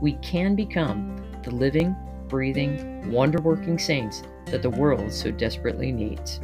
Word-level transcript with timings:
we 0.00 0.12
can 0.14 0.54
become 0.54 1.16
the 1.42 1.50
living, 1.50 1.96
breathing, 2.28 3.10
wonder 3.10 3.40
working 3.40 3.78
saints 3.78 4.22
that 4.46 4.60
the 4.60 4.68
world 4.68 5.10
so 5.10 5.30
desperately 5.30 5.90
needs. 5.90 6.38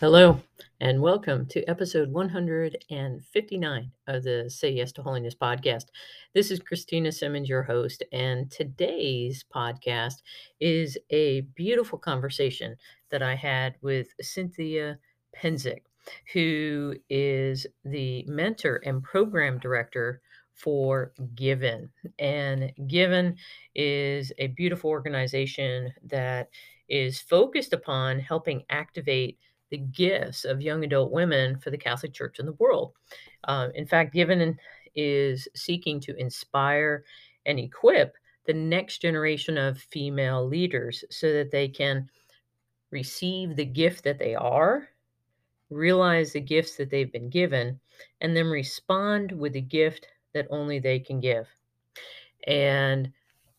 Hello, 0.00 0.40
and 0.80 1.00
welcome 1.00 1.46
to 1.46 1.64
episode 1.64 2.10
159 2.10 3.92
of 4.08 4.22
the 4.24 4.50
Say 4.50 4.70
Yes 4.70 4.90
to 4.92 5.02
Holiness 5.02 5.36
podcast. 5.36 5.86
This 6.34 6.50
is 6.50 6.58
Christina 6.58 7.12
Simmons, 7.12 7.48
your 7.48 7.62
host, 7.62 8.02
and 8.12 8.50
today's 8.50 9.44
podcast 9.54 10.22
is 10.60 10.98
a 11.10 11.42
beautiful 11.54 11.98
conversation 11.98 12.74
that 13.10 13.22
I 13.22 13.36
had 13.36 13.76
with 13.82 14.08
Cynthia 14.20 14.98
Psencik 15.36 15.82
who 16.32 16.94
is 17.08 17.66
the 17.84 18.24
mentor 18.26 18.80
and 18.84 19.02
program 19.02 19.58
director 19.58 20.20
for 20.54 21.12
Given. 21.34 21.88
And 22.18 22.72
Given 22.88 23.36
is 23.74 24.32
a 24.38 24.48
beautiful 24.48 24.90
organization 24.90 25.92
that 26.04 26.48
is 26.88 27.20
focused 27.20 27.72
upon 27.72 28.18
helping 28.18 28.64
activate 28.70 29.38
the 29.70 29.78
gifts 29.78 30.44
of 30.44 30.62
young 30.62 30.84
adult 30.84 31.12
women 31.12 31.58
for 31.58 31.70
the 31.70 31.78
Catholic 31.78 32.12
Church 32.12 32.38
in 32.38 32.46
the 32.46 32.54
world. 32.54 32.92
Uh, 33.44 33.68
in 33.74 33.86
fact, 33.86 34.14
Given 34.14 34.58
is 34.94 35.46
seeking 35.54 36.00
to 36.00 36.16
inspire 36.16 37.04
and 37.46 37.58
equip 37.58 38.14
the 38.46 38.54
next 38.54 39.02
generation 39.02 39.58
of 39.58 39.78
female 39.78 40.46
leaders 40.46 41.04
so 41.10 41.32
that 41.32 41.50
they 41.50 41.68
can 41.68 42.08
receive 42.90 43.54
the 43.54 43.64
gift 43.64 44.02
that 44.04 44.18
they 44.18 44.34
are 44.34 44.88
realize 45.70 46.32
the 46.32 46.40
gifts 46.40 46.76
that 46.76 46.90
they've 46.90 47.12
been 47.12 47.28
given, 47.30 47.78
and 48.20 48.36
then 48.36 48.46
respond 48.46 49.32
with 49.32 49.56
a 49.56 49.60
gift 49.60 50.08
that 50.34 50.46
only 50.50 50.78
they 50.78 50.98
can 50.98 51.20
give. 51.20 51.46
And 52.46 53.12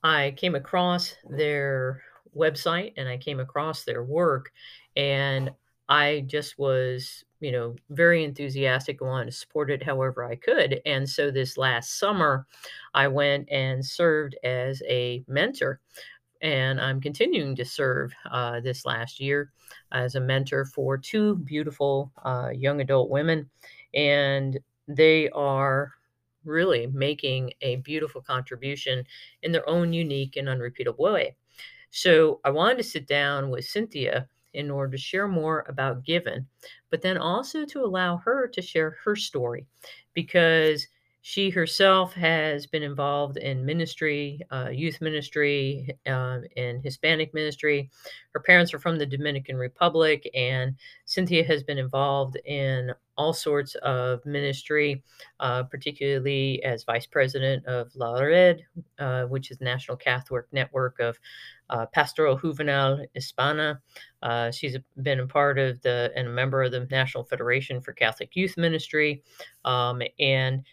I 0.04 0.34
came 0.38 0.56
across 0.56 1.16
their 1.30 2.02
website 2.36 2.94
and 2.96 3.10
I 3.10 3.18
came 3.18 3.40
across 3.40 3.84
their 3.84 4.04
work, 4.04 4.52
and 4.96 5.52
I 5.90 6.24
just 6.28 6.60
was, 6.60 7.24
you 7.40 7.52
know, 7.52 7.76
very 7.90 8.24
enthusiastic, 8.24 9.02
wanted 9.02 9.26
to 9.26 9.32
support 9.32 9.72
it 9.72 9.82
however 9.82 10.24
I 10.24 10.36
could. 10.36 10.82
And 10.86 11.10
so 11.10 11.32
this 11.32 11.58
last 11.58 11.98
summer, 12.00 12.46
I 12.94 13.08
went 13.08 13.50
and 13.50 13.84
served 13.84 14.38
as 14.44 14.84
a 14.88 15.24
mentor 15.28 15.80
and 16.42 16.80
I'm 16.80 17.02
continuing 17.02 17.56
to 17.56 17.66
serve 17.66 18.14
uh, 18.32 18.60
this 18.62 18.86
last 18.86 19.20
year 19.20 19.52
as 19.92 20.16
a 20.16 20.20
mentor 20.20 20.66
for 20.66 20.98
two 20.98 21.36
beautiful 21.38 22.12
uh, 22.24 22.50
young 22.54 22.82
adult 22.82 23.10
women. 23.10 23.50
And 23.94 24.60
they 24.88 25.30
are 25.30 25.94
really 26.46 26.88
making 26.88 27.52
a 27.62 27.78
beautiful 27.78 28.22
contribution 28.22 29.04
in 29.44 29.52
their 29.52 29.68
own 29.68 29.94
unique 29.94 30.38
and 30.38 30.48
unrepeatable 30.48 31.12
way. 31.12 31.36
So 31.92 32.40
I 32.44 32.52
wanted 32.52 32.78
to 32.78 32.84
sit 32.84 33.08
down 33.08 33.50
with 33.50 33.66
Cynthia 33.66 34.28
in 34.54 34.72
order 34.72 34.92
to 34.92 34.98
share 34.98 35.28
more 35.28 35.66
about 35.68 36.04
Given, 36.04 36.48
but 36.90 37.02
then 37.02 37.18
also 37.18 37.66
to 37.66 37.84
allow 37.84 38.18
her 38.18 38.48
to 38.48 38.62
share 38.62 38.98
her 39.04 39.16
story 39.16 39.66
because 40.14 40.88
she 41.22 41.50
herself 41.50 42.14
has 42.14 42.66
been 42.66 42.84
involved 42.84 43.38
in 43.38 43.66
ministry, 43.66 44.42
uh, 44.52 44.70
youth 44.72 45.02
ministry, 45.02 45.90
and 46.06 46.84
Hispanic 46.84 47.34
ministry. 47.34 47.92
Her 48.34 48.40
parents 48.40 48.74
are 48.74 48.80
from 48.80 48.98
the 48.98 49.06
Dominican 49.06 49.58
Republic, 49.58 50.30
and 50.34 50.76
Cynthia 51.06 51.44
has 51.44 51.62
been 51.62 51.78
involved 51.78 52.38
in 52.46 52.94
all 53.18 53.34
sorts 53.34 53.76
of 53.76 54.26
ministry, 54.26 55.04
uh, 55.42 55.64
particularly 55.64 56.64
as 56.64 56.86
vice 56.86 57.06
president 57.06 57.66
of 57.66 57.94
La 57.96 58.14
Red, 58.14 58.66
uh, 58.98 59.24
which 59.26 59.52
is 59.52 59.60
National 59.60 59.98
Catholic 59.98 60.46
Network 60.54 61.02
of 61.02 61.20
uh, 61.70 61.86
Pastoral 61.88 62.40
Juvenil 62.40 63.06
Hispana. 63.14 63.80
Uh, 64.24 64.52
she's 64.52 64.78
been 65.04 65.20
a 65.20 65.28
part 65.28 65.60
of 65.60 65.82
the 65.82 66.14
and 66.16 66.30
a 66.30 66.32
member 66.32 66.64
of 66.64 66.72
the 66.72 66.88
National 66.90 67.26
Federation 67.26 67.82
for 67.82 67.92
Catholic 67.92 68.38
Youth 68.38 68.56
Ministry, 68.56 69.22
um, 69.66 70.02
and 70.18 70.64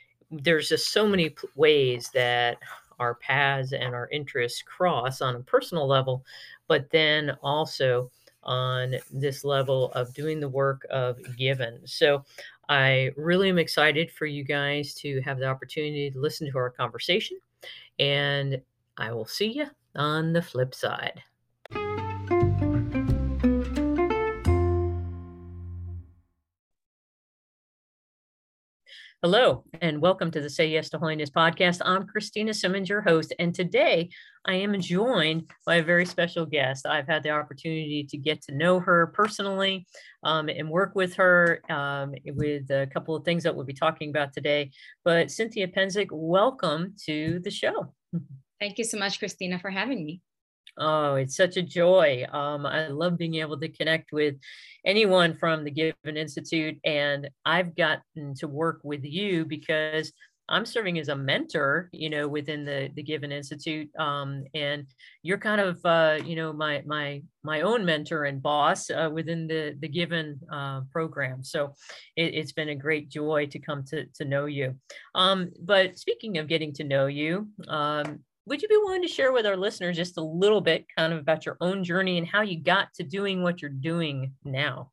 there's 0.42 0.69
just 0.69 0.92
so 0.92 1.06
many 1.06 1.34
ways 1.54 2.10
that 2.14 2.58
our 2.98 3.14
paths 3.14 3.72
and 3.72 3.94
our 3.94 4.08
interests 4.10 4.62
cross 4.62 5.20
on 5.20 5.36
a 5.36 5.41
personal 5.41 5.86
level, 5.86 6.24
but 6.66 6.91
then 6.91 7.36
also 7.42 8.10
on 8.42 8.94
this 9.12 9.44
level 9.44 9.92
of 9.92 10.14
doing 10.14 10.41
the 10.41 10.48
work 10.48 10.86
of 10.91 11.19
given. 11.36 11.80
So 11.84 12.25
I 12.69 13.10
really 13.16 13.48
am 13.48 13.58
excited 13.58 14.10
for 14.10 14.26
you 14.26 14.44
guys 14.44 14.94
to 14.94 15.20
have 15.22 15.38
the 15.38 15.46
opportunity 15.46 16.10
to 16.10 16.19
listen 16.19 16.50
to 16.50 16.58
our 16.58 16.70
conversation, 16.70 17.38
and 17.98 18.60
I 18.96 19.12
will 19.12 19.26
see 19.26 19.52
you 19.52 19.66
on 19.94 20.32
the 20.32 20.42
flip 20.42 20.75
side. 20.75 21.22
Hello, 29.22 29.65
and 29.81 30.03
welcome 30.03 30.31
to 30.31 30.43
the 30.43 30.50
Say 30.50 30.69
Yes 30.69 30.91
to 30.91 30.99
Holiness 30.99 31.31
podcast. 31.31 31.81
I'm 31.82 32.06
Christina 32.06 32.53
Simmons, 32.53 32.91
your 32.91 33.00
host, 33.00 33.32
and 33.38 33.54
today 33.54 34.10
I 34.44 34.56
am 34.56 34.78
joined 34.78 35.50
by 35.65 35.77
a 35.77 35.82
very 35.82 36.04
special 36.04 36.44
guest. 36.44 36.84
I've 36.84 37.06
had 37.06 37.22
the 37.22 37.31
opportunity 37.31 38.06
to 38.10 38.19
get 38.19 38.43
to 38.43 38.55
know 38.55 38.78
her 38.78 39.06
personally 39.06 39.87
um, 40.22 40.50
and 40.50 40.69
work 40.69 40.94
with 40.94 41.15
her 41.15 41.62
um, 41.71 42.12
with 42.26 42.71
a 42.71 42.88
couple 42.93 43.16
of 43.16 43.25
things 43.25 43.43
that 43.44 43.56
we'll 43.56 43.65
be 43.65 43.72
talking 43.72 44.10
about 44.10 44.34
today. 44.34 44.71
But 45.03 45.31
Cynthia 45.31 45.69
Psencik, 45.69 46.09
welcome 46.10 46.94
to 47.06 47.41
the 47.43 47.50
show. 47.50 47.94
Thank 48.60 48.76
you 48.76 48.84
so 48.84 48.99
much, 48.99 49.19
Christina, 49.19 49.59
for 49.59 49.71
having 49.71 50.05
me. 50.05 50.21
Oh, 50.78 51.14
it's 51.14 51.37
such 51.37 51.56
a 51.56 51.62
joy. 51.62 52.26
Um, 52.31 52.66
I 52.66 52.88
love 52.88 53.16
being 53.16 53.37
able 53.37 53.59
to 53.60 53.69
connect 53.69 54.12
with 54.12 54.37
anyone 54.84 55.34
from 55.34 55.64
the 55.64 55.70
Given 55.70 56.16
Institute. 56.16 56.78
And 56.84 57.31
I've 57.44 57.75
gotten 57.75 58.34
to 58.37 58.48
work 58.48 58.81
with 58.84 59.04
you 59.04 59.44
because 59.47 60.12
I'm 60.48 60.64
serving 60.64 60.98
as 60.98 61.09
a 61.09 61.16
mentor, 61.16 61.88
you 61.92 62.09
know, 62.09 62.28
within 62.28 62.64
the 62.64 62.91
the 62.94 63.03
Given 63.03 63.32
Institute, 63.32 63.91
um, 63.98 64.44
and 64.54 64.87
you're 65.22 65.38
kind 65.38 65.60
of, 65.60 65.84
uh, 65.84 66.19
you 66.25 66.37
know, 66.37 66.53
my 66.53 66.82
my 66.87 67.22
my 67.43 67.62
own 67.62 67.84
mentor 67.84 68.25
and 68.25 68.41
boss 68.41 68.88
uh, 68.91 69.10
within 69.12 69.48
the 69.48 69.76
the 69.81 69.88
Given 69.88 70.38
uh, 70.53 70.82
program. 70.93 71.43
So 71.43 71.75
it, 72.16 72.34
has 72.34 72.53
been 72.53 72.69
a 72.69 72.76
great 72.76 73.08
joy 73.08 73.47
to 73.47 73.58
come 73.58 73.82
to 73.87 74.06
to 74.14 74.25
know 74.25 74.47
you. 74.47 74.76
Um, 75.14 75.50
but 75.60 75.98
speaking 75.98 76.38
of 76.38 76.47
getting 76.47 76.72
to 76.75 76.84
know 76.84 77.06
you, 77.06 77.48
um, 77.66 78.20
would 78.46 78.62
you 78.62 78.68
be 78.68 78.76
willing 78.76 79.02
to 79.02 79.08
share 79.08 79.32
with 79.32 79.46
our 79.46 79.56
listeners 79.56 79.96
just 79.96 80.18
a 80.18 80.22
little 80.22 80.60
bit 80.60 80.86
kind 80.96 81.12
of 81.12 81.18
about 81.18 81.44
your 81.44 81.56
own 81.60 81.82
journey 81.82 82.16
and 82.18 82.26
how 82.26 82.42
you 82.42 82.62
got 82.62 82.94
to 82.94 83.02
doing 83.02 83.42
what 83.42 83.60
you're 83.60 83.70
doing 83.70 84.32
now? 84.44 84.92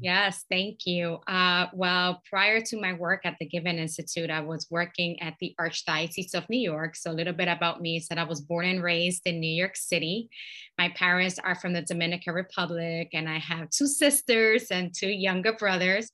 Yes, 0.00 0.44
thank 0.48 0.86
you. 0.86 1.18
Uh, 1.26 1.66
well, 1.72 2.22
prior 2.30 2.60
to 2.60 2.80
my 2.80 2.92
work 2.92 3.22
at 3.24 3.36
the 3.40 3.46
Given 3.46 3.78
Institute, 3.78 4.30
I 4.30 4.40
was 4.40 4.68
working 4.70 5.20
at 5.20 5.34
the 5.40 5.54
Archdiocese 5.60 6.34
of 6.34 6.48
New 6.48 6.60
York. 6.60 6.94
So, 6.94 7.10
a 7.10 7.12
little 7.12 7.32
bit 7.32 7.48
about 7.48 7.80
me 7.80 7.96
is 7.96 8.06
that 8.08 8.18
I 8.18 8.24
was 8.24 8.40
born 8.40 8.66
and 8.66 8.82
raised 8.82 9.26
in 9.26 9.40
New 9.40 9.52
York 9.52 9.76
City. 9.76 10.28
My 10.78 10.90
parents 10.90 11.40
are 11.40 11.56
from 11.56 11.72
the 11.72 11.82
Dominican 11.82 12.34
Republic, 12.34 13.08
and 13.12 13.28
I 13.28 13.38
have 13.38 13.70
two 13.70 13.88
sisters 13.88 14.66
and 14.70 14.94
two 14.94 15.10
younger 15.10 15.52
brothers. 15.54 16.10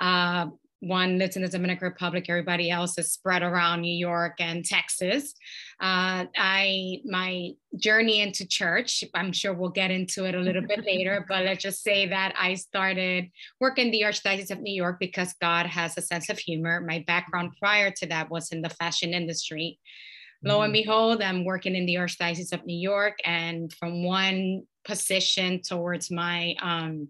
Uh, 0.00 0.46
one 0.82 1.16
lives 1.16 1.36
in 1.36 1.42
the 1.42 1.48
Dominican 1.48 1.86
Republic, 1.86 2.26
everybody 2.28 2.68
else 2.68 2.98
is 2.98 3.12
spread 3.12 3.44
around 3.44 3.82
New 3.82 3.94
York 3.94 4.40
and 4.40 4.64
Texas. 4.64 5.32
Uh, 5.80 6.26
I 6.36 7.00
my 7.04 7.50
journey 7.76 8.20
into 8.20 8.46
church, 8.46 9.04
I'm 9.14 9.32
sure 9.32 9.54
we'll 9.54 9.70
get 9.70 9.92
into 9.92 10.24
it 10.24 10.34
a 10.34 10.40
little 10.40 10.62
bit 10.62 10.84
later, 10.84 11.24
but 11.28 11.44
let's 11.44 11.62
just 11.62 11.84
say 11.84 12.08
that 12.08 12.34
I 12.36 12.54
started 12.54 13.30
working 13.60 13.86
in 13.86 13.92
the 13.92 14.02
Archdiocese 14.02 14.50
of 14.50 14.60
New 14.60 14.74
York 14.74 14.98
because 14.98 15.34
God 15.40 15.66
has 15.66 15.96
a 15.96 16.02
sense 16.02 16.28
of 16.28 16.38
humor. 16.38 16.80
My 16.80 17.04
background 17.06 17.52
prior 17.60 17.92
to 17.92 18.06
that 18.06 18.28
was 18.28 18.50
in 18.50 18.60
the 18.60 18.70
fashion 18.70 19.14
industry. 19.14 19.78
Lo 20.44 20.62
and 20.62 20.74
mm-hmm. 20.74 20.82
behold, 20.82 21.22
I'm 21.22 21.44
working 21.44 21.76
in 21.76 21.86
the 21.86 21.94
Archdiocese 21.94 22.52
of 22.52 22.66
New 22.66 22.76
York, 22.76 23.18
and 23.24 23.72
from 23.72 24.02
one 24.02 24.64
position 24.84 25.60
towards 25.62 26.10
my 26.10 26.56
um, 26.60 27.08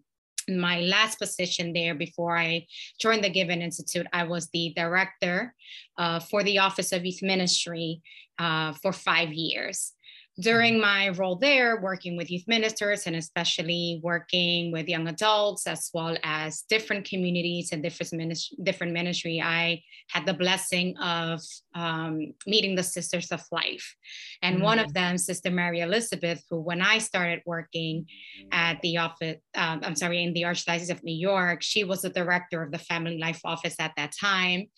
my 0.49 0.81
last 0.81 1.19
position 1.19 1.73
there 1.73 1.95
before 1.95 2.37
I 2.37 2.67
joined 3.01 3.25
the 3.25 3.31
Given 3.31 3.63
Institute, 3.63 4.07
I 4.13 4.25
was 4.25 4.49
the 4.49 4.73
director 4.77 5.55
uh, 5.99 6.21
for 6.21 6.43
the 6.43 6.59
Office 6.59 6.93
of 6.93 7.05
Youth 7.05 7.23
Ministry 7.23 8.03
uh, 8.39 8.73
for 8.83 8.93
five 8.93 9.33
years 9.33 9.93
during 10.41 10.81
my 10.81 11.11
role 11.11 11.37
there, 11.37 11.81
working 11.81 12.17
with 12.17 12.31
youth 12.31 12.45
ministers 12.47 13.07
and 13.07 13.15
especially 13.17 14.01
working 14.03 14.73
with 14.73 14.89
young 14.89 15.07
adults 15.09 15.67
as 15.67 15.91
well 15.93 16.17
as 16.25 16.63
different 16.71 17.05
communities 17.05 17.71
and 17.73 17.83
different 17.83 18.13
ministry, 18.15 18.57
different 18.63 18.93
ministry, 18.95 19.43
I 19.43 19.83
had 20.09 20.25
the 20.25 20.33
blessing 20.33 20.97
of 20.97 21.41
um, 21.75 22.33
meeting 22.47 22.75
the 22.75 22.83
Sisters 22.83 23.31
of 23.31 23.43
Life. 23.53 23.95
And 24.41 24.57
mm-hmm. 24.57 24.65
one 24.65 24.79
of 24.79 24.89
mm. 24.89 24.95
them, 24.95 25.19
Sister 25.19 25.51
Mary 25.51 25.81
Elizabeth, 25.81 26.43
who 26.49 26.61
when 26.61 26.81
I 26.81 26.99
started 26.99 27.43
working 27.45 28.07
at 28.53 28.81
the 28.81 28.99
office, 28.99 29.37
um, 29.55 29.81
I'm 29.83 29.97
sorry, 29.97 30.23
in 30.23 30.33
the 30.33 30.43
Archdiocese 30.43 30.91
of 30.91 31.05
New 31.05 31.15
York, 31.15 31.63
she 31.63 31.85
was 31.85 32.03
the 32.03 32.11
director 32.11 32.63
of 32.63 32.73
the 32.73 32.79
Family 32.79 33.19
Life 33.19 33.41
Office 33.45 33.77
at 33.79 33.93
that 33.97 34.13
time 34.19 34.69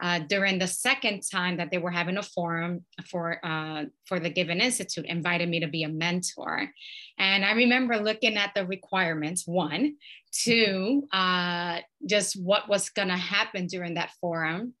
uh, 0.00 0.20
during 0.20 0.58
the 0.58 0.66
second 0.66 1.22
time 1.30 1.58
that 1.58 1.70
they 1.70 1.78
were 1.78 1.90
having 1.90 2.16
a 2.16 2.22
forum 2.22 2.84
for 3.10 3.44
uh, 3.44 3.84
for 4.06 4.18
the 4.18 4.30
Given 4.30 4.60
Institute, 4.60 5.06
invited 5.06 5.48
me 5.48 5.60
to 5.60 5.68
be 5.68 5.82
a 5.82 5.88
mentor. 5.88 6.70
And 7.18 7.44
I 7.44 7.52
remember 7.52 7.98
looking 7.98 8.36
at 8.36 8.52
the 8.54 8.66
requirements. 8.66 9.46
One, 9.46 9.96
two, 10.32 11.06
uh, 11.12 11.80
just 12.06 12.40
what 12.42 12.68
was 12.68 12.90
going 12.90 13.08
to 13.08 13.16
happen 13.16 13.66
during 13.66 13.94
that 13.94 14.12
forum 14.20 14.74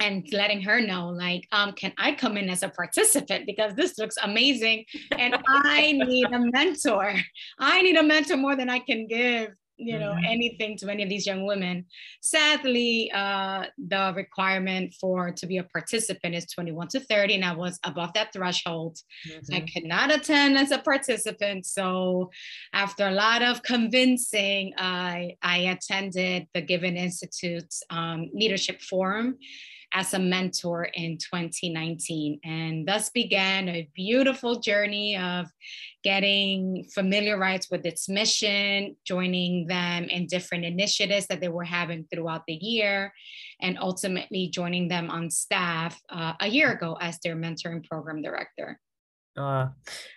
and 0.00 0.26
letting 0.32 0.60
her 0.62 0.80
know 0.80 1.08
like 1.08 1.46
um, 1.52 1.72
can 1.72 1.92
i 1.96 2.12
come 2.12 2.36
in 2.36 2.50
as 2.50 2.62
a 2.62 2.68
participant 2.68 3.46
because 3.46 3.74
this 3.74 3.96
looks 3.98 4.16
amazing 4.22 4.84
and 5.16 5.36
i 5.48 5.92
need 5.92 6.26
a 6.32 6.38
mentor 6.38 7.14
i 7.58 7.80
need 7.80 7.96
a 7.96 8.02
mentor 8.02 8.36
more 8.36 8.56
than 8.56 8.68
i 8.68 8.78
can 8.78 9.06
give 9.06 9.48
you 9.76 9.98
know 9.98 10.12
mm-hmm. 10.12 10.24
anything 10.24 10.76
to 10.76 10.88
any 10.88 11.02
of 11.02 11.08
these 11.08 11.26
young 11.26 11.44
women 11.44 11.84
sadly 12.22 13.10
uh, 13.12 13.64
the 13.88 14.12
requirement 14.16 14.94
for 15.00 15.30
to 15.32 15.46
be 15.46 15.58
a 15.58 15.64
participant 15.64 16.34
is 16.34 16.46
21 16.46 16.88
to 16.88 17.00
30 17.00 17.34
and 17.36 17.44
i 17.44 17.52
was 17.52 17.78
above 17.84 18.12
that 18.14 18.32
threshold 18.32 18.98
mm-hmm. 19.28 19.54
i 19.54 19.60
could 19.60 19.84
not 19.84 20.12
attend 20.14 20.56
as 20.56 20.70
a 20.70 20.78
participant 20.78 21.66
so 21.66 22.30
after 22.72 23.06
a 23.06 23.12
lot 23.12 23.42
of 23.42 23.62
convincing 23.62 24.72
i 24.78 25.32
i 25.42 25.58
attended 25.58 26.46
the 26.54 26.60
given 26.60 26.96
institute's 26.96 27.82
um, 27.90 28.30
leadership 28.32 28.80
forum 28.80 29.36
as 29.92 30.14
a 30.14 30.18
mentor 30.18 30.84
in 30.84 31.18
2019. 31.18 32.40
And 32.44 32.86
thus 32.86 33.10
began 33.10 33.68
a 33.68 33.88
beautiful 33.94 34.56
journey 34.60 35.16
of 35.16 35.46
getting 36.02 36.86
familiarized 36.94 37.68
with 37.70 37.84
its 37.84 38.08
mission, 38.08 38.96
joining 39.04 39.66
them 39.66 40.04
in 40.04 40.26
different 40.26 40.64
initiatives 40.64 41.26
that 41.26 41.40
they 41.40 41.48
were 41.48 41.64
having 41.64 42.06
throughout 42.12 42.44
the 42.46 42.54
year, 42.54 43.12
and 43.60 43.78
ultimately 43.78 44.48
joining 44.48 44.88
them 44.88 45.10
on 45.10 45.30
staff 45.30 46.00
uh, 46.10 46.34
a 46.40 46.48
year 46.48 46.72
ago 46.72 46.96
as 47.00 47.18
their 47.20 47.36
mentoring 47.36 47.84
program 47.84 48.22
director. 48.22 48.78
Uh, 49.36 49.68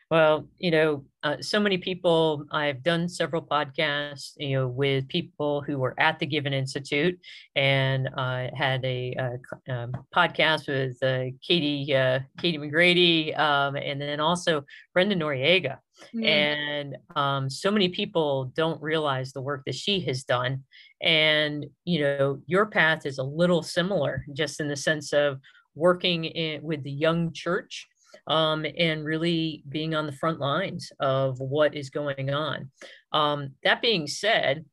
well, 0.10 0.48
you 0.57 0.71
know, 0.71 1.04
uh, 1.21 1.36
so 1.42 1.60
many 1.60 1.77
people, 1.77 2.45
I've 2.51 2.81
done 2.81 3.07
several 3.07 3.42
podcasts, 3.42 4.33
you 4.38 4.57
know, 4.57 4.68
with 4.68 5.07
people 5.07 5.62
who 5.62 5.77
were 5.77 5.94
at 6.00 6.18
the 6.18 6.25
Given 6.25 6.54
Institute 6.54 7.19
and 7.56 8.10
I 8.18 8.45
uh, 8.45 8.56
had 8.56 8.83
a, 8.86 9.13
a, 9.19 9.71
uh, 9.71 9.74
um, 9.74 9.92
podcast 10.16 10.68
with 10.68 10.98
uh, 11.04 11.36
Katie, 11.45 11.94
uh, 11.94 12.21
Katie 12.39 12.57
McGrady, 12.57 13.38
um, 13.38 13.75
and 13.75 14.01
then 14.01 14.19
also 14.19 14.63
Brenda 14.94 15.16
Noriega. 15.16 15.77
Mm. 16.16 16.25
And 16.25 16.98
um, 17.16 17.50
so 17.50 17.69
many 17.69 17.89
people 17.89 18.51
don't 18.56 18.81
realize 18.81 19.31
the 19.31 19.42
work 19.42 19.63
that 19.66 19.75
she 19.75 20.00
has 20.01 20.24
done. 20.24 20.63
And, 21.01 21.66
you 21.86 22.01
know, 22.01 22.42
your 22.48 22.66
path 22.66 23.06
is 23.06 23.18
a 23.18 23.24
little 23.24 23.62
similar, 23.62 24.25
just 24.33 24.60
in 24.60 24.68
the 24.69 24.77
sense 24.77 25.13
of 25.13 25.39
working 25.75 26.25
in, 26.25 26.63
with 26.63 26.83
the 26.83 26.92
young 26.92 27.31
church 27.33 27.88
um, 28.27 28.65
and 28.77 29.06
really 29.06 29.63
being 29.69 29.95
on 29.95 30.06
the 30.06 30.11
front 30.11 30.39
lines 30.39 30.91
of 31.00 31.39
what 31.39 31.75
is 31.75 31.89
going 31.89 32.31
on. 32.31 32.69
Um, 33.11 33.51
that 33.63 33.81
being 33.81 34.07
said, 34.07 34.65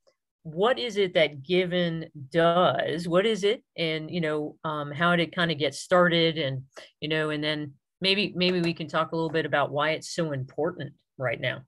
what 0.42 0.78
is 0.78 0.96
it 0.96 1.14
that 1.14 1.42
Given 1.42 2.06
does? 2.30 3.08
What 3.08 3.26
is 3.26 3.42
it, 3.42 3.64
and 3.76 4.10
you 4.10 4.20
know, 4.20 4.56
um, 4.64 4.92
how 4.92 5.16
did 5.16 5.28
it 5.28 5.34
kind 5.34 5.50
of 5.50 5.58
get 5.58 5.74
started, 5.74 6.38
and 6.38 6.62
you 7.00 7.08
know, 7.08 7.30
and 7.30 7.42
then 7.42 7.72
maybe 8.00 8.32
maybe 8.36 8.60
we 8.60 8.72
can 8.72 8.86
talk 8.86 9.12
a 9.12 9.16
little 9.16 9.30
bit 9.30 9.46
about 9.46 9.72
why 9.72 9.90
it's 9.90 10.14
so 10.14 10.32
important 10.32 10.92
right 11.18 11.40
now. 11.40 11.62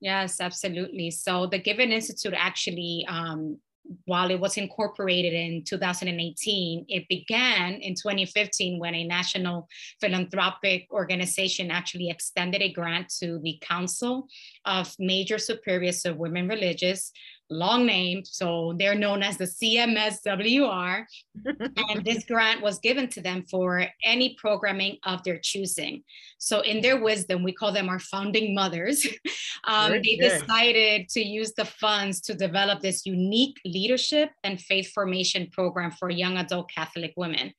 Yes, 0.00 0.40
absolutely. 0.40 1.10
So 1.10 1.46
the 1.46 1.58
Given 1.58 1.90
Institute 1.92 2.34
actually 2.36 3.06
um, 3.08 3.58
while 4.04 4.30
it 4.30 4.40
was 4.40 4.56
incorporated 4.56 5.32
in 5.32 5.62
2018, 5.64 6.86
it 6.88 7.06
began 7.08 7.74
in 7.74 7.94
2015 7.94 8.78
when 8.78 8.94
a 8.94 9.04
national 9.04 9.68
philanthropic 10.00 10.86
organization 10.90 11.70
actually 11.70 12.10
extended 12.10 12.62
a 12.62 12.72
grant 12.72 13.08
to 13.20 13.38
the 13.42 13.58
Council 13.62 14.28
of 14.66 14.94
Major 14.98 15.38
Superiors 15.38 16.04
of 16.04 16.16
Women 16.16 16.48
Religious 16.48 17.12
long 17.50 17.86
name. 17.86 18.24
So 18.24 18.74
they're 18.78 18.94
known 18.94 19.22
as 19.22 19.36
the 19.36 19.44
CMSWR. 19.44 21.04
and 21.44 22.04
this 22.04 22.24
grant 22.24 22.62
was 22.62 22.78
given 22.78 23.08
to 23.10 23.20
them 23.20 23.44
for 23.50 23.86
any 24.04 24.34
programming 24.34 24.98
of 25.04 25.22
their 25.22 25.38
choosing. 25.38 26.02
So, 26.38 26.60
in 26.60 26.80
their 26.80 27.00
wisdom, 27.00 27.42
we 27.42 27.52
call 27.52 27.72
them 27.72 27.88
our 27.88 27.98
founding 27.98 28.54
mothers. 28.54 29.06
um, 29.64 29.92
they 29.92 30.16
good. 30.16 30.40
decided 30.40 31.08
to 31.10 31.20
use 31.20 31.52
the 31.56 31.64
funds 31.64 32.20
to 32.22 32.34
develop 32.34 32.80
this 32.80 33.06
unique 33.06 33.58
leadership 33.64 34.30
and 34.44 34.60
faith 34.60 34.92
formation 34.92 35.48
program 35.52 35.90
for 35.90 36.10
young 36.10 36.36
adult 36.36 36.70
Catholic 36.70 37.12
women 37.16 37.52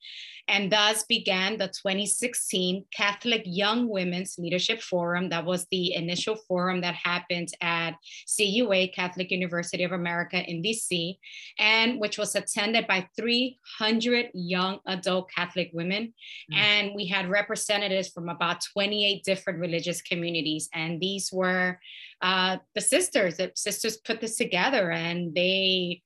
and 0.47 0.71
thus 0.71 1.03
began 1.03 1.57
the 1.57 1.67
2016 1.67 2.85
Catholic 2.95 3.43
Young 3.45 3.89
Women's 3.89 4.37
Leadership 4.37 4.81
Forum. 4.81 5.29
That 5.29 5.45
was 5.45 5.67
the 5.71 5.93
initial 5.93 6.35
forum 6.35 6.81
that 6.81 6.95
happened 6.95 7.49
at 7.61 7.95
CUA, 8.35 8.89
Catholic 8.89 9.31
University 9.31 9.83
of 9.83 9.91
America 9.91 10.37
in 10.37 10.63
DC, 10.63 11.17
and 11.59 11.99
which 11.99 12.17
was 12.17 12.35
attended 12.35 12.87
by 12.87 13.07
300 13.17 14.27
young 14.33 14.79
adult 14.85 15.29
Catholic 15.29 15.71
women. 15.73 16.13
Mm-hmm. 16.51 16.55
And 16.55 16.95
we 16.95 17.07
had 17.07 17.29
representatives 17.29 18.09
from 18.09 18.29
about 18.29 18.61
28 18.73 19.23
different 19.23 19.59
religious 19.59 20.01
communities. 20.01 20.69
And 20.73 21.01
these 21.01 21.29
were 21.31 21.79
uh, 22.21 22.57
the 22.73 22.81
sisters, 22.81 23.37
the 23.37 23.51
sisters 23.55 23.97
put 23.97 24.21
this 24.21 24.37
together 24.37 24.91
and 24.91 25.35
they 25.35 26.01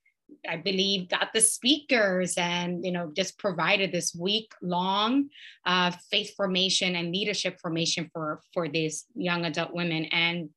I 0.48 0.56
believe, 0.56 1.08
got 1.08 1.32
the 1.32 1.40
speakers 1.40 2.34
and, 2.36 2.84
you 2.84 2.92
know, 2.92 3.12
just 3.14 3.38
provided 3.38 3.92
this 3.92 4.14
week 4.14 4.52
long 4.62 5.28
uh, 5.66 5.90
faith 6.10 6.34
formation 6.34 6.96
and 6.96 7.12
leadership 7.12 7.60
formation 7.60 8.10
for, 8.12 8.40
for 8.52 8.68
these 8.68 9.06
young 9.14 9.44
adult 9.44 9.72
women. 9.72 10.06
And 10.06 10.50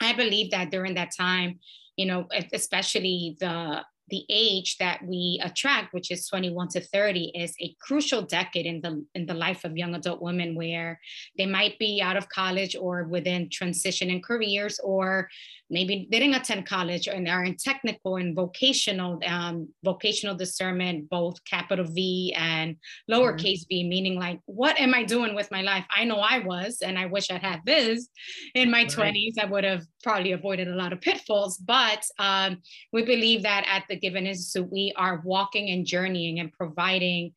I 0.00 0.12
believe 0.14 0.50
that 0.52 0.70
during 0.70 0.94
that 0.94 1.14
time, 1.16 1.58
you 1.96 2.06
know, 2.06 2.26
especially 2.52 3.36
the 3.40 3.84
the 4.10 4.24
age 4.28 4.76
that 4.78 5.00
we 5.04 5.40
attract, 5.42 5.94
which 5.94 6.10
is 6.10 6.28
21 6.28 6.68
to 6.68 6.80
30, 6.80 7.32
is 7.34 7.54
a 7.60 7.74
crucial 7.80 8.22
decade 8.22 8.66
in 8.66 8.80
the 8.80 9.04
in 9.14 9.26
the 9.26 9.34
life 9.34 9.64
of 9.64 9.76
young 9.76 9.94
adult 9.94 10.20
women 10.20 10.54
where 10.54 11.00
they 11.38 11.46
might 11.46 11.78
be 11.78 12.00
out 12.02 12.16
of 12.16 12.28
college 12.28 12.76
or 12.76 13.04
within 13.04 13.48
transition 13.50 14.10
in 14.10 14.20
careers, 14.20 14.78
or 14.82 15.28
maybe 15.70 16.08
they 16.10 16.18
didn't 16.18 16.34
attend 16.34 16.66
college 16.66 17.06
and 17.06 17.28
are 17.28 17.44
in 17.44 17.56
technical 17.56 18.16
and 18.16 18.34
vocational 18.34 19.20
um, 19.26 19.68
vocational 19.84 20.34
discernment, 20.34 21.08
both 21.08 21.42
capital 21.44 21.84
V 21.84 22.34
and 22.36 22.76
lowercase 23.10 23.60
mm-hmm. 23.60 23.84
v, 23.84 23.88
meaning 23.88 24.18
like, 24.18 24.40
what 24.46 24.78
am 24.80 24.94
I 24.94 25.04
doing 25.04 25.34
with 25.34 25.50
my 25.50 25.62
life? 25.62 25.84
I 25.94 26.04
know 26.04 26.18
I 26.18 26.40
was, 26.40 26.82
and 26.82 26.98
I 26.98 27.06
wish 27.06 27.30
I'd 27.30 27.42
had 27.42 27.60
this 27.64 28.08
in 28.54 28.70
my 28.70 28.82
right. 28.82 29.14
20s. 29.14 29.38
I 29.40 29.44
would 29.44 29.64
have 29.64 29.84
probably 30.02 30.32
avoided 30.32 30.68
a 30.68 30.74
lot 30.74 30.92
of 30.92 31.00
pitfalls, 31.00 31.56
but 31.58 32.04
um, 32.18 32.58
we 32.92 33.04
believe 33.04 33.42
that 33.42 33.64
at 33.68 33.84
the 33.88 33.99
Given 34.00 34.26
Institute, 34.26 34.70
we 34.70 34.92
are 34.96 35.22
walking 35.24 35.70
and 35.70 35.86
journeying 35.86 36.40
and 36.40 36.52
providing 36.52 37.32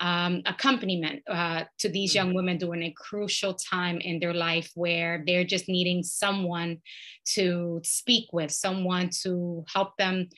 um, 0.00 0.42
accompaniment 0.46 1.22
uh, 1.28 1.64
to 1.78 1.88
these 1.88 2.14
young 2.14 2.34
women 2.34 2.58
during 2.58 2.82
a 2.84 2.94
crucial 2.96 3.54
time 3.54 3.98
in 4.00 4.20
their 4.20 4.34
life 4.34 4.70
where 4.74 5.22
they're 5.26 5.44
just 5.44 5.68
needing 5.68 6.02
someone 6.02 6.78
to 7.34 7.80
speak 7.82 8.26
with, 8.32 8.50
someone 8.52 9.10
to 9.22 9.64
help 9.72 9.96
them, 9.96 10.28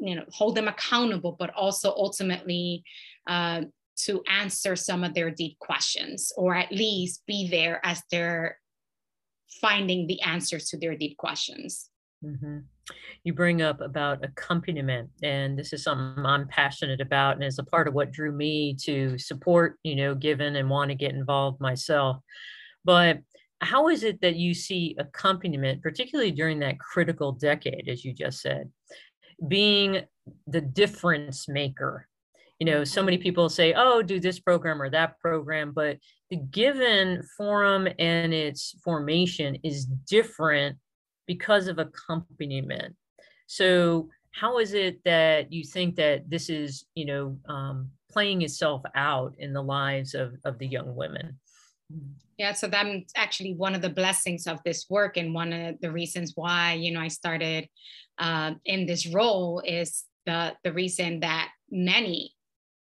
you 0.00 0.14
know, 0.14 0.24
hold 0.30 0.54
them 0.54 0.68
accountable, 0.68 1.36
but 1.38 1.50
also 1.54 1.90
ultimately 1.90 2.84
uh, 3.26 3.62
to 3.96 4.22
answer 4.30 4.76
some 4.76 5.02
of 5.02 5.14
their 5.14 5.30
deep 5.30 5.58
questions, 5.58 6.32
or 6.36 6.54
at 6.54 6.70
least 6.70 7.24
be 7.26 7.48
there 7.50 7.80
as 7.84 8.00
they're 8.12 8.58
finding 9.60 10.06
the 10.06 10.20
answers 10.22 10.68
to 10.68 10.78
their 10.78 10.94
deep 10.96 11.16
questions. 11.16 11.90
Mm-hmm. 12.24 12.58
You 13.24 13.32
bring 13.34 13.62
up 13.62 13.80
about 13.80 14.24
accompaniment, 14.24 15.10
and 15.22 15.58
this 15.58 15.72
is 15.72 15.82
something 15.82 16.24
I'm 16.24 16.48
passionate 16.48 17.00
about, 17.00 17.34
and 17.34 17.44
is 17.44 17.58
a 17.58 17.64
part 17.64 17.88
of 17.88 17.94
what 17.94 18.12
drew 18.12 18.32
me 18.32 18.76
to 18.84 19.18
support, 19.18 19.78
you 19.82 19.96
know, 19.96 20.14
given 20.14 20.56
and 20.56 20.70
want 20.70 20.90
to 20.90 20.94
get 20.94 21.14
involved 21.14 21.60
myself. 21.60 22.18
But 22.84 23.18
how 23.60 23.88
is 23.88 24.04
it 24.04 24.20
that 24.20 24.36
you 24.36 24.54
see 24.54 24.94
accompaniment, 24.98 25.82
particularly 25.82 26.30
during 26.30 26.60
that 26.60 26.78
critical 26.78 27.32
decade, 27.32 27.88
as 27.88 28.04
you 28.04 28.12
just 28.12 28.40
said? 28.40 28.70
being 29.46 30.00
the 30.46 30.60
difference 30.60 31.48
maker 31.48 32.08
you 32.58 32.66
know 32.66 32.82
so 32.82 33.02
many 33.02 33.16
people 33.16 33.48
say 33.48 33.72
oh 33.76 34.02
do 34.02 34.18
this 34.18 34.40
program 34.40 34.82
or 34.82 34.90
that 34.90 35.18
program 35.20 35.72
but 35.72 35.96
the 36.30 36.36
given 36.36 37.22
forum 37.36 37.86
and 37.98 38.34
its 38.34 38.74
formation 38.82 39.56
is 39.62 39.86
different 39.86 40.76
because 41.28 41.68
of 41.68 41.78
accompaniment 41.78 42.96
so 43.46 44.08
how 44.32 44.58
is 44.58 44.74
it 44.74 44.98
that 45.04 45.52
you 45.52 45.62
think 45.62 45.94
that 45.94 46.28
this 46.28 46.50
is 46.50 46.86
you 46.96 47.04
know 47.04 47.38
um, 47.48 47.88
playing 48.10 48.42
itself 48.42 48.82
out 48.96 49.32
in 49.38 49.52
the 49.52 49.62
lives 49.62 50.14
of, 50.14 50.34
of 50.44 50.58
the 50.58 50.66
young 50.66 50.96
women 50.96 51.38
yeah 52.36 52.52
so 52.52 52.66
that's 52.66 53.12
actually 53.14 53.54
one 53.54 53.76
of 53.76 53.82
the 53.82 53.88
blessings 53.88 54.48
of 54.48 54.58
this 54.64 54.86
work 54.90 55.16
and 55.16 55.32
one 55.32 55.52
of 55.52 55.80
the 55.80 55.92
reasons 55.92 56.32
why 56.34 56.72
you 56.72 56.90
know 56.90 57.00
i 57.00 57.08
started 57.08 57.68
uh, 58.18 58.52
in 58.64 58.84
this 58.84 59.06
role 59.06 59.62
is 59.64 60.04
the 60.26 60.52
the 60.64 60.72
reason 60.72 61.20
that 61.20 61.50
many 61.70 62.34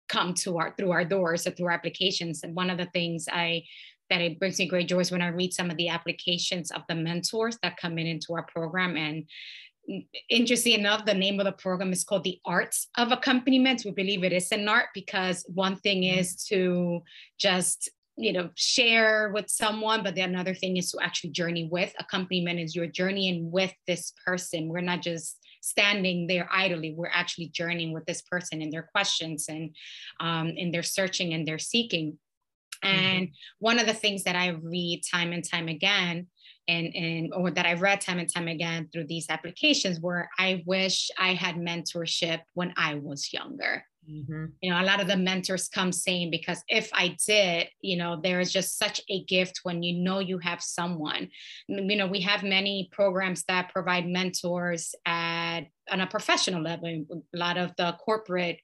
come 0.10 0.34
to 0.34 0.58
our 0.58 0.74
through 0.78 0.92
our 0.92 1.06
doors 1.06 1.48
or 1.48 1.52
through 1.52 1.68
our 1.68 1.72
applications. 1.72 2.44
And 2.44 2.56
one 2.56 2.70
of 2.70 2.78
the 2.78 2.88
things 2.88 3.28
I 3.32 3.64
that 4.10 4.22
it 4.22 4.40
brings 4.40 4.60
me 4.60 4.68
great 4.68 4.88
joy 4.88 5.00
is 5.00 5.12
when 5.12 5.22
I 5.22 5.28
read 5.28 5.54
some 5.54 5.70
of 5.70 5.78
the 5.78 5.90
applications 5.90 6.72
of 6.72 6.84
the 6.88 6.96
mentors 6.96 7.58
that 7.64 7.78
come 7.78 7.98
in 7.98 8.08
into 8.08 8.34
our 8.34 8.44
program. 8.44 8.98
And 8.98 9.26
interesting 10.30 10.80
enough, 10.80 11.06
the 11.06 11.14
name 11.14 11.40
of 11.40 11.46
the 11.46 11.52
program 11.52 11.92
is 11.92 12.04
called 12.04 12.24
the 12.24 12.40
Arts 12.46 12.88
of 12.98 13.12
Accompaniment. 13.12 13.84
We 13.86 13.92
believe 13.92 14.24
it 14.24 14.34
is 14.34 14.52
an 14.52 14.68
art 14.68 14.88
because 14.94 15.46
one 15.48 15.76
thing 15.78 16.02
mm-hmm. 16.02 16.20
is 16.20 16.44
to 16.46 17.02
just 17.40 17.90
you 18.22 18.34
know 18.34 18.50
share 18.56 19.32
with 19.34 19.50
someone 19.50 20.04
but 20.04 20.14
the 20.14 20.20
another 20.20 20.54
thing 20.54 20.76
is 20.76 20.92
to 20.92 21.00
actually 21.02 21.30
journey 21.30 21.70
with 21.72 21.94
accompaniment 22.00 22.60
is 22.60 22.76
your 22.76 22.86
journeying 22.86 23.50
with 23.50 23.74
this 23.88 24.12
person 24.26 24.68
we're 24.68 24.82
not 24.82 25.02
just 25.02 25.40
standing 25.62 26.28
there 26.28 26.48
idly. 26.52 26.94
We're 26.96 27.12
actually 27.12 27.50
journeying 27.50 27.94
with 27.94 28.06
this 28.06 28.22
person 28.22 28.62
in 28.62 28.70
their 28.70 28.84
questions 28.84 29.48
and 29.50 29.76
um, 30.20 30.50
in 30.50 30.72
their 30.72 30.84
searching 30.84 31.34
and 31.34 31.48
their 31.48 31.60
seeking. 31.60 32.18
Mm-hmm. 32.84 33.00
And 33.00 33.28
mm-hmm. 33.28 33.34
one 33.60 33.80
of 33.80 33.88
the 33.88 33.94
things 33.94 34.24
that 34.24 34.36
I 34.36 34.50
read 34.50 35.02
time 35.10 35.32
and 35.32 35.44
time 35.48 35.68
again, 35.68 36.28
and, 36.68 36.96
and 36.96 37.34
or 37.34 37.50
that 37.52 37.66
I 37.66 37.74
read 37.74 38.00
time 38.02 38.20
and 38.20 38.32
time 38.32 38.48
again 38.48 38.90
through 38.92 39.08
these 39.08 39.28
applications, 39.30 40.00
where 40.00 40.30
I 40.38 40.64
wish 40.66 41.10
I 41.18 41.34
had 41.34 41.56
mentorship 41.56 42.42
when 42.54 42.74
I 42.78 42.96
was 42.96 43.34
younger. 43.34 43.84
Mm-hmm. 44.10 44.46
You 44.62 44.72
know, 44.72 44.82
a 44.82 44.84
lot 44.84 45.02
of 45.02 45.08
the 45.08 45.18
mentors 45.18 45.68
come 45.68 45.92
saying, 45.92 46.32
because 46.32 46.64
if 46.68 46.90
I 46.94 47.16
did, 47.28 47.68
you 47.82 47.98
know, 47.98 48.20
there 48.22 48.40
is 48.40 48.52
just 48.52 48.78
such 48.78 49.02
a 49.10 49.24
gift 49.26 49.60
when 49.64 49.84
you 49.84 50.04
know 50.04 50.20
you 50.20 50.40
have 50.40 50.62
someone. 50.62 51.30
You 51.68 51.96
know, 51.96 52.08
we 52.08 52.22
have 52.22 52.44
many 52.44 52.90
programs 52.92 53.44
that 53.44 53.70
provide 53.70 54.08
mentors 54.08 54.96
at 55.06 55.29
on 55.92 56.02
a 56.02 56.08
professional 56.08 56.62
level, 56.62 56.88
a 56.88 57.38
lot 57.38 57.58
of 57.58 57.72
the 57.78 57.96
corporate 58.00 58.60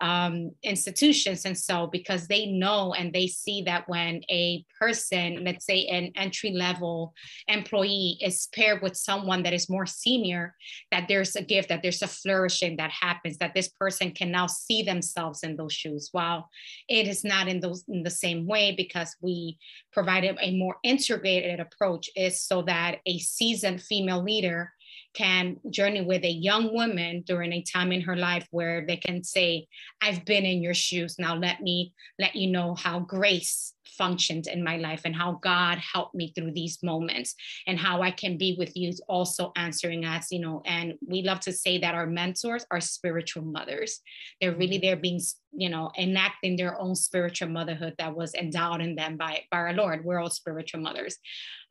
um, 0.00 0.52
institutions. 0.62 1.44
And 1.44 1.58
so, 1.58 1.86
because 1.88 2.26
they 2.26 2.46
know 2.46 2.94
and 2.94 3.12
they 3.12 3.26
see 3.26 3.62
that 3.62 3.88
when 3.88 4.22
a 4.30 4.64
person, 4.78 5.44
let's 5.44 5.66
say 5.66 5.86
an 5.86 6.12
entry 6.16 6.52
level 6.52 7.14
employee, 7.48 8.18
is 8.22 8.48
paired 8.54 8.82
with 8.82 8.96
someone 8.96 9.42
that 9.42 9.52
is 9.52 9.68
more 9.68 9.86
senior, 9.86 10.54
that 10.90 11.06
there's 11.08 11.34
a 11.36 11.42
gift, 11.42 11.68
that 11.68 11.82
there's 11.82 12.02
a 12.02 12.08
flourishing 12.08 12.76
that 12.76 12.90
happens, 12.90 13.38
that 13.38 13.54
this 13.54 13.68
person 13.68 14.12
can 14.12 14.30
now 14.30 14.46
see 14.46 14.82
themselves 14.82 15.42
in 15.42 15.56
those 15.56 15.72
shoes. 15.72 16.08
While 16.12 16.48
it 16.88 17.08
is 17.08 17.24
not 17.24 17.48
in 17.48 17.60
those 17.60 17.84
in 17.88 18.02
the 18.02 18.10
same 18.10 18.46
way 18.46 18.74
because 18.76 19.16
we 19.20 19.58
provided 19.92 20.36
a 20.40 20.56
more 20.56 20.76
integrated 20.84 21.60
approach, 21.60 22.08
is 22.16 22.40
so 22.40 22.62
that 22.62 22.98
a 23.06 23.18
seasoned 23.18 23.82
female 23.82 24.22
leader 24.22 24.72
can 25.14 25.56
journey 25.70 26.02
with 26.02 26.24
a 26.24 26.30
young 26.30 26.72
woman 26.74 27.22
during 27.26 27.52
a 27.52 27.62
time 27.62 27.92
in 27.92 28.02
her 28.02 28.16
life 28.16 28.46
where 28.50 28.86
they 28.86 28.96
can 28.96 29.24
say, 29.24 29.66
I've 30.00 30.24
been 30.24 30.44
in 30.44 30.62
your 30.62 30.74
shoes. 30.74 31.16
Now 31.18 31.34
let 31.34 31.60
me 31.60 31.92
let 32.18 32.36
you 32.36 32.50
know 32.50 32.74
how 32.74 33.00
grace 33.00 33.74
functions 33.96 34.46
in 34.46 34.62
my 34.62 34.76
life 34.76 35.02
and 35.04 35.14
how 35.14 35.40
God 35.42 35.78
helped 35.78 36.14
me 36.14 36.32
through 36.34 36.52
these 36.52 36.78
moments 36.82 37.34
and 37.66 37.78
how 37.78 38.02
I 38.02 38.10
can 38.12 38.38
be 38.38 38.54
with 38.58 38.76
you 38.76 38.92
also 39.08 39.52
answering 39.56 40.04
us, 40.04 40.28
you 40.30 40.40
know, 40.40 40.62
and 40.64 40.94
we 41.06 41.22
love 41.22 41.40
to 41.40 41.52
say 41.52 41.78
that 41.78 41.94
our 41.94 42.06
mentors 42.06 42.64
are 42.70 42.80
spiritual 42.80 43.42
mothers. 43.42 44.00
They're 44.40 44.54
really 44.54 44.76
mm-hmm. 44.76 44.86
there 44.86 44.96
being, 44.96 45.20
you 45.52 45.68
know, 45.68 45.90
enacting 45.98 46.56
their 46.56 46.80
own 46.80 46.94
spiritual 46.94 47.48
motherhood 47.48 47.94
that 47.98 48.14
was 48.14 48.34
endowed 48.34 48.80
in 48.80 48.94
them 48.94 49.16
by, 49.16 49.42
by 49.50 49.58
our 49.58 49.72
Lord. 49.72 50.04
We're 50.04 50.20
all 50.20 50.30
spiritual 50.30 50.80
mothers. 50.80 51.16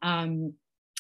Um, 0.01 0.53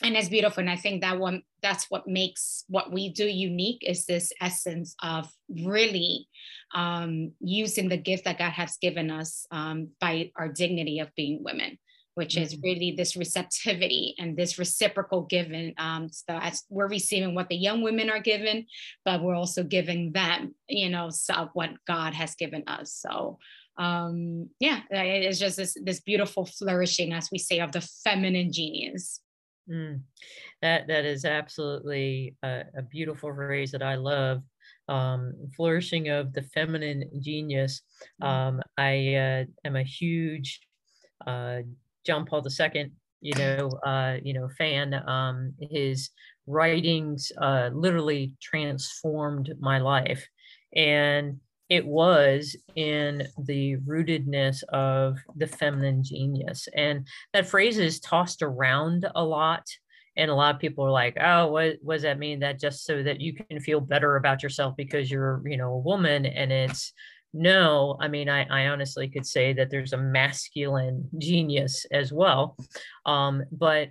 and 0.03 0.15
it's 0.15 0.29
beautiful. 0.29 0.61
And 0.61 0.69
i 0.69 0.75
think 0.75 1.01
that 1.01 1.19
one 1.19 1.43
that's 1.61 1.89
what 1.89 2.07
makes 2.07 2.65
what 2.67 2.91
we 2.91 3.09
do 3.09 3.25
unique 3.25 3.83
is 3.85 4.05
this 4.05 4.31
essence 4.41 4.95
of 5.01 5.29
really 5.49 6.27
um, 6.75 7.31
using 7.39 7.89
the 7.89 7.97
gift 7.97 8.25
that 8.25 8.37
god 8.37 8.51
has 8.51 8.77
given 8.77 9.09
us 9.09 9.45
um, 9.51 9.89
by 9.99 10.31
our 10.35 10.49
dignity 10.49 10.99
of 10.99 11.13
being 11.15 11.43
women 11.43 11.77
which 12.15 12.33
mm-hmm. 12.33 12.43
is 12.43 12.57
really 12.63 12.93
this 12.97 13.15
receptivity 13.15 14.15
and 14.17 14.35
this 14.35 14.57
reciprocal 14.57 15.23
giving 15.23 15.73
um, 15.77 16.09
so 16.09 16.37
as 16.41 16.63
we're 16.69 16.87
receiving 16.89 17.35
what 17.35 17.47
the 17.49 17.55
young 17.55 17.81
women 17.81 18.09
are 18.09 18.19
given 18.19 18.65
but 19.05 19.21
we're 19.21 19.35
also 19.35 19.63
giving 19.63 20.11
them 20.11 20.53
you 20.67 20.89
know 20.89 21.09
so 21.09 21.49
what 21.53 21.71
god 21.85 22.13
has 22.13 22.35
given 22.35 22.63
us. 22.67 22.93
So 22.93 23.39
um 23.77 24.49
yeah 24.59 24.81
it's 24.89 25.37
just 25.37 25.57
this 25.57 25.77
this 25.83 25.99
beautiful 25.99 26.45
flourishing 26.45 27.13
as 27.13 27.29
we 27.31 27.37
say 27.37 27.59
of 27.59 27.71
the 27.71 27.81
feminine 27.81 28.51
genius 28.51 29.21
Mm, 29.69 30.01
that 30.61 30.87
that 30.87 31.05
is 31.05 31.25
absolutely 31.25 32.35
a, 32.43 32.63
a, 32.77 32.81
beautiful 32.83 33.33
phrase 33.33 33.71
that 33.71 33.83
I 33.83 33.95
love. 33.95 34.41
Um, 34.87 35.33
flourishing 35.55 36.07
of 36.07 36.31
the 36.31 36.43
feminine 36.43 37.03
genius. 37.19 37.81
Mm. 38.23 38.27
Um, 38.27 38.61
I 38.77 39.15
uh, 39.15 39.43
am 39.65 39.75
a 39.75 39.83
huge 39.83 40.61
uh, 41.25 41.59
John 42.05 42.25
Paul 42.25 42.45
II, 42.47 42.91
you 43.19 43.35
know, 43.35 43.69
uh, 43.85 44.17
you 44.23 44.33
know, 44.33 44.47
fan. 44.57 44.93
Um, 44.93 45.53
his 45.59 46.11
writings 46.45 47.33
uh, 47.41 47.69
literally 47.73 48.35
transformed 48.41 49.53
my 49.59 49.79
life, 49.79 50.25
and 50.73 51.41
it 51.69 51.85
was 51.85 52.55
in 52.75 53.27
the 53.37 53.77
rootedness 53.77 54.63
of 54.69 55.17
the 55.35 55.47
feminine 55.47 56.03
genius. 56.03 56.67
And 56.75 57.07
that 57.33 57.47
phrase 57.47 57.77
is 57.77 57.99
tossed 57.99 58.41
around 58.41 59.05
a 59.15 59.23
lot. 59.23 59.65
And 60.15 60.31
a 60.31 60.35
lot 60.35 60.55
of 60.55 60.61
people 60.61 60.85
are 60.85 60.91
like, 60.91 61.17
oh, 61.19 61.47
what, 61.47 61.77
what 61.81 61.95
does 61.95 62.03
that 62.03 62.19
mean? 62.19 62.39
That 62.39 62.59
just 62.59 62.85
so 62.85 63.03
that 63.03 63.21
you 63.21 63.33
can 63.33 63.59
feel 63.59 63.79
better 63.79 64.15
about 64.15 64.41
yourself 64.41 64.75
because 64.75 65.11
you're, 65.11 65.41
you 65.45 65.57
know, 65.57 65.73
a 65.73 65.79
woman. 65.79 66.25
And 66.25 66.51
it's 66.51 66.93
no, 67.33 67.97
I 67.99 68.07
mean, 68.07 68.29
I, 68.29 68.45
I 68.45 68.67
honestly 68.69 69.09
could 69.09 69.25
say 69.25 69.53
that 69.53 69.69
there's 69.69 69.93
a 69.93 69.97
masculine 69.97 71.07
genius 71.19 71.85
as 71.91 72.11
well. 72.11 72.57
Um, 73.05 73.43
but 73.51 73.89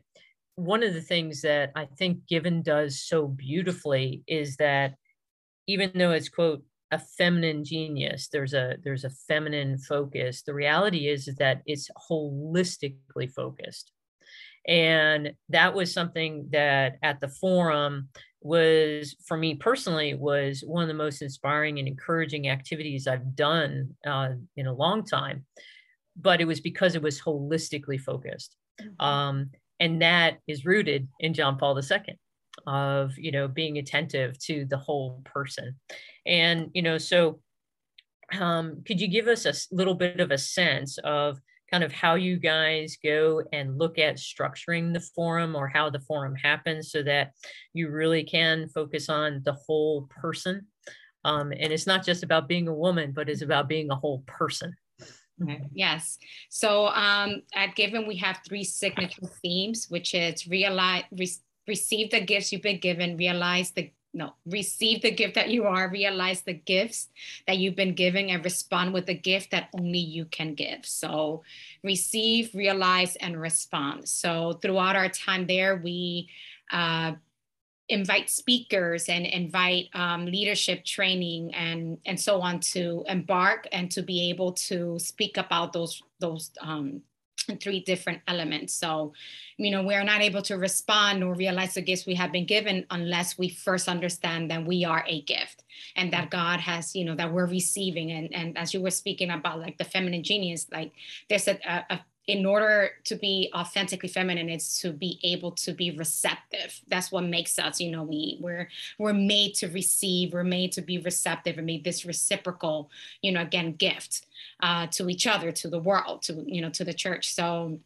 one 0.57 0.83
of 0.83 0.95
the 0.95 1.03
things 1.03 1.43
that 1.43 1.71
I 1.77 1.85
think 1.85 2.27
Given 2.27 2.63
does 2.63 3.03
so 3.03 3.29
beautifully 3.29 4.23
is 4.27 4.57
that 4.57 4.95
even 5.69 5.93
though 5.95 6.13
it's 6.13 6.31
quote 6.31 6.65
a 6.93 6.99
feminine 6.99 7.65
genius 7.65 8.29
there's 8.29 8.55
a 8.55 8.77
there's 8.85 9.05
a 9.05 9.11
feminine 9.11 9.79
focus. 9.79 10.43
The 10.43 10.55
reality 10.55 11.09
is, 11.09 11.29
is 11.29 11.37
that 11.37 11.63
it's 11.67 11.91
holistically 12.11 13.31
focused. 13.35 13.93
And 14.69 15.33
that 15.51 15.75
was 15.75 15.93
something 15.93 16.49
that 16.51 16.97
at 17.03 17.21
the 17.21 17.29
forum 17.29 18.09
was 18.41 19.17
for 19.25 19.37
me 19.37 19.55
personally 19.55 20.15
was 20.15 20.63
one 20.67 20.83
of 20.83 20.89
the 20.89 20.95
most 20.95 21.23
inspiring 21.23 21.79
and 21.79 21.89
encouraging 21.89 22.49
activities 22.49 23.09
i've 23.09 23.35
done 23.35 23.91
uh, 24.07 24.31
in 24.57 24.67
a 24.67 24.73
long 24.73 25.05
time. 25.05 25.45
But 26.17 26.41
it 26.41 26.47
was 26.47 26.61
because 26.61 26.95
it 26.95 27.03
was 27.03 27.21
holistically 27.21 28.01
focused. 28.01 28.57
Mm-hmm. 28.81 29.05
um, 29.05 29.51
and 29.81 30.03
that 30.03 30.39
is 30.47 30.67
rooted 30.67 31.09
in 31.19 31.33
john 31.33 31.57
paul 31.57 31.79
ii 31.79 32.19
of 32.67 33.17
you 33.19 33.31
know 33.31 33.49
being 33.49 33.79
attentive 33.79 34.39
to 34.39 34.65
the 34.67 34.77
whole 34.77 35.23
person 35.25 35.75
and 36.27 36.71
you 36.75 36.83
know 36.83 36.99
so 36.99 37.41
um, 38.39 38.83
could 38.85 39.01
you 39.01 39.07
give 39.07 39.29
us 39.29 39.47
a 39.47 39.55
little 39.75 39.95
bit 39.95 40.19
of 40.19 40.33
a 40.33 40.39
sense 40.39 40.99
of 41.05 41.39
kind 41.71 41.85
of 41.85 41.93
how 41.93 42.15
you 42.15 42.39
guys 42.39 42.97
go 43.03 43.43
and 43.53 43.79
look 43.79 43.99
at 43.99 44.17
structuring 44.17 44.93
the 44.93 45.01
forum 45.01 45.55
or 45.55 45.69
how 45.69 45.91
the 45.91 46.01
forum 46.01 46.35
happens 46.35 46.91
so 46.91 47.03
that 47.03 47.33
you 47.73 47.89
really 47.89 48.25
can 48.25 48.69
focus 48.69 49.09
on 49.09 49.43
the 49.45 49.53
whole 49.53 50.09
person 50.11 50.67
um, 51.25 51.53
and 51.53 51.73
it's 51.73 51.87
not 51.87 52.05
just 52.05 52.23
about 52.23 52.49
being 52.49 52.69
a 52.69 52.75
woman 52.75 53.13
but 53.13 53.29
it's 53.29 53.43
about 53.43 53.69
being 53.69 53.91
a 53.91 53.97
whole 53.97 54.23
person 54.27 54.75
Okay. 55.43 55.61
Yes. 55.75 56.19
So 56.49 56.87
um, 56.89 57.43
at 57.55 57.75
Given, 57.75 58.07
we 58.07 58.17
have 58.17 58.41
three 58.47 58.65
signature 58.65 59.27
themes, 59.43 59.87
which 59.89 60.15
is 60.15 60.47
realize, 60.47 61.05
receive 61.67 62.11
the 62.11 62.21
gifts 62.21 62.53
you've 62.53 62.63
been 62.63 62.81
given, 62.81 63.17
realize 63.17 63.71
the 63.71 63.91
no, 64.15 64.33
receive 64.47 65.03
the 65.03 65.11
gift 65.11 65.35
that 65.35 65.51
you 65.51 65.65
are, 65.65 65.91
realize 65.91 66.41
the 66.41 66.55
gifts 66.55 67.09
that 67.47 67.59
you've 67.59 67.77
been 67.77 67.95
given, 67.95 68.31
and 68.31 68.43
respond 68.43 68.95
with 68.95 69.05
the 69.05 69.15
gift 69.15 69.51
that 69.51 69.69
only 69.79 69.99
you 69.99 70.25
can 70.25 70.55
give. 70.55 70.87
So, 70.87 71.43
receive, 71.85 72.55
realize, 72.55 73.17
and 73.17 73.39
respond. 73.39 74.09
So, 74.09 74.55
throughout 74.63 74.97
our 74.97 75.11
time 75.11 75.47
there, 75.47 75.77
we 75.77 76.31
uh, 76.73 77.13
invite 77.91 78.31
speakers 78.31 79.09
and 79.11 79.27
invite 79.27 79.91
um, 79.95 80.27
leadership 80.27 80.85
training 80.85 81.55
and 81.55 81.99
and 82.07 82.19
so 82.19 82.41
on 82.41 82.61
to 82.61 83.05
embark 83.09 83.69
and 83.71 83.91
to 83.91 84.03
be 84.03 84.31
able 84.31 84.53
to 84.53 84.99
speak 84.99 85.37
about 85.37 85.73
those 85.73 86.03
those 86.21 86.51
um, 86.61 87.03
three 87.55 87.81
different 87.81 88.21
elements. 88.27 88.75
So, 88.75 89.13
you 89.57 89.71
know, 89.71 89.83
we're 89.83 90.05
not 90.05 90.21
able 90.21 90.43
to 90.43 90.57
respond 90.57 91.23
or 91.23 91.35
realize 91.35 91.75
the 91.75 91.83
gifts 91.83 92.07
we 92.07 92.15
have 92.15 92.33
been 92.33 92.47
given 92.47 92.87
unless 92.91 93.39
we 93.39 93.49
first 93.49 93.89
understand 93.89 94.51
that 94.51 94.67
we 94.67 94.85
are 94.85 95.05
a 95.07 95.23
gift 95.23 95.65
and 95.95 96.13
that 96.13 96.31
God 96.31 96.61
has, 96.61 96.95
you 96.95 97.05
know, 97.05 97.15
that 97.15 97.33
we're 97.33 97.47
receiving. 97.47 98.11
And 98.13 98.35
and 98.35 98.59
as 98.59 98.75
you 98.75 98.81
were 98.81 98.91
speaking 98.91 99.31
about 99.31 99.61
like 99.61 99.79
the 99.79 99.85
feminine 99.85 100.23
genius, 100.23 100.67
like 100.73 100.93
there's 101.29 101.49
a, 101.49 101.59
a 101.91 102.01
in 102.27 102.45
order 102.45 102.91
to 103.05 103.15
be 103.15 103.51
authentically 103.55 104.09
feminine 104.09 104.49
it's 104.49 104.81
to 104.81 104.93
be 104.93 105.21
able 105.23 105.53
to 105.53 105.73
be 105.73 105.93
receptive. 105.93 106.81
That's 106.89 107.13
what 107.13 107.25
makes 107.25 107.59
us 107.59 107.81
you 107.81 107.91
know 107.91 108.03
we 108.03 108.39
we're 108.41 108.69
we're 108.99 109.13
made 109.13 109.55
to 109.57 109.69
receive 109.69 110.33
we're 110.33 110.45
made 110.45 110.73
to 110.73 110.83
be 110.83 110.99
receptive 110.99 111.59
and 111.59 111.67
made 111.67 111.85
this 111.85 112.05
reciprocal 112.05 112.91
you 113.23 113.33
know 113.33 113.43
again 113.43 113.73
gift 113.73 114.27
uh, 114.61 114.87
to 114.89 115.09
each 115.09 115.27
other 115.27 115.53
to 115.53 115.69
the 115.69 115.79
world 115.79 116.23
to 116.23 116.45
you 116.47 116.61
know 116.61 116.71
to 116.71 116.85
the 116.85 116.95
church. 116.95 117.33
So 117.33 117.79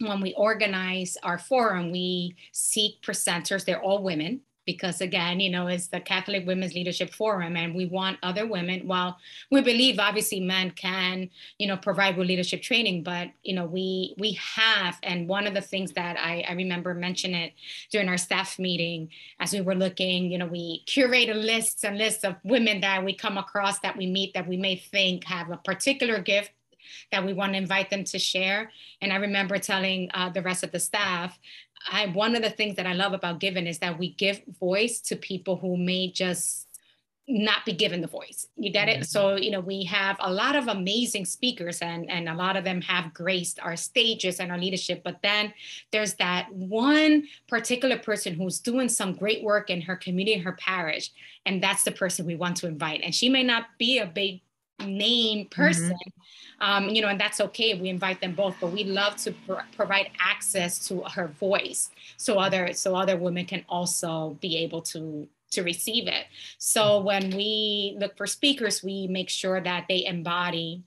when 0.00 0.20
we 0.20 0.34
organize 0.34 1.16
our 1.22 1.38
forum 1.38 1.92
we 1.92 2.36
seek 2.52 3.00
presenters. 3.02 3.64
They're 3.64 3.80
all 3.80 4.02
women 4.02 4.40
because 4.66 5.00
again 5.00 5.40
you 5.40 5.50
know 5.50 5.66
it's 5.66 5.88
the 5.88 6.00
catholic 6.00 6.46
women's 6.46 6.74
leadership 6.74 7.12
forum 7.12 7.56
and 7.56 7.74
we 7.74 7.86
want 7.86 8.18
other 8.22 8.46
women 8.46 8.86
while 8.86 9.16
we 9.50 9.60
believe 9.60 9.98
obviously 9.98 10.40
men 10.40 10.70
can 10.70 11.28
you 11.58 11.66
know 11.66 11.76
provide 11.76 12.16
with 12.16 12.26
leadership 12.26 12.62
training 12.62 13.02
but 13.02 13.28
you 13.42 13.54
know 13.54 13.64
we 13.64 14.14
we 14.18 14.32
have 14.32 14.98
and 15.02 15.28
one 15.28 15.46
of 15.46 15.54
the 15.54 15.60
things 15.60 15.92
that 15.92 16.16
i, 16.18 16.44
I 16.48 16.52
remember 16.52 16.94
mentioning 16.94 17.40
it 17.40 17.52
during 17.90 18.08
our 18.08 18.18
staff 18.18 18.58
meeting 18.58 19.08
as 19.40 19.52
we 19.52 19.60
were 19.60 19.74
looking 19.74 20.30
you 20.30 20.38
know 20.38 20.46
we 20.46 20.82
curated 20.86 21.34
lists 21.34 21.84
and 21.84 21.98
lists 21.98 22.24
of 22.24 22.36
women 22.44 22.80
that 22.80 23.04
we 23.04 23.14
come 23.14 23.38
across 23.38 23.78
that 23.80 23.96
we 23.96 24.06
meet 24.06 24.34
that 24.34 24.48
we 24.48 24.56
may 24.56 24.76
think 24.76 25.24
have 25.24 25.50
a 25.50 25.56
particular 25.58 26.20
gift 26.20 26.50
that 27.12 27.24
we 27.24 27.32
want 27.32 27.52
to 27.52 27.58
invite 27.58 27.90
them 27.90 28.04
to 28.04 28.18
share. 28.18 28.70
And 29.00 29.12
I 29.12 29.16
remember 29.16 29.58
telling 29.58 30.10
uh, 30.14 30.30
the 30.30 30.42
rest 30.42 30.62
of 30.62 30.72
the 30.72 30.80
staff, 30.80 31.38
I 31.90 32.06
one 32.06 32.36
of 32.36 32.42
the 32.42 32.50
things 32.50 32.76
that 32.76 32.86
I 32.86 32.92
love 32.92 33.12
about 33.12 33.40
Given 33.40 33.66
is 33.66 33.78
that 33.78 33.98
we 33.98 34.14
give 34.14 34.42
voice 34.60 35.00
to 35.02 35.16
people 35.16 35.56
who 35.56 35.76
may 35.76 36.10
just 36.10 36.68
not 37.26 37.64
be 37.64 37.72
given 37.72 38.02
the 38.02 38.06
voice. 38.06 38.48
You 38.56 38.70
get 38.70 38.88
it? 38.88 38.96
Mm-hmm. 38.96 39.02
So, 39.04 39.36
you 39.36 39.50
know, 39.50 39.60
we 39.60 39.84
have 39.84 40.16
a 40.20 40.30
lot 40.30 40.56
of 40.56 40.68
amazing 40.68 41.24
speakers 41.24 41.80
and 41.80 42.10
and 42.10 42.28
a 42.28 42.34
lot 42.34 42.56
of 42.56 42.64
them 42.64 42.82
have 42.82 43.14
graced 43.14 43.58
our 43.60 43.76
stages 43.76 44.40
and 44.40 44.52
our 44.52 44.58
leadership, 44.58 45.02
but 45.02 45.22
then 45.22 45.52
there's 45.90 46.14
that 46.14 46.52
one 46.52 47.24
particular 47.48 47.98
person 47.98 48.34
who's 48.34 48.60
doing 48.60 48.88
some 48.88 49.14
great 49.14 49.42
work 49.42 49.70
in 49.70 49.80
her 49.80 49.96
community, 49.96 50.38
her 50.38 50.52
parish, 50.52 51.10
and 51.46 51.62
that's 51.62 51.84
the 51.84 51.92
person 51.92 52.26
we 52.26 52.36
want 52.36 52.58
to 52.58 52.66
invite. 52.66 53.00
And 53.02 53.14
she 53.14 53.28
may 53.28 53.42
not 53.42 53.66
be 53.78 53.98
a 53.98 54.06
big 54.06 54.42
name 54.80 55.46
mm-hmm. 55.46 55.62
person, 55.62 55.90
mm-hmm 55.90 56.20
um, 56.60 56.88
you 56.88 57.02
know, 57.02 57.08
and 57.08 57.20
that's 57.20 57.40
okay. 57.40 57.78
We 57.78 57.88
invite 57.88 58.20
them 58.20 58.34
both, 58.34 58.56
but 58.60 58.70
we 58.72 58.84
love 58.84 59.16
to 59.16 59.34
provide 59.76 60.10
access 60.20 60.86
to 60.88 61.00
her 61.02 61.28
voice 61.28 61.90
so 62.16 62.38
other 62.38 62.72
so 62.72 62.94
other 62.94 63.16
women 63.16 63.44
can 63.44 63.64
also 63.68 64.38
be 64.40 64.58
able 64.58 64.82
to 64.82 65.28
to 65.52 65.62
receive 65.62 66.08
it. 66.08 66.26
So 66.58 67.00
when 67.00 67.30
we 67.36 67.96
look 67.98 68.16
for 68.16 68.26
speakers, 68.26 68.82
we 68.82 69.06
make 69.08 69.30
sure 69.30 69.60
that 69.60 69.86
they 69.88 70.04
embody, 70.04 70.82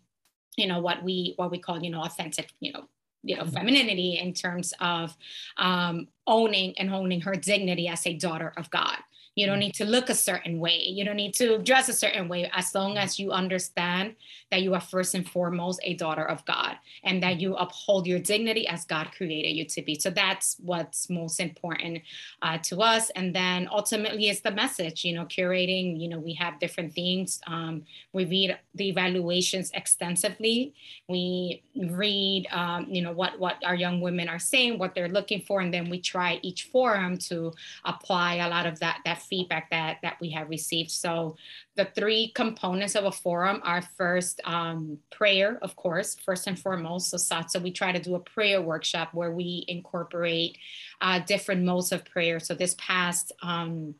you 0.57 0.67
know, 0.67 0.79
what 0.79 1.03
we 1.03 1.33
what 1.35 1.51
we 1.51 1.59
call, 1.59 1.83
you 1.83 1.89
know, 1.89 2.01
authentic, 2.01 2.51
you 2.59 2.73
know, 2.73 2.87
you 3.23 3.35
know, 3.35 3.45
femininity 3.45 4.19
in 4.19 4.33
terms 4.33 4.73
of 4.79 5.15
um, 5.57 6.07
owning 6.25 6.73
and 6.77 6.93
owning 6.93 7.21
her 7.21 7.33
dignity 7.35 7.87
as 7.87 8.05
a 8.07 8.13
daughter 8.13 8.53
of 8.57 8.69
God. 8.69 8.97
You 9.37 9.45
don't 9.45 9.59
need 9.59 9.75
to 9.75 9.85
look 9.85 10.09
a 10.09 10.15
certain 10.15 10.59
way. 10.59 10.79
You 10.79 11.05
don't 11.05 11.15
need 11.15 11.35
to 11.35 11.59
dress 11.59 11.89
a 11.89 11.93
certain 11.93 12.27
way 12.27 12.49
as 12.55 12.73
long 12.73 12.97
as 12.97 13.19
you 13.19 13.31
understand 13.31 14.15
that 14.49 14.63
you 14.63 14.73
are 14.73 14.81
first 14.81 15.13
and 15.13 15.29
foremost 15.29 15.79
a 15.83 15.93
daughter 15.93 16.25
of 16.25 16.43
God 16.45 16.75
and 17.03 17.21
that 17.21 17.39
you 17.39 17.55
uphold 17.55 18.07
your 18.07 18.17
dignity 18.17 18.67
as 18.67 18.83
God 18.85 19.11
created 19.15 19.49
you 19.49 19.65
to 19.65 19.83
be. 19.83 19.93
So 19.93 20.09
that's 20.09 20.55
what's 20.59 21.07
most 21.11 21.39
important 21.39 22.01
uh, 22.41 22.57
to 22.63 22.81
us. 22.81 23.11
And 23.11 23.35
then 23.35 23.69
ultimately, 23.71 24.29
it's 24.29 24.39
the 24.39 24.49
message, 24.49 25.05
you 25.05 25.13
know, 25.13 25.25
curating, 25.25 26.01
you 26.01 26.09
know, 26.09 26.17
we 26.17 26.33
have 26.33 26.59
different 26.59 26.93
themes. 26.93 27.39
Um, 27.45 27.83
we 28.13 28.25
read 28.25 28.57
the 28.73 28.89
evaluations 28.89 29.69
extensively. 29.75 30.73
We 31.07 31.61
read, 31.75 32.47
um, 32.49 32.87
you 32.89 33.03
know, 33.03 33.11
what, 33.11 33.37
what 33.37 33.57
our 33.63 33.75
young 33.75 34.01
women 34.01 34.29
are 34.29 34.39
saying, 34.39 34.79
what 34.79 34.95
they're 34.95 35.09
looking 35.09 35.41
for. 35.41 35.61
And 35.61 35.71
then 35.71 35.91
we 35.91 35.99
try 35.99 36.39
each 36.41 36.63
forum 36.71 37.19
to 37.29 37.53
apply 37.85 38.35
a 38.35 38.49
lot 38.49 38.65
of 38.65 38.79
that, 38.79 39.01
that 39.05 39.21
feedback 39.29 39.69
that 39.69 39.97
that 40.01 40.17
we 40.19 40.29
have 40.31 40.49
received. 40.49 40.91
So 40.91 41.35
the 41.75 41.85
three 41.85 42.31
components 42.35 42.95
of 42.95 43.05
a 43.05 43.11
forum 43.11 43.61
are 43.63 43.81
first 43.81 44.41
um, 44.43 44.97
prayer, 45.11 45.59
of 45.61 45.75
course, 45.75 46.15
first 46.15 46.47
and 46.47 46.57
foremost. 46.59 47.11
So 47.11 47.17
SATSA, 47.17 47.61
we 47.61 47.71
try 47.71 47.91
to 47.91 47.99
do 47.99 48.15
a 48.15 48.19
prayer 48.19 48.61
workshop 48.61 49.13
where 49.13 49.31
we 49.31 49.65
incorporate 49.67 50.57
uh, 51.01 51.19
different 51.19 51.63
modes 51.63 51.91
of 51.91 52.05
prayer. 52.05 52.39
So 52.39 52.53
this 52.53 52.75
past 52.77 53.31
um, 53.41 53.95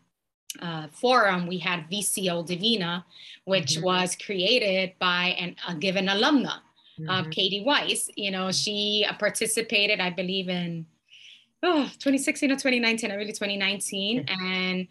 uh, 0.62 0.88
forum, 0.92 1.48
we 1.48 1.58
had 1.58 1.90
Visio 1.90 2.44
Divina, 2.44 3.06
which 3.46 3.76
mm-hmm. 3.76 3.86
was 3.86 4.16
created 4.16 4.94
by 5.00 5.36
an, 5.40 5.56
a 5.68 5.76
given 5.76 6.08
alumna, 6.08 6.60
mm-hmm. 7.00 7.10
uh, 7.10 7.24
Katie 7.30 7.64
Weiss. 7.64 8.10
You 8.16 8.32
know, 8.32 8.52
she 8.52 9.06
participated, 9.20 10.00
I 10.00 10.10
believe, 10.10 10.50
in 10.50 10.86
oh, 11.64 11.84
2016 12.00 12.52
or 12.52 12.56
2019, 12.56 13.12
I 13.12 13.16
really 13.16 13.34
2019. 13.34 14.26
And 14.28 14.88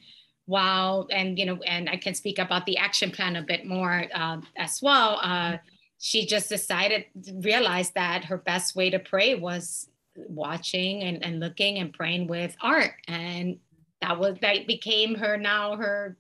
while 0.46 1.06
and 1.10 1.38
you 1.38 1.44
know 1.44 1.56
and 1.66 1.88
i 1.88 1.96
can 1.96 2.14
speak 2.14 2.38
about 2.38 2.64
the 2.66 2.76
action 2.78 3.10
plan 3.10 3.36
a 3.36 3.42
bit 3.42 3.66
more 3.66 4.04
uh, 4.14 4.40
as 4.56 4.80
well 4.80 5.20
uh, 5.22 5.56
she 5.98 6.26
just 6.26 6.48
decided 6.48 7.04
realized 7.40 7.94
that 7.94 8.24
her 8.24 8.38
best 8.38 8.74
way 8.76 8.90
to 8.90 8.98
pray 8.98 9.34
was 9.34 9.88
watching 10.16 11.02
and, 11.02 11.24
and 11.24 11.40
looking 11.40 11.78
and 11.78 11.92
praying 11.92 12.26
with 12.26 12.56
art 12.60 12.94
and 13.08 13.58
that 14.00 14.18
was 14.18 14.36
that 14.40 14.66
became 14.66 15.14
her 15.14 15.36
now 15.36 15.76
her 15.76 16.16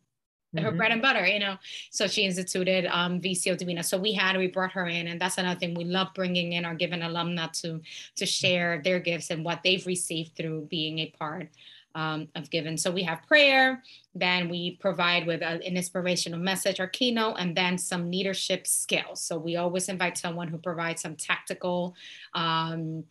her 0.58 0.68
mm-hmm. 0.68 0.76
bread 0.76 0.92
and 0.92 1.02
butter, 1.02 1.26
you 1.26 1.38
know. 1.38 1.56
So 1.90 2.06
she 2.06 2.24
instituted 2.24 2.86
um, 2.86 3.20
Visio 3.20 3.56
Divina. 3.56 3.82
So 3.82 3.98
we 3.98 4.12
had, 4.12 4.36
we 4.36 4.46
brought 4.46 4.72
her 4.72 4.86
in, 4.86 5.08
and 5.08 5.20
that's 5.20 5.38
another 5.38 5.58
thing. 5.58 5.74
We 5.74 5.84
love 5.84 6.08
bringing 6.14 6.52
in 6.52 6.64
our 6.64 6.74
given 6.74 7.00
alumna 7.00 7.52
to 7.62 7.80
to 8.16 8.26
share 8.26 8.80
their 8.82 8.98
gifts 8.98 9.30
and 9.30 9.44
what 9.44 9.60
they've 9.62 9.86
received 9.86 10.36
through 10.36 10.66
being 10.70 10.98
a 11.00 11.10
part 11.18 11.48
um, 11.96 12.28
of 12.36 12.50
given. 12.50 12.76
So 12.76 12.90
we 12.90 13.02
have 13.04 13.26
prayer, 13.26 13.82
then 14.14 14.48
we 14.48 14.76
provide 14.76 15.26
with 15.26 15.40
a, 15.40 15.54
an 15.68 15.76
inspirational 15.76 16.38
message 16.38 16.78
or 16.78 16.86
keynote, 16.86 17.36
and 17.38 17.56
then 17.56 17.78
some 17.78 18.10
leadership 18.10 18.66
skills. 18.66 19.22
So 19.22 19.38
we 19.38 19.56
always 19.56 19.88
invite 19.88 20.18
someone 20.18 20.48
who 20.48 20.58
provides 20.58 21.00
some 21.02 21.16
tactical, 21.16 21.96
um, 22.34 23.04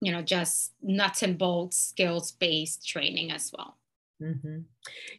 you 0.00 0.10
know, 0.10 0.22
just 0.22 0.72
nuts 0.82 1.22
and 1.22 1.38
bolts 1.38 1.78
skills 1.78 2.32
based 2.32 2.86
training 2.86 3.30
as 3.30 3.52
well. 3.56 3.76
Mm-hmm. 4.22 4.58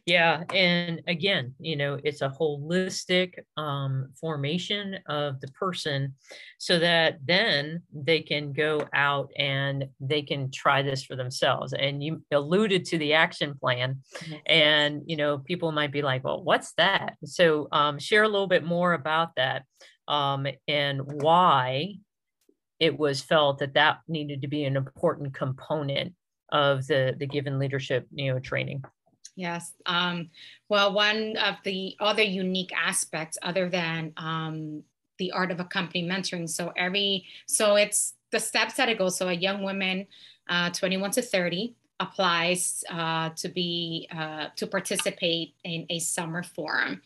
Yeah. 0.06 0.44
And 0.52 1.02
again, 1.06 1.54
you 1.58 1.76
know, 1.76 1.98
it's 2.02 2.22
a 2.22 2.28
holistic 2.28 3.34
um, 3.56 4.08
formation 4.18 4.98
of 5.06 5.40
the 5.40 5.48
person 5.48 6.14
so 6.58 6.78
that 6.78 7.18
then 7.24 7.82
they 7.92 8.20
can 8.20 8.52
go 8.52 8.88
out 8.94 9.30
and 9.36 9.86
they 10.00 10.22
can 10.22 10.50
try 10.50 10.82
this 10.82 11.04
for 11.04 11.16
themselves. 11.16 11.72
And 11.74 12.02
you 12.02 12.22
alluded 12.32 12.86
to 12.86 12.98
the 12.98 13.14
action 13.14 13.54
plan. 13.60 14.00
Mm-hmm. 14.16 14.34
And, 14.46 15.02
you 15.06 15.16
know, 15.16 15.38
people 15.38 15.70
might 15.72 15.92
be 15.92 16.02
like, 16.02 16.24
well, 16.24 16.42
what's 16.42 16.72
that? 16.74 17.16
So 17.24 17.68
um, 17.72 17.98
share 17.98 18.22
a 18.22 18.28
little 18.28 18.48
bit 18.48 18.64
more 18.64 18.94
about 18.94 19.34
that 19.36 19.64
um, 20.08 20.46
and 20.66 21.00
why 21.22 21.94
it 22.80 22.98
was 22.98 23.22
felt 23.22 23.58
that 23.58 23.74
that 23.74 23.98
needed 24.08 24.42
to 24.42 24.48
be 24.48 24.64
an 24.64 24.76
important 24.76 25.34
component 25.34 26.14
of 26.52 26.86
the 26.86 27.14
the 27.18 27.26
given 27.26 27.58
leadership 27.58 28.06
you 28.14 28.32
know 28.32 28.38
training 28.38 28.84
yes 29.36 29.72
um, 29.86 30.30
well 30.68 30.92
one 30.92 31.36
of 31.38 31.56
the 31.64 31.96
other 32.00 32.22
unique 32.22 32.72
aspects 32.76 33.38
other 33.42 33.68
than 33.68 34.12
um, 34.16 34.82
the 35.18 35.32
art 35.32 35.50
of 35.50 35.60
accompanying 35.60 36.08
mentoring 36.08 36.48
so 36.48 36.72
every 36.76 37.24
so 37.46 37.76
it's 37.76 38.14
the 38.30 38.40
steps 38.40 38.74
that 38.74 38.88
it 38.88 38.98
goes 38.98 39.16
so 39.16 39.28
a 39.28 39.32
young 39.32 39.62
woman 39.62 40.06
uh, 40.48 40.70
21 40.70 41.10
to 41.12 41.22
30 41.22 41.74
applies 42.00 42.84
uh, 42.90 43.30
to 43.36 43.48
be 43.48 44.08
uh, 44.14 44.48
to 44.56 44.66
participate 44.66 45.54
in 45.64 45.86
a 45.90 45.98
summer 45.98 46.42
forum. 46.42 47.00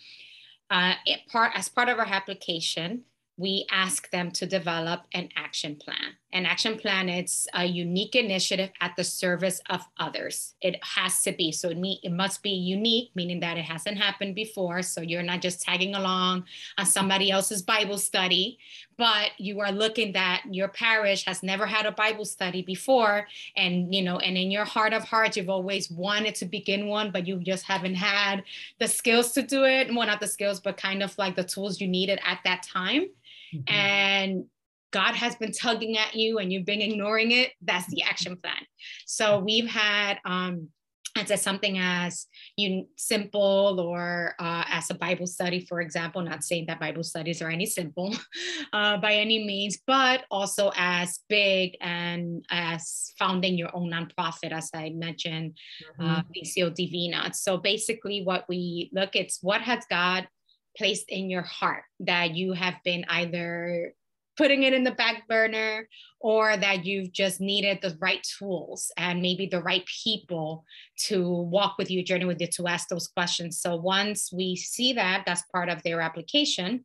Uh, 0.71 0.95
it 1.07 1.21
part 1.31 1.53
as 1.55 1.69
part 1.69 1.89
of 1.89 1.99
our 1.99 2.07
application 2.07 3.03
we 3.39 3.65
ask 3.71 4.11
them 4.11 4.33
to 4.33 4.47
develop 4.47 5.03
an 5.15 5.29
action 5.37 5.77
plan 5.77 6.17
an 6.33 6.45
action 6.45 6.77
plan 6.77 7.09
it's 7.09 7.49
a 7.55 7.65
unique 7.65 8.15
initiative 8.15 8.71
at 8.81 8.95
the 8.97 9.05
service 9.05 9.61
of 9.71 9.81
others. 9.99 10.55
It 10.61 10.83
has 10.85 11.23
to 11.23 11.33
be. 11.33 11.53
So 11.53 11.71
it, 11.71 11.79
me, 11.79 12.01
it 12.03 12.13
must 12.13 12.43
be 12.43 12.51
unique 12.51 13.11
meaning 13.15 13.41
that 13.41 13.57
it 13.57 13.65
hasn't 13.65 13.97
happened 13.97 14.35
before. 14.35 14.83
So 14.83 15.01
you're 15.01 15.23
not 15.23 15.41
just 15.41 15.63
tagging 15.63 15.95
along 15.95 16.45
on 16.77 16.87
somebody 16.87 17.31
else's 17.31 17.63
bible 17.63 17.99
study 17.99 18.59
but 18.99 19.31
you 19.39 19.61
are 19.61 19.71
looking 19.71 20.13
that 20.13 20.43
your 20.51 20.67
parish 20.69 21.25
has 21.25 21.43
never 21.43 21.67
had 21.67 21.87
a 21.87 21.93
bible 21.93 22.25
study 22.25 22.63
before. 22.63 23.27
And 23.57 23.95
you 23.95 24.03
know 24.03 24.19
and 24.19 24.37
in 24.37 24.51
your 24.51 24.65
heart 24.65 24.93
of 24.93 25.05
hearts 25.05 25.37
you've 25.37 25.49
always 25.49 25.91
wanted 25.91 26.35
to 26.37 26.45
begin 26.45 26.89
one 26.89 27.11
but 27.11 27.27
you 27.27 27.39
just 27.39 27.65
haven't 27.65 27.95
had 27.95 28.45
the 28.79 28.89
skills 28.89 29.33
to 29.33 29.43
do 29.43 29.65
it. 29.65 29.89
Well 29.95 30.07
not 30.07 30.21
the 30.21 30.27
skills 30.27 30.61
but 30.61 30.77
kind 30.77 31.03
of 31.03 31.17
like 31.17 31.37
the 31.37 31.45
tools 31.45 31.81
you 31.81 31.89
needed 31.89 32.21
at 32.25 32.41
that 32.45 32.63
time. 32.63 33.09
Mm-hmm. 33.55 33.75
and 33.75 34.45
God 34.91 35.15
has 35.15 35.37
been 35.37 35.53
tugging 35.53 35.97
at 35.97 36.15
you 36.15 36.39
and 36.39 36.53
you've 36.53 36.65
been 36.65 36.81
ignoring 36.81 37.33
it, 37.33 37.53
that's 37.63 37.89
the 37.89 38.03
action 38.03 38.37
plan. 38.37 38.63
So 39.07 39.39
we've 39.39 39.69
had 39.69 40.19
um, 40.25 40.69
it's 41.17 41.43
something 41.43 41.79
as 41.79 42.27
you 42.57 42.87
simple 42.97 43.81
or 43.81 44.35
uh, 44.39 44.65
as 44.69 44.91
a 44.91 44.95
Bible 44.95 45.27
study, 45.27 45.61
for 45.61 45.81
example, 45.81 46.23
not 46.23 46.45
saying 46.45 46.67
that 46.69 46.81
Bible 46.81 47.03
studies 47.03 47.43
are 47.43 47.51
any 47.51 47.67
simple 47.67 48.15
uh, 48.73 48.97
by 48.99 49.15
any 49.15 49.45
means, 49.45 49.79
but 49.87 50.25
also 50.31 50.71
as 50.77 51.21
big 51.29 51.77
and 51.81 52.45
as 52.51 53.13
founding 53.19 53.57
your 53.57 53.75
own 53.75 53.91
nonprofit, 53.91 54.53
as 54.53 54.71
I 54.75 54.91
mentioned, 54.91 55.59
uh, 55.99 56.23
mm-hmm. 56.23 56.67
uh, 56.67 56.71
Divina. 56.71 57.35
So 57.35 57.59
basically, 57.59 58.23
what 58.23 58.45
we 58.49 58.91
look 58.93 59.17
it's 59.17 59.39
what 59.43 59.63
has 59.63 59.85
God 59.91 60.29
placed 60.77 61.09
in 61.09 61.29
your 61.29 61.43
heart 61.43 61.83
that 62.01 62.35
you 62.35 62.53
have 62.53 62.75
been 62.85 63.05
either 63.09 63.93
putting 64.39 64.63
it 64.63 64.73
in 64.73 64.85
the 64.85 64.93
back 64.93 65.29
burner 65.29 65.89
or 66.21 66.57
that 66.57 66.85
you've 66.87 67.13
just 67.13 67.41
needed 67.41 67.81
the 67.83 67.97
right 68.01 68.27
tools 68.39 68.91
and 68.97 69.21
maybe 69.21 69.47
the 69.47 69.63
right 69.63 69.85
people 70.03 70.65
to 70.97 71.29
walk 71.29 71.77
with 71.77 71.91
you 71.91 72.03
journey 72.03 72.25
with 72.25 72.41
you 72.41 72.47
to 72.47 72.67
ask 72.67 72.89
those 72.89 73.09
questions. 73.09 73.61
So 73.61 73.77
once 73.77 74.33
we 74.33 74.57
see 74.57 74.95
that 74.95 75.25
that's 75.27 75.43
part 75.53 75.69
of 75.69 75.83
their 75.83 76.01
application 76.01 76.85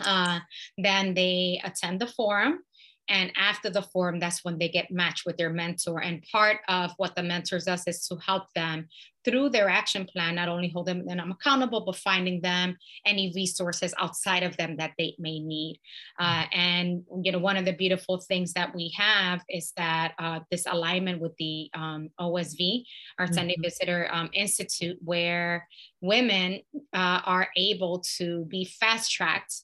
uh, 0.00 0.40
then 0.78 1.14
they 1.14 1.60
attend 1.64 2.00
the 2.00 2.06
forum 2.06 2.60
and 3.08 3.32
after 3.36 3.68
the 3.68 3.82
forum, 3.82 4.20
that's 4.20 4.44
when 4.44 4.58
they 4.58 4.68
get 4.68 4.90
matched 4.90 5.26
with 5.26 5.36
their 5.36 5.50
mentor. 5.50 6.02
And 6.02 6.24
part 6.30 6.58
of 6.68 6.92
what 6.96 7.16
the 7.16 7.22
mentor 7.22 7.58
does 7.58 7.84
is 7.86 8.06
to 8.08 8.16
help 8.16 8.44
them 8.54 8.88
through 9.24 9.48
their 9.50 9.68
action 9.68 10.04
plan, 10.04 10.34
not 10.34 10.48
only 10.48 10.68
hold 10.68 10.86
them 10.86 11.06
them 11.06 11.30
accountable, 11.30 11.84
but 11.84 11.96
finding 11.96 12.40
them 12.40 12.76
any 13.06 13.32
resources 13.34 13.94
outside 13.98 14.42
of 14.42 14.56
them 14.56 14.76
that 14.76 14.92
they 14.98 15.14
may 15.18 15.38
need. 15.38 15.80
Uh, 16.18 16.44
and 16.52 17.04
you 17.22 17.32
know, 17.32 17.38
one 17.38 17.56
of 17.56 17.64
the 17.64 17.72
beautiful 17.72 18.18
things 18.18 18.52
that 18.54 18.74
we 18.74 18.92
have 18.96 19.42
is 19.48 19.72
that 19.76 20.14
uh, 20.18 20.40
this 20.50 20.66
alignment 20.66 21.20
with 21.20 21.36
the 21.38 21.70
um, 21.74 22.08
OSV, 22.20 22.84
our 23.18 23.32
Sunday 23.32 23.54
mm-hmm. 23.54 23.62
Visitor 23.62 24.08
um, 24.12 24.30
Institute, 24.32 24.98
where 25.04 25.68
women 26.00 26.60
uh, 26.92 27.20
are 27.24 27.48
able 27.56 28.00
to 28.18 28.44
be 28.46 28.64
fast 28.64 29.10
tracked. 29.10 29.54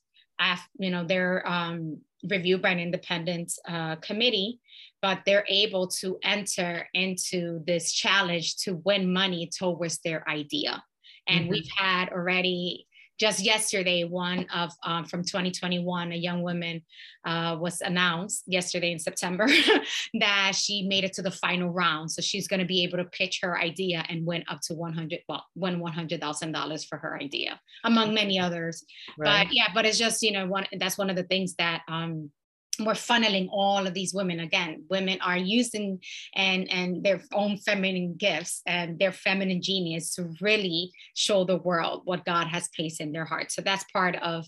After, 0.41 0.69
You 0.79 0.91
know, 0.91 1.05
they're 1.05 1.47
um, 1.49 1.99
reviewed 2.29 2.63
by 2.63 2.71
an 2.71 2.81
independent 2.81 3.53
uh, 3.69 3.97
committee, 3.97 4.61
but 5.01 5.21
they're 5.25 5.47
able 5.49 5.87
to 5.87 6.19
enter 6.23 6.89
into 6.95 7.63
this 7.67 7.93
challenge 7.93 8.57
to 8.57 8.83
win 8.85 9.13
money 9.13 9.49
towards 9.57 9.99
their 10.01 10.29
idea. 10.29 10.83
And 11.29 11.43
mm-hmm. 11.43 11.51
we've 11.51 11.71
had 11.77 12.09
already 12.11 12.88
just 13.19 13.41
yesterday, 13.41 14.05
one 14.05 14.47
of 14.55 14.71
um, 14.85 15.05
from 15.05 15.23
2021, 15.23 16.13
a 16.13 16.15
young 16.15 16.43
woman 16.43 16.83
uh, 17.25 17.57
was 17.59 17.81
announced 17.81 18.45
yesterday 18.47 18.93
in 18.93 18.99
September 18.99 19.47
that 20.21 20.53
she 20.55 20.87
made 20.87 21.05
it 21.05 21.13
to 21.15 21.23
the 21.23 21.31
final 21.31 21.69
round. 21.71 22.11
So 22.11 22.23
she's 22.23 22.47
going 22.47 22.61
to 22.61 22.67
be 22.67 22.85
able 22.85 22.99
to 22.99 23.05
pitch 23.05 23.41
her 23.43 23.59
idea 23.59 24.05
and 24.09 24.25
win 24.25 24.45
up 24.49 24.61
to 24.63 24.75
100, 24.75 25.21
well, 25.29 25.45
win 25.57 25.81
$100,000 25.81 26.89
for 26.89 26.99
her 26.99 27.19
idea, 27.21 27.61
among 27.85 28.15
many 28.15 28.39
others. 28.39 28.85
Right. 29.19 29.47
But 29.47 29.55
yeah, 29.55 29.67
but 29.75 29.85
it's 29.85 29.99
just, 29.99 30.23
you 30.23 30.33
know, 30.33 30.47
one, 30.47 30.67
that's 30.79 30.97
one 30.97 31.11
of 31.11 31.17
the 31.17 31.25
things 31.25 31.55
that 31.57 31.83
um, 31.89 32.31
we're 32.81 32.93
funneling 32.93 33.49
all 33.51 33.87
of 33.87 33.95
these 33.95 34.15
women 34.15 34.41
again. 34.41 34.85
Women 34.89 35.19
are 35.21 35.37
using 35.37 36.01
and 36.35 36.71
and 36.71 37.03
their 37.03 37.23
own 37.33 37.57
feminine 37.59 38.15
gifts 38.17 38.63
and 38.67 38.99
their 38.99 39.13
feminine 39.13 39.63
genius 39.63 40.15
to 40.15 40.35
really 40.41 40.93
show 41.15 41.45
the 41.45 41.57
world 41.59 42.03
what 42.05 42.25
god 42.25 42.47
has 42.47 42.69
placed 42.69 43.01
in 43.01 43.13
their 43.13 43.25
heart 43.25 43.51
so 43.51 43.63
that's 43.63 43.85
part 43.93 44.17
of 44.17 44.47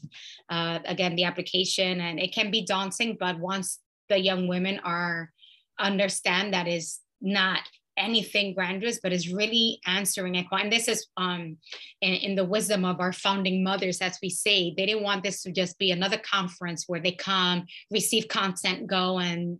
uh, 0.48 0.78
again 0.86 1.16
the 1.16 1.24
application. 1.24 2.00
And 2.00 2.20
it 2.20 2.32
can 2.32 2.50
be 2.50 2.64
daunting 2.64 3.16
but 3.18 3.38
once 3.38 3.78
the 4.08 4.18
young 4.18 4.48
women 4.48 4.80
are 4.84 5.30
understand 5.78 6.54
that 6.54 6.68
is 6.68 7.00
not 7.20 7.60
anything 7.96 8.54
grandiose, 8.54 9.00
but 9.00 9.12
is 9.12 9.32
really 9.32 9.80
answering 9.86 10.36
a 10.36 10.46
And 10.52 10.72
this 10.72 10.88
is 10.88 11.06
um, 11.16 11.56
in, 12.00 12.14
in, 12.14 12.34
the 12.34 12.44
wisdom 12.44 12.84
of 12.84 13.00
our 13.00 13.12
founding 13.12 13.62
mothers, 13.62 14.00
as 14.00 14.18
we 14.22 14.30
say, 14.30 14.74
they 14.76 14.86
didn't 14.86 15.02
want 15.02 15.22
this 15.22 15.42
to 15.42 15.52
just 15.52 15.78
be 15.78 15.90
another 15.90 16.18
conference 16.18 16.84
where 16.86 17.00
they 17.00 17.12
come, 17.12 17.66
receive 17.90 18.28
content, 18.28 18.86
go, 18.86 19.18
and 19.18 19.58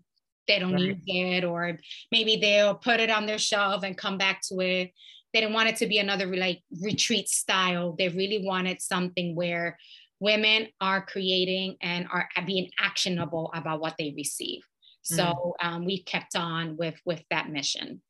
they 0.48 0.58
don't 0.58 0.72
right. 0.72 0.98
need 1.06 1.36
it, 1.36 1.44
or 1.44 1.78
maybe 2.10 2.36
they'll 2.36 2.74
put 2.74 3.00
it 3.00 3.10
on 3.10 3.26
their 3.26 3.38
shelf 3.38 3.84
and 3.84 3.96
come 3.96 4.18
back 4.18 4.40
to 4.48 4.60
it. 4.60 4.92
They 5.32 5.40
didn't 5.40 5.54
want 5.54 5.68
it 5.68 5.76
to 5.76 5.86
be 5.86 5.98
another 5.98 6.26
like 6.34 6.62
retreat 6.82 7.28
style. 7.28 7.94
They 7.96 8.08
really 8.08 8.44
wanted 8.44 8.82
something 8.82 9.36
where 9.36 9.78
women 10.18 10.68
are 10.80 11.04
creating 11.04 11.76
and 11.80 12.06
are 12.12 12.28
being 12.46 12.70
actionable 12.78 13.50
about 13.54 13.80
what 13.80 13.94
they 13.98 14.12
receive. 14.16 14.62
So 15.02 15.54
mm. 15.62 15.66
um, 15.66 15.84
we 15.84 16.02
kept 16.02 16.36
on 16.36 16.76
with 16.76 17.00
with 17.04 17.22
that 17.30 17.48
mission. 17.48 18.02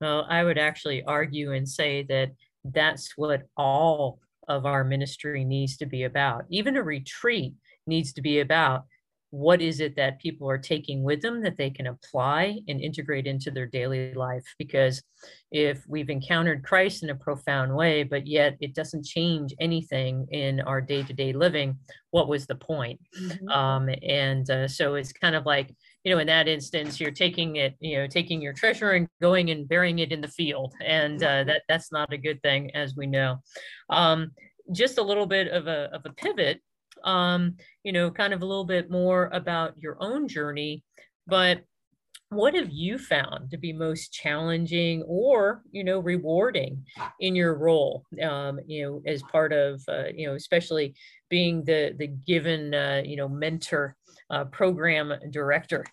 Well, 0.00 0.26
I 0.28 0.44
would 0.44 0.58
actually 0.58 1.02
argue 1.04 1.52
and 1.52 1.68
say 1.68 2.02
that 2.04 2.30
that's 2.64 3.12
what 3.16 3.42
all 3.56 4.18
of 4.48 4.66
our 4.66 4.84
ministry 4.84 5.44
needs 5.44 5.76
to 5.78 5.86
be 5.86 6.04
about. 6.04 6.44
Even 6.50 6.76
a 6.76 6.82
retreat 6.82 7.54
needs 7.86 8.12
to 8.14 8.22
be 8.22 8.40
about 8.40 8.84
what 9.34 9.60
is 9.60 9.80
it 9.80 9.96
that 9.96 10.20
people 10.20 10.48
are 10.48 10.58
taking 10.58 11.02
with 11.02 11.20
them 11.20 11.42
that 11.42 11.56
they 11.56 11.68
can 11.68 11.88
apply 11.88 12.56
and 12.68 12.80
integrate 12.80 13.26
into 13.26 13.50
their 13.50 13.66
daily 13.66 14.14
life 14.14 14.44
because 14.60 15.02
if 15.50 15.84
we've 15.88 16.08
encountered 16.08 16.62
christ 16.62 17.02
in 17.02 17.10
a 17.10 17.16
profound 17.16 17.74
way 17.74 18.04
but 18.04 18.28
yet 18.28 18.56
it 18.60 18.76
doesn't 18.76 19.04
change 19.04 19.52
anything 19.58 20.24
in 20.30 20.60
our 20.60 20.80
day-to-day 20.80 21.32
living 21.32 21.76
what 22.12 22.28
was 22.28 22.46
the 22.46 22.54
point 22.54 23.00
mm-hmm. 23.20 23.48
um, 23.48 23.88
and 24.04 24.48
uh, 24.50 24.68
so 24.68 24.94
it's 24.94 25.12
kind 25.12 25.34
of 25.34 25.44
like 25.44 25.74
you 26.04 26.14
know, 26.14 26.20
in 26.20 26.26
that 26.26 26.48
instance, 26.48 27.00
you're 27.00 27.10
taking 27.10 27.56
it, 27.56 27.74
you 27.80 27.96
know, 27.96 28.06
taking 28.06 28.40
your 28.42 28.52
treasure 28.52 28.90
and 28.90 29.08
going 29.22 29.50
and 29.50 29.66
burying 29.66 29.98
it 30.00 30.12
in 30.12 30.20
the 30.20 30.28
field, 30.28 30.74
and 30.84 31.22
uh, 31.22 31.44
that 31.44 31.62
that's 31.68 31.90
not 31.90 32.12
a 32.12 32.18
good 32.18 32.40
thing, 32.42 32.70
as 32.74 32.94
we 32.94 33.06
know. 33.06 33.38
Um, 33.88 34.30
just 34.72 34.98
a 34.98 35.02
little 35.02 35.26
bit 35.26 35.48
of 35.48 35.66
a 35.66 35.88
of 35.94 36.02
a 36.04 36.10
pivot, 36.10 36.60
um, 37.04 37.56
you 37.84 37.92
know, 37.92 38.10
kind 38.10 38.34
of 38.34 38.42
a 38.42 38.46
little 38.46 38.66
bit 38.66 38.90
more 38.90 39.30
about 39.32 39.78
your 39.78 39.96
own 39.98 40.28
journey, 40.28 40.84
but 41.26 41.64
what 42.34 42.54
have 42.54 42.70
you 42.70 42.98
found 42.98 43.50
to 43.50 43.56
be 43.56 43.72
most 43.72 44.12
challenging 44.12 45.02
or 45.06 45.62
you 45.70 45.84
know 45.84 46.00
rewarding 46.00 46.84
in 47.20 47.34
your 47.34 47.54
role 47.54 48.04
um, 48.22 48.58
you 48.66 48.82
know 48.82 49.02
as 49.06 49.22
part 49.24 49.52
of 49.52 49.82
uh, 49.88 50.06
you 50.14 50.26
know 50.26 50.34
especially 50.34 50.94
being 51.30 51.64
the 51.64 51.94
the 51.98 52.08
given 52.26 52.74
uh, 52.74 53.02
you 53.04 53.16
know 53.16 53.28
mentor 53.28 53.94
uh, 54.30 54.44
program 54.46 55.12
director. 55.30 55.84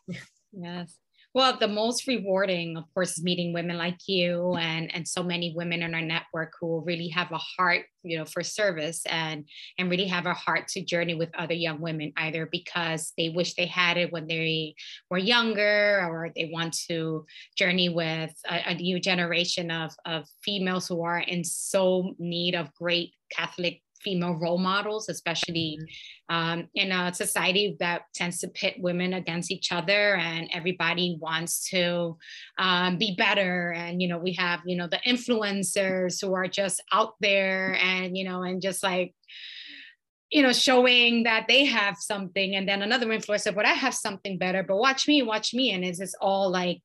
Yes. 0.54 0.98
Well, 1.34 1.58
the 1.58 1.68
most 1.68 2.08
rewarding, 2.08 2.76
of 2.76 2.84
course, 2.94 3.18
is 3.18 3.24
meeting 3.24 3.54
women 3.54 3.78
like 3.78 4.00
you 4.06 4.56
and 4.56 4.94
and 4.94 5.08
so 5.08 5.24
many 5.24 5.54
women 5.56 5.82
in 5.82 5.96
our 5.96 6.02
network 6.02 6.52
who 6.60 6.84
really 6.86 7.08
have 7.08 7.32
a 7.32 7.38
heart, 7.38 7.86
you 8.04 8.18
know, 8.18 8.26
for 8.26 8.44
service 8.44 9.06
and 9.06 9.48
and 9.78 9.90
really 9.90 10.08
have 10.08 10.26
a 10.26 10.34
heart 10.34 10.68
to 10.70 10.84
journey 10.84 11.16
with 11.16 11.30
other 11.38 11.54
young 11.54 11.80
women, 11.80 12.12
either 12.18 12.50
because 12.52 13.14
they 13.18 13.30
wish 13.30 13.54
they 13.54 13.66
had 13.66 13.96
it 13.96 14.12
when 14.12 14.28
they 14.28 14.76
were 15.10 15.18
younger, 15.18 16.06
or 16.10 16.32
they 16.36 16.52
want 16.52 16.76
to 16.90 17.26
journey 17.58 17.88
with 17.88 18.34
a, 18.50 18.72
a 18.72 18.76
new 18.76 19.00
generation 19.00 19.72
of 19.72 19.94
of 20.06 20.26
females 20.44 20.86
who 20.90 21.02
are 21.02 21.20
in 21.20 21.46
so 21.46 22.14
need 22.20 22.56
of 22.56 22.74
great 22.74 23.14
Catholic 23.32 23.82
female 24.04 24.36
role 24.36 24.58
models, 24.58 25.10
especially 25.10 25.80
mm-hmm. 25.80 26.36
um, 26.36 26.68
in 26.76 26.92
a 26.92 27.14
society 27.14 27.76
that 27.80 28.02
tends 28.14 28.40
to 28.40 28.48
pit 28.48 28.76
women 28.80 29.14
against 29.14 29.52
each 29.52 29.72
other 29.72 30.16
and 30.16 30.50
everybody 30.54 31.18
wants 31.20 31.70
to 31.70 32.18
um, 32.58 32.98
be 32.98 33.16
better. 33.18 33.72
And, 33.72 34.02
you 34.02 34.08
know, 34.08 34.18
we 34.18 34.34
have, 34.34 34.62
you 34.66 34.76
know, 34.76 34.88
the 34.88 35.00
influencers 35.06 36.22
who 36.22 36.34
are 36.34 36.48
just 36.48 36.84
out 36.92 37.14
there 37.22 37.76
and, 37.76 38.18
you 38.18 38.24
know, 38.24 38.44
and 38.44 38.62
just 38.62 38.84
like, 38.84 39.14
you 40.32 40.42
know, 40.42 40.54
showing 40.54 41.24
that 41.24 41.46
they 41.50 41.66
have 41.66 41.98
something, 41.98 42.56
and 42.56 42.66
then 42.66 42.82
another 42.82 43.08
influencer, 43.08 43.54
but 43.54 43.66
I 43.66 43.74
have 43.74 43.94
something 43.94 44.38
better. 44.38 44.64
But 44.64 44.78
watch 44.78 45.06
me, 45.06 45.22
watch 45.24 45.54
me, 45.54 45.72
and 45.72 45.84
it's 45.84 46.00
just 46.00 46.16
all 46.22 46.50
like 46.50 46.82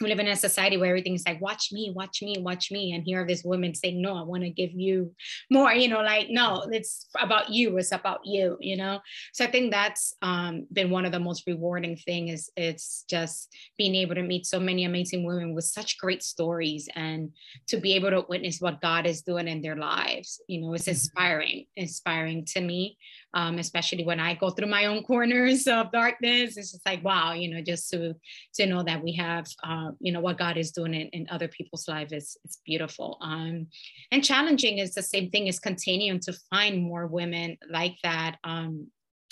we 0.00 0.08
live 0.08 0.18
in 0.18 0.28
a 0.28 0.36
society 0.36 0.76
where 0.76 0.88
everything's 0.88 1.24
like 1.26 1.40
watch 1.40 1.70
me 1.72 1.92
watch 1.94 2.22
me 2.22 2.36
watch 2.40 2.70
me 2.70 2.92
and 2.92 3.04
here 3.04 3.22
are 3.22 3.26
these 3.26 3.44
women 3.44 3.74
saying 3.74 4.00
no 4.00 4.16
i 4.16 4.22
want 4.22 4.42
to 4.42 4.50
give 4.50 4.72
you 4.72 5.12
more 5.50 5.72
you 5.72 5.88
know 5.88 6.00
like 6.00 6.28
no 6.30 6.66
it's 6.72 7.08
about 7.20 7.50
you 7.50 7.76
it's 7.76 7.92
about 7.92 8.20
you 8.24 8.56
you 8.60 8.76
know? 8.76 9.00
So 9.32 9.44
i 9.44 9.50
think 9.50 9.70
that's 9.70 10.14
um, 10.22 10.66
been 10.72 10.90
one 10.90 11.04
of 11.04 11.12
the 11.12 11.20
most 11.20 11.44
rewarding 11.46 11.96
thing 11.96 12.28
is 12.28 12.50
it's 12.56 13.04
just 13.08 13.54
being 13.76 13.94
able 13.94 14.14
to 14.14 14.22
meet 14.22 14.46
so 14.46 14.58
many 14.60 14.84
amazing 14.84 15.24
women 15.24 15.54
with 15.54 15.64
such 15.64 15.98
great 15.98 16.22
stories 16.22 16.88
and 16.94 17.30
to 17.68 17.76
be 17.76 17.94
able 17.94 18.10
to 18.10 18.24
witness 18.28 18.60
what 18.60 18.80
god 18.80 19.06
is 19.06 19.22
doing 19.22 19.48
in 19.48 19.60
their 19.60 19.76
lives 19.76 20.40
you 20.48 20.60
know? 20.60 20.74
It's 20.74 20.84
mm-hmm. 20.84 20.90
inspiring 20.90 21.66
inspiring 21.76 22.44
to 22.46 22.60
me 22.60 22.96
um, 23.34 23.58
especially 23.58 24.04
when 24.04 24.20
I 24.20 24.34
go 24.34 24.50
through 24.50 24.68
my 24.68 24.86
own 24.86 25.02
corners 25.02 25.66
of 25.66 25.92
darkness. 25.92 26.56
It's 26.56 26.72
just 26.72 26.86
like, 26.86 27.04
wow, 27.04 27.32
you 27.32 27.52
know, 27.52 27.62
just 27.62 27.90
to 27.90 28.14
to 28.54 28.66
know 28.66 28.82
that 28.82 29.02
we 29.02 29.12
have, 29.12 29.46
uh, 29.62 29.90
you 30.00 30.12
know, 30.12 30.20
what 30.20 30.38
God 30.38 30.56
is 30.56 30.72
doing 30.72 30.94
in, 30.94 31.08
in 31.08 31.26
other 31.30 31.48
people's 31.48 31.88
lives 31.88 32.12
is 32.12 32.36
it's 32.44 32.60
beautiful. 32.64 33.18
Um, 33.20 33.68
and 34.10 34.24
challenging 34.24 34.78
is 34.78 34.94
the 34.94 35.02
same 35.02 35.30
thing 35.30 35.48
as 35.48 35.58
continuing 35.58 36.20
to 36.20 36.32
find 36.50 36.82
more 36.82 37.06
women 37.06 37.56
like 37.68 37.96
that. 38.02 38.36
Um, 38.44 38.88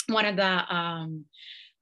one 0.08 0.24
of 0.24 0.36
the 0.36 0.74
um, 0.74 1.24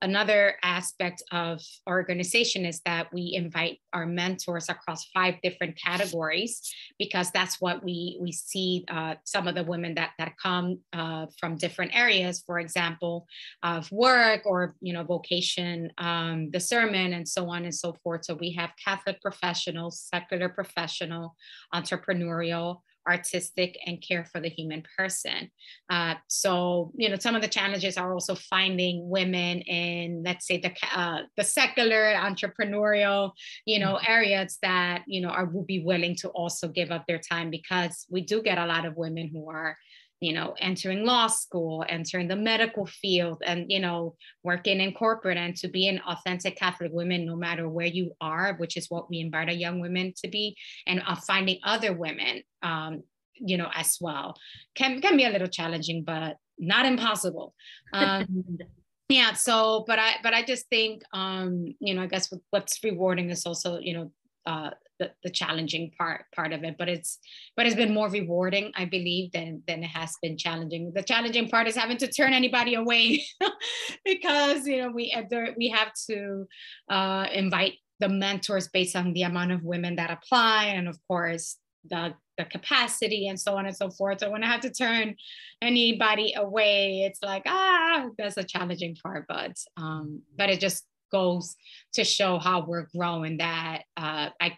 Another 0.03 0.57
aspect 0.63 1.23
of 1.33 1.63
our 1.87 1.97
organization 1.97 2.67
is 2.67 2.83
that 2.85 3.11
we 3.15 3.33
invite 3.35 3.79
our 3.95 4.05
mentors 4.05 4.69
across 4.69 5.07
five 5.15 5.37
different 5.43 5.79
categories 5.83 6.61
because 6.99 7.31
that's 7.31 7.63
what 7.63 7.83
we 7.83 8.19
we 8.21 8.31
see 8.31 8.85
uh, 8.89 9.15
some 9.25 9.49
of 9.49 9.55
the 9.55 9.65
women 9.65 9.95
that 9.95 10.11
that 10.19 10.35
come 10.43 10.81
uh, 10.93 11.27
from 11.41 11.57
different 11.57 11.97
areas, 11.97 12.43
for 12.47 12.59
example, 12.59 13.27
of 13.63 13.91
work 13.91 14.43
or 14.45 14.77
you 14.83 14.93
know 14.93 15.03
vocation, 15.03 15.91
um, 15.97 16.51
the 16.51 16.61
sermon, 16.61 17.15
and 17.15 17.27
so 17.27 17.49
on 17.49 17.65
and 17.65 17.75
so 17.75 17.95
forth. 18.03 18.27
So 18.27 18.35
we 18.35 18.53
have 18.53 18.73
Catholic 18.85 19.23
professionals, 19.23 20.07
secular 20.13 20.51
professional, 20.51 21.35
entrepreneurial, 21.75 22.83
artistic 23.09 23.79
and 23.87 24.03
care 24.07 24.25
for 24.25 24.40
the 24.40 24.49
human 24.49 24.83
person. 24.97 25.51
Uh, 25.90 26.14
so, 26.29 26.92
you 26.97 27.09
know, 27.09 27.16
some 27.16 27.35
of 27.35 27.42
the 27.42 27.49
challenges 27.49 27.97
are 27.97 28.12
also 28.12 28.35
finding 28.35 29.09
women 29.09 29.61
in, 29.61 30.23
let's 30.25 30.47
say, 30.47 30.59
the 30.59 30.73
uh, 30.95 31.23
the 31.37 31.45
secular 31.45 32.14
entrepreneurial, 32.14 33.33
you 33.64 33.79
know, 33.79 33.95
mm-hmm. 33.95 34.12
areas 34.12 34.59
that 34.62 35.05
you 35.07 35.21
know 35.21 35.29
are 35.29 35.47
will 35.47 35.64
be 35.64 35.83
willing 35.85 36.16
to 36.16 36.29
also 36.31 36.69
give 36.69 36.90
up 36.90 37.05
their 37.07 37.19
time 37.19 37.51
because 37.51 38.07
we 38.11 38.21
do 38.21 38.42
get 38.42 38.59
a 38.59 38.66
lot 38.66 38.85
of 38.85 38.97
women 38.97 39.29
who 39.33 39.49
are 39.51 39.77
you 40.21 40.33
know 40.33 40.55
entering 40.59 41.05
law 41.05 41.27
school 41.27 41.85
entering 41.89 42.29
the 42.29 42.37
medical 42.37 42.87
field 42.87 43.43
and 43.45 43.67
you 43.69 43.81
know 43.81 44.15
working 44.43 44.81
in 44.81 44.93
corporate 44.93 45.37
and 45.37 45.57
to 45.57 45.69
be 45.69 45.89
an 45.89 46.01
authentic 46.09 46.57
catholic 46.57 46.93
woman, 46.93 47.27
no 47.27 47.37
matter 47.37 47.69
where 47.69 47.87
you 47.87 48.13
are 48.21 48.55
which 48.59 48.77
is 48.77 48.87
what 48.89 49.11
we 49.11 49.21
invite 49.21 49.49
our 49.49 49.55
young 49.55 49.81
women 49.81 50.13
to 50.17 50.29
be 50.29 50.57
and 50.87 51.03
uh, 51.07 51.15
finding 51.15 51.59
other 51.65 51.93
women 51.93 52.43
um, 52.63 53.03
you 53.35 53.57
know 53.57 53.69
as 53.75 53.99
well. 54.01 54.35
Can 54.75 55.01
can 55.01 55.17
be 55.17 55.25
a 55.25 55.31
little 55.31 55.49
challenging 55.49 56.05
but 56.05 56.37
not 56.59 56.87
impossible. 56.87 57.55
Um, 57.93 58.59
yeah 59.09 59.35
so 59.35 59.85
but 59.87 59.99
i 59.99 60.15
but 60.23 60.35
i 60.35 60.43
just 60.43 60.69
think 60.69 61.03
um 61.13 61.75
you 61.79 61.95
know 61.95 62.03
i 62.03 62.07
guess 62.07 62.33
what's 62.51 62.83
rewarding 62.83 63.31
is 63.31 63.47
also 63.47 63.79
you 63.79 63.95
know 63.95 64.11
uh 64.47 64.71
the, 64.99 65.11
the 65.23 65.31
challenging 65.31 65.91
part 65.99 66.25
part 66.35 66.53
of 66.53 66.65
it 66.65 66.77
but 66.79 66.89
it's 66.89 67.19
but 67.57 67.67
it's 67.67 67.77
been 67.77 67.93
more 67.93 68.09
rewarding 68.09 68.73
i 68.77 68.85
believe 68.85 69.31
than 69.33 69.63
than 69.67 69.83
it 69.83 69.89
has 69.89 70.17
been 70.23 70.37
challenging 70.37 70.93
the 70.95 71.03
challenging 71.03 71.49
part 71.49 71.67
is 71.67 71.77
having 71.77 71.97
to 71.97 72.11
turn 72.11 72.33
anybody 72.33 72.75
away 72.75 73.25
because 74.05 74.67
you 74.67 74.83
know 74.83 74.91
we 74.91 75.15
we 75.57 75.69
have 75.69 75.93
to 76.09 76.47
uh, 76.91 77.27
invite 77.33 77.75
the 78.01 78.09
mentors 78.09 78.69
based 78.69 78.97
on 78.97 79.13
the 79.13 79.23
amount 79.23 79.53
of 79.53 79.63
women 79.63 79.97
that 79.97 80.11
apply 80.11 80.65
and 80.67 80.89
of 80.89 80.99
course 81.09 81.57
the 81.89 82.15
the 82.39 82.45
capacity 82.45 83.29
and 83.29 83.41
so 83.41 83.57
on 83.57 83.67
and 83.67 83.77
so 83.77 83.91
forth. 83.91 84.21
So 84.21 84.31
when 84.31 84.45
I 84.45 84.49
have 84.49 84.61
to 84.61 84.71
turn 84.71 85.17
anybody 85.63 86.35
away, 86.37 87.03
it's 87.03 87.23
like 87.23 87.43
ah, 87.47 88.09
that's 88.19 88.37
a 88.37 88.45
challenging 88.45 88.97
part. 88.97 89.27
But 89.29 89.57
um, 89.77 90.23
but 90.37 90.51
it 90.51 90.61
just 90.61 90.85
goes 91.11 91.57
to 91.95 92.05
show 92.05 92.39
how 92.39 92.65
we're 92.67 92.89
growing. 92.95 93.39
That 93.39 93.83
uh, 93.97 94.31
I 94.41 94.57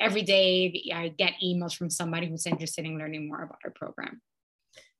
every 0.00 0.22
day 0.22 0.90
I 0.94 1.08
get 1.08 1.34
emails 1.42 1.76
from 1.76 1.90
somebody 1.90 2.28
who's 2.28 2.46
interested 2.46 2.84
in 2.84 2.98
learning 2.98 3.28
more 3.28 3.42
about 3.42 3.58
our 3.64 3.70
program. 3.70 4.20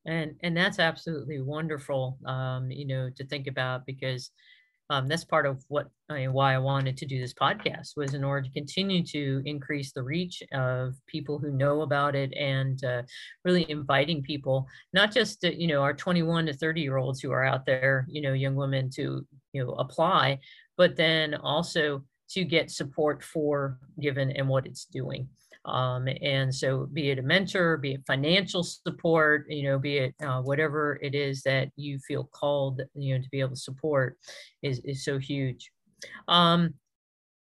And 0.07 0.37
and 0.43 0.57
that's 0.57 0.79
absolutely 0.79 1.41
wonderful, 1.41 2.19
um, 2.25 2.71
you 2.71 2.87
know, 2.87 3.11
to 3.17 3.27
think 3.27 3.47
about 3.47 3.85
because 3.85 4.31
um, 4.91 5.07
that's 5.07 5.25
part 5.25 5.45
of 5.45 5.63
what 5.69 5.89
I 6.09 6.15
mean, 6.15 6.33
why 6.33 6.55
I 6.55 6.59
wanted 6.59 6.97
to 6.97 7.07
do 7.07 7.21
this 7.21 7.35
podcast 7.35 7.91
was 7.97 8.15
in 8.15 8.25
order 8.25 8.47
to 8.49 8.55
continue 8.55 9.05
to 9.07 9.43
increase 9.45 9.93
the 9.93 10.03
reach 10.03 10.43
of 10.53 10.95
people 11.07 11.39
who 11.39 11.51
know 11.51 11.83
about 11.83 12.15
it 12.15 12.33
and 12.35 12.83
uh, 12.83 13.03
really 13.45 13.71
inviting 13.71 14.23
people, 14.23 14.67
not 14.95 15.13
just 15.13 15.45
uh, 15.45 15.51
you 15.51 15.67
know 15.67 15.83
our 15.83 15.93
21 15.93 16.47
to 16.47 16.55
30 16.55 16.81
year 16.81 16.97
olds 16.97 17.21
who 17.21 17.31
are 17.31 17.45
out 17.45 17.67
there, 17.67 18.07
you 18.09 18.23
know, 18.23 18.33
young 18.33 18.55
women 18.55 18.89
to 18.91 19.27
you 19.53 19.65
know 19.65 19.73
apply, 19.73 20.39
but 20.79 20.97
then 20.97 21.35
also 21.35 22.03
to 22.31 22.45
get 22.45 22.71
support 22.71 23.23
for 23.23 23.79
given 24.01 24.31
and 24.33 24.49
what 24.49 24.67
it's 24.67 24.85
doing. 24.85 25.29
Um, 25.64 26.09
and 26.23 26.55
so 26.55 26.88
be 26.93 27.11
it 27.11 27.19
a 27.19 27.23
mentor, 27.23 27.77
be 27.77 27.95
it 27.95 28.07
financial 28.07 28.62
support, 28.62 29.47
you 29.51 29.64
know, 29.64 29.79
be 29.79 29.99
it 29.99 30.14
uh, 30.25 30.41
whatever 30.41 30.99
it 31.03 31.14
is 31.14 31.43
that 31.43 31.71
you 31.77 31.99
feel 31.99 32.25
called, 32.25 32.81
you 32.95 33.14
know, 33.14 33.23
to 33.23 33.29
be 33.31 33.41
able 33.41 33.51
to 33.51 33.57
support 33.57 34.17
is, 34.62 34.81
is 34.85 35.05
so 35.05 35.19
huge. 35.19 35.71
Um, 36.27 36.75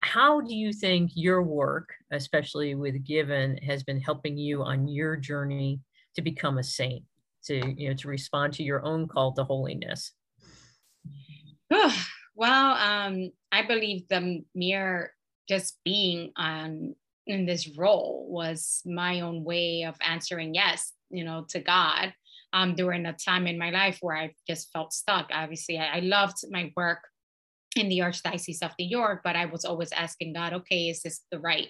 how 0.02 0.42
do 0.42 0.56
you 0.56 0.74
think 0.74 1.12
your 1.16 1.42
work, 1.42 1.90
especially 2.12 2.76
with 2.76 3.04
Given, 3.04 3.58
has 3.58 3.84
been 3.84 4.00
helping 4.00 4.38
you 4.38 4.64
on 4.64 4.88
your 4.88 5.16
journey 5.16 5.80
to 6.16 6.22
become 6.22 6.58
a 6.58 6.64
saint, 6.64 7.04
to, 7.46 7.74
you 7.78 7.90
know, 7.90 7.96
to 7.96 8.08
respond 8.08 8.54
to 8.54 8.64
your 8.64 8.84
own 8.86 9.08
call 9.08 9.34
to 9.34 9.44
holiness? 9.44 10.12
Well, 12.40 12.74
um, 12.74 13.32
I 13.52 13.66
believe 13.66 14.08
the 14.08 14.44
mere 14.54 15.14
just 15.48 15.78
being 15.84 16.32
on 16.36 16.96
in 17.26 17.46
this 17.46 17.78
role 17.78 18.26
was 18.30 18.82
my 18.86 19.22
own 19.22 19.44
way 19.44 19.84
of 19.84 19.96
answering 20.02 20.54
yes, 20.54 20.94
you 21.10 21.24
know, 21.24 21.46
to 21.50 21.60
God 21.60 22.14
um, 22.54 22.76
during 22.76 23.06
a 23.06 23.14
time 23.14 23.48
in 23.48 23.58
my 23.58 23.70
life 23.70 24.00
where 24.02 24.16
I 24.16 24.34
just 24.48 24.72
felt 24.72 24.94
stuck. 24.94 25.30
Obviously, 25.32 25.78
I, 25.78 25.98
I 25.98 26.00
loved 26.00 26.38
my 26.50 26.72
work 26.76 27.00
in 27.76 27.90
the 27.90 28.00
Archdiocese 28.00 28.64
of 28.64 28.72
New 28.80 28.88
York, 28.88 29.22
but 29.24 29.36
I 29.36 29.46
was 29.46 29.66
always 29.66 29.92
asking 29.92 30.34
God, 30.34 30.54
okay, 30.54 30.90
is 30.90 31.02
this 31.02 31.22
the 31.32 31.40
right 31.40 31.68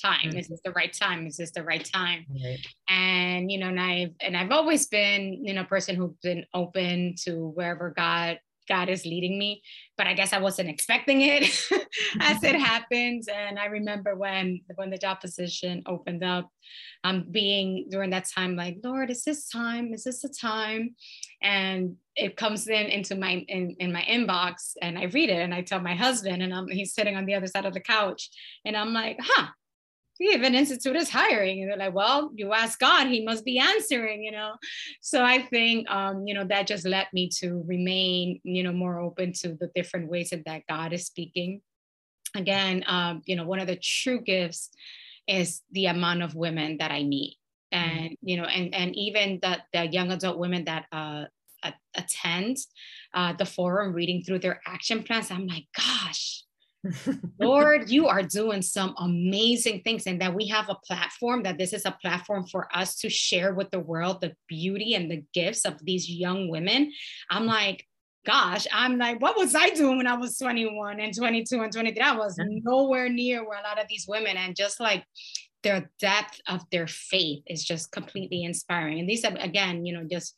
time? 0.00 0.28
Mm-hmm. 0.28 0.38
Is 0.38 0.48
this 0.48 0.60
the 0.64 0.72
right 0.72 0.92
time? 0.92 1.26
Is 1.26 1.36
this 1.36 1.52
the 1.52 1.62
right 1.62 1.84
time? 1.84 2.26
Right. 2.30 2.58
And 2.88 3.50
you 3.50 3.58
know, 3.58 3.68
and 3.68 3.80
I've 3.80 4.14
and 4.20 4.36
I've 4.36 4.50
always 4.50 4.86
been, 4.86 5.44
you 5.44 5.54
know, 5.54 5.62
a 5.62 5.66
person 5.66 5.96
who's 5.96 6.16
been 6.22 6.44
open 6.54 7.14
to 7.24 7.48
wherever 7.54 7.90
God 7.96 8.38
God 8.68 8.88
is 8.88 9.04
leading 9.04 9.38
me. 9.38 9.62
But 9.96 10.06
I 10.06 10.14
guess 10.14 10.32
I 10.32 10.38
wasn't 10.38 10.68
expecting 10.68 11.22
it 11.22 11.42
as 12.20 12.42
it 12.44 12.54
happens. 12.70 13.28
And 13.28 13.58
I 13.58 13.66
remember 13.66 14.14
when 14.14 14.60
when 14.76 14.90
the 14.90 14.98
job 14.98 15.20
position 15.20 15.82
opened 15.86 16.22
up, 16.22 16.48
I'm 17.04 17.16
um, 17.16 17.26
being 17.30 17.86
during 17.90 18.10
that 18.10 18.28
time 18.28 18.56
like, 18.56 18.78
Lord, 18.82 19.10
is 19.10 19.24
this 19.24 19.48
time? 19.48 19.94
Is 19.94 20.04
this 20.04 20.22
the 20.22 20.28
time? 20.28 20.94
And 21.42 21.96
it 22.16 22.36
comes 22.36 22.66
in 22.68 22.86
into 22.86 23.14
my 23.14 23.44
in, 23.48 23.76
in 23.78 23.92
my 23.92 24.02
inbox 24.02 24.72
and 24.82 24.98
I 24.98 25.04
read 25.04 25.30
it 25.30 25.40
and 25.40 25.54
I 25.54 25.62
tell 25.62 25.80
my 25.80 25.94
husband 25.94 26.42
and 26.42 26.52
I'm, 26.52 26.68
he's 26.68 26.94
sitting 26.94 27.16
on 27.16 27.26
the 27.26 27.34
other 27.34 27.46
side 27.46 27.64
of 27.64 27.74
the 27.74 27.80
couch 27.80 28.28
and 28.64 28.76
I'm 28.76 28.92
like, 28.92 29.18
huh, 29.22 29.46
Given 30.20 30.54
Institute 30.54 30.96
is 30.96 31.10
hiring. 31.10 31.62
And 31.62 31.70
they're 31.70 31.78
like, 31.78 31.94
well, 31.94 32.30
you 32.34 32.52
ask 32.52 32.78
God, 32.78 33.06
he 33.06 33.24
must 33.24 33.44
be 33.44 33.58
answering, 33.58 34.22
you 34.22 34.32
know? 34.32 34.54
So 35.00 35.24
I 35.24 35.42
think, 35.42 35.88
um, 35.90 36.26
you 36.26 36.34
know, 36.34 36.44
that 36.44 36.66
just 36.66 36.86
led 36.86 37.06
me 37.12 37.28
to 37.38 37.62
remain, 37.66 38.40
you 38.42 38.62
know, 38.62 38.72
more 38.72 38.98
open 38.98 39.32
to 39.34 39.48
the 39.54 39.70
different 39.74 40.10
ways 40.10 40.30
that, 40.30 40.44
that 40.46 40.62
God 40.68 40.92
is 40.92 41.06
speaking. 41.06 41.60
Again, 42.34 42.84
um, 42.86 43.22
you 43.26 43.36
know, 43.36 43.44
one 43.44 43.60
of 43.60 43.68
the 43.68 43.76
true 43.76 44.20
gifts 44.20 44.70
is 45.26 45.62
the 45.70 45.86
amount 45.86 46.22
of 46.22 46.34
women 46.34 46.78
that 46.78 46.90
I 46.90 47.04
meet. 47.04 47.36
Mm-hmm. 47.72 47.98
And, 47.98 48.16
you 48.22 48.36
know, 48.38 48.44
and, 48.44 48.74
and 48.74 48.96
even 48.96 49.38
the, 49.40 49.58
the 49.72 49.86
young 49.86 50.10
adult 50.10 50.38
women 50.38 50.64
that 50.64 50.86
uh, 50.90 51.24
attend 51.96 52.56
uh, 53.14 53.32
the 53.34 53.46
forum 53.46 53.92
reading 53.92 54.22
through 54.22 54.40
their 54.40 54.60
action 54.66 55.02
plans, 55.02 55.30
I'm 55.30 55.46
like, 55.46 55.66
gosh, 55.76 56.44
Lord, 57.40 57.90
you 57.90 58.06
are 58.06 58.22
doing 58.22 58.62
some 58.62 58.94
amazing 58.98 59.82
things, 59.82 60.06
and 60.06 60.20
that 60.20 60.34
we 60.34 60.46
have 60.46 60.68
a 60.68 60.78
platform, 60.86 61.42
that 61.42 61.58
this 61.58 61.72
is 61.72 61.84
a 61.84 61.96
platform 62.00 62.46
for 62.46 62.68
us 62.74 62.96
to 63.00 63.10
share 63.10 63.52
with 63.54 63.70
the 63.70 63.80
world 63.80 64.20
the 64.20 64.34
beauty 64.48 64.94
and 64.94 65.10
the 65.10 65.24
gifts 65.34 65.64
of 65.64 65.84
these 65.84 66.08
young 66.08 66.48
women. 66.48 66.92
I'm 67.30 67.46
like, 67.46 67.84
gosh, 68.26 68.66
I'm 68.72 68.98
like, 68.98 69.20
what 69.20 69.36
was 69.36 69.54
I 69.54 69.70
doing 69.70 69.96
when 69.96 70.06
I 70.06 70.16
was 70.16 70.36
21 70.38 71.00
and 71.00 71.14
22 71.14 71.60
and 71.60 71.72
23? 71.72 72.00
I 72.00 72.16
was 72.16 72.36
nowhere 72.38 73.08
near 73.08 73.46
where 73.46 73.58
a 73.58 73.62
lot 73.62 73.80
of 73.80 73.88
these 73.88 74.06
women, 74.08 74.36
and 74.36 74.54
just 74.54 74.80
like 74.80 75.04
their 75.64 75.90
depth 75.98 76.40
of 76.46 76.62
their 76.70 76.86
faith 76.86 77.42
is 77.46 77.64
just 77.64 77.90
completely 77.90 78.44
inspiring. 78.44 79.00
And 79.00 79.08
these 79.08 79.24
are, 79.24 79.34
again, 79.36 79.84
you 79.84 79.92
know, 79.92 80.04
just 80.08 80.34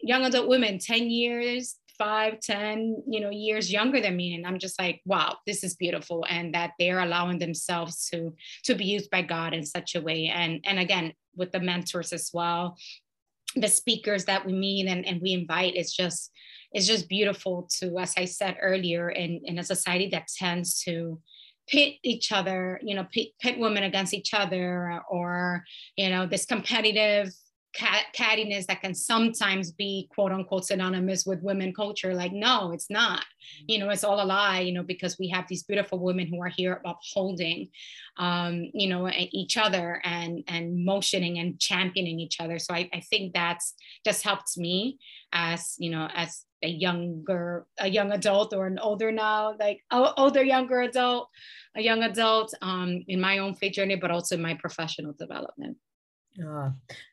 young 0.00 0.24
adult 0.24 0.48
women, 0.48 0.78
10 0.78 1.10
years, 1.10 1.76
five, 2.00 2.40
ten, 2.40 3.02
you 3.06 3.20
know, 3.20 3.30
years 3.30 3.70
younger 3.70 4.00
than 4.00 4.16
me. 4.16 4.34
And 4.34 4.46
I'm 4.46 4.58
just 4.58 4.80
like, 4.80 5.02
wow, 5.04 5.36
this 5.46 5.62
is 5.62 5.76
beautiful. 5.76 6.24
And 6.28 6.54
that 6.54 6.70
they're 6.78 7.04
allowing 7.06 7.38
themselves 7.38 8.08
to 8.08 8.34
to 8.64 8.74
be 8.74 8.86
used 8.86 9.10
by 9.10 9.22
God 9.22 9.52
in 9.52 9.64
such 9.64 9.94
a 9.94 10.00
way. 10.00 10.32
And 10.40 10.52
and 10.64 10.78
again, 10.78 11.12
with 11.36 11.52
the 11.52 11.60
mentors 11.60 12.12
as 12.12 12.30
well, 12.32 12.76
the 13.54 13.68
speakers 13.68 14.24
that 14.24 14.46
we 14.46 14.52
meet 14.52 14.86
and, 14.86 15.04
and 15.06 15.20
we 15.20 15.32
invite, 15.32 15.74
it's 15.76 15.94
just 15.94 16.32
it's 16.72 16.86
just 16.86 17.08
beautiful 17.08 17.68
to, 17.78 17.98
as 17.98 18.14
I 18.16 18.24
said 18.24 18.56
earlier, 18.62 19.10
in, 19.10 19.40
in 19.44 19.58
a 19.58 19.64
society 19.64 20.08
that 20.10 20.28
tends 20.28 20.82
to 20.84 21.20
pit 21.68 21.94
each 22.02 22.32
other, 22.32 22.80
you 22.82 22.94
know, 22.94 23.06
pit, 23.12 23.28
pit 23.40 23.58
women 23.58 23.82
against 23.82 24.14
each 24.14 24.32
other, 24.32 25.02
or 25.10 25.64
you 25.96 26.08
know, 26.08 26.26
this 26.26 26.46
competitive 26.46 27.28
cat, 27.72 28.06
cattiness 28.14 28.66
that 28.66 28.80
can 28.80 28.94
sometimes 28.94 29.70
be 29.72 30.08
quote 30.12 30.32
unquote 30.32 30.64
synonymous 30.64 31.24
with 31.24 31.42
women 31.42 31.72
culture 31.72 32.14
like 32.14 32.32
no 32.32 32.72
it's 32.72 32.90
not. 32.90 33.24
You 33.66 33.78
know 33.78 33.90
it's 33.90 34.04
all 34.04 34.22
a 34.22 34.24
lie 34.24 34.60
you 34.60 34.72
know 34.72 34.82
because 34.82 35.18
we 35.18 35.28
have 35.28 35.46
these 35.48 35.62
beautiful 35.62 35.98
women 35.98 36.26
who 36.26 36.40
are 36.42 36.48
here 36.48 36.80
upholding 36.84 37.68
um, 38.16 38.70
you 38.74 38.88
know 38.88 39.08
each 39.32 39.56
other 39.56 40.00
and 40.04 40.44
and 40.48 40.84
motioning 40.84 41.38
and 41.38 41.58
championing 41.60 42.20
each 42.20 42.40
other. 42.40 42.58
So 42.58 42.74
I, 42.74 42.88
I 42.92 43.00
think 43.00 43.34
that's 43.34 43.74
just 44.04 44.22
helped 44.22 44.56
me 44.56 44.98
as 45.32 45.74
you 45.78 45.90
know 45.90 46.08
as 46.14 46.44
a 46.62 46.68
younger 46.68 47.66
a 47.78 47.88
young 47.88 48.12
adult 48.12 48.52
or 48.52 48.66
an 48.66 48.78
older 48.78 49.10
now 49.10 49.54
like 49.58 49.80
older 49.90 50.42
younger 50.42 50.80
adult 50.82 51.28
a 51.76 51.80
young 51.80 52.02
adult 52.02 52.52
um, 52.60 53.02
in 53.08 53.20
my 53.20 53.38
own 53.38 53.54
faith 53.54 53.72
journey 53.72 53.96
but 53.96 54.10
also 54.10 54.34
in 54.34 54.42
my 54.42 54.54
professional 54.54 55.14
development 55.14 55.76
uh, 56.46 56.70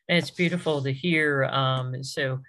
it's 0.08 0.30
beautiful 0.30 0.82
to 0.82 0.92
hear. 0.92 1.44
Um, 1.44 2.02
so 2.02 2.40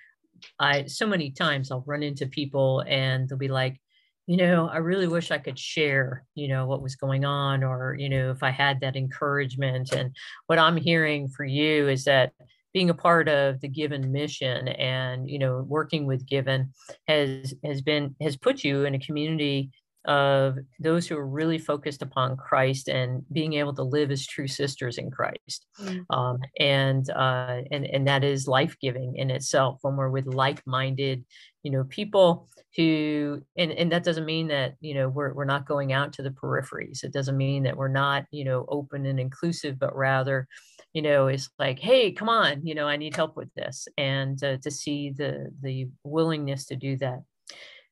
I 0.59 0.85
so 0.85 1.05
many 1.05 1.31
times 1.31 1.71
I'll 1.71 1.83
run 1.85 2.03
into 2.03 2.27
people 2.27 2.83
and 2.87 3.27
they'll 3.27 3.37
be 3.37 3.47
like, 3.47 3.79
you 4.27 4.37
know, 4.37 4.67
I 4.67 4.77
really 4.77 5.07
wish 5.07 5.31
I 5.31 5.37
could 5.39 5.57
share, 5.57 6.25
you 6.35 6.47
know, 6.47 6.67
what 6.67 6.81
was 6.81 6.95
going 6.95 7.25
on, 7.25 7.63
or 7.63 7.95
you 7.97 8.09
know, 8.09 8.31
if 8.31 8.43
I 8.43 8.51
had 8.51 8.81
that 8.81 8.95
encouragement. 8.95 9.91
And 9.91 10.15
what 10.47 10.59
I'm 10.59 10.77
hearing 10.77 11.27
for 11.29 11.45
you 11.45 11.87
is 11.89 12.03
that 12.05 12.33
being 12.73 12.89
a 12.89 12.93
part 12.93 13.27
of 13.27 13.59
the 13.61 13.67
given 13.67 14.11
mission 14.11 14.67
and 14.67 15.29
you 15.29 15.39
know 15.39 15.65
working 15.67 16.05
with 16.05 16.27
given 16.27 16.71
has 17.07 17.53
has 17.63 17.81
been 17.81 18.15
has 18.21 18.37
put 18.37 18.63
you 18.63 18.85
in 18.85 18.93
a 18.95 18.99
community 18.99 19.71
of 20.05 20.57
those 20.79 21.07
who 21.07 21.17
are 21.17 21.27
really 21.27 21.57
focused 21.57 22.01
upon 22.01 22.37
Christ 22.37 22.87
and 22.87 23.23
being 23.31 23.53
able 23.53 23.73
to 23.75 23.83
live 23.83 24.11
as 24.11 24.25
true 24.25 24.47
sisters 24.47 24.97
in 24.97 25.11
Christ, 25.11 25.65
mm. 25.81 26.05
um, 26.09 26.39
and 26.59 27.09
uh, 27.09 27.61
and 27.71 27.85
and 27.85 28.07
that 28.07 28.23
is 28.23 28.47
life 28.47 28.75
giving 28.81 29.15
in 29.17 29.29
itself. 29.29 29.79
When 29.81 29.97
we're 29.97 30.09
with 30.09 30.27
like 30.27 30.65
minded, 30.65 31.25
you 31.63 31.71
know, 31.71 31.83
people 31.83 32.49
who 32.75 33.41
and 33.57 33.71
and 33.71 33.91
that 33.91 34.03
doesn't 34.03 34.25
mean 34.25 34.47
that 34.47 34.75
you 34.79 34.93
know 34.93 35.09
we're 35.09 35.33
we're 35.33 35.45
not 35.45 35.67
going 35.67 35.91
out 35.91 36.13
to 36.13 36.23
the 36.23 36.31
peripheries. 36.31 37.03
It 37.03 37.13
doesn't 37.13 37.37
mean 37.37 37.63
that 37.63 37.77
we're 37.77 37.87
not 37.87 38.25
you 38.31 38.45
know 38.45 38.65
open 38.69 39.05
and 39.05 39.19
inclusive, 39.19 39.77
but 39.77 39.95
rather 39.95 40.47
you 40.93 41.01
know 41.01 41.27
it's 41.27 41.49
like 41.59 41.79
hey 41.79 42.11
come 42.11 42.29
on 42.29 42.65
you 42.65 42.73
know 42.73 42.87
i 42.87 42.97
need 42.97 43.15
help 43.15 43.37
with 43.37 43.53
this 43.53 43.87
and 43.97 44.43
uh, 44.43 44.57
to 44.57 44.71
see 44.71 45.11
the 45.11 45.47
the 45.61 45.87
willingness 46.03 46.65
to 46.65 46.75
do 46.75 46.97
that 46.97 47.19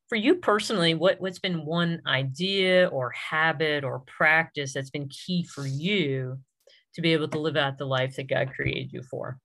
for 0.08 0.15
you 0.15 0.36
personally, 0.36 0.93
what, 0.93 1.20
what's 1.20 1.39
been 1.39 1.65
one 1.65 2.02
idea 2.08 2.88
or 2.88 3.12
habit 3.12 3.84
or 3.84 4.00
practice 4.00 4.74
that's 4.74 4.89
been 4.89 5.10
key 5.10 5.43
for 5.43 5.65
you 5.65 6.39
to 6.96 7.02
be 7.02 7.13
able 7.13 7.28
to 7.28 7.39
live 7.39 7.58
out 7.58 7.78
the 7.78 7.86
life 7.86 8.15
that 8.15 8.30
God 8.30 8.54
created 8.56 8.93
you 8.93 9.04
for? 9.04 9.38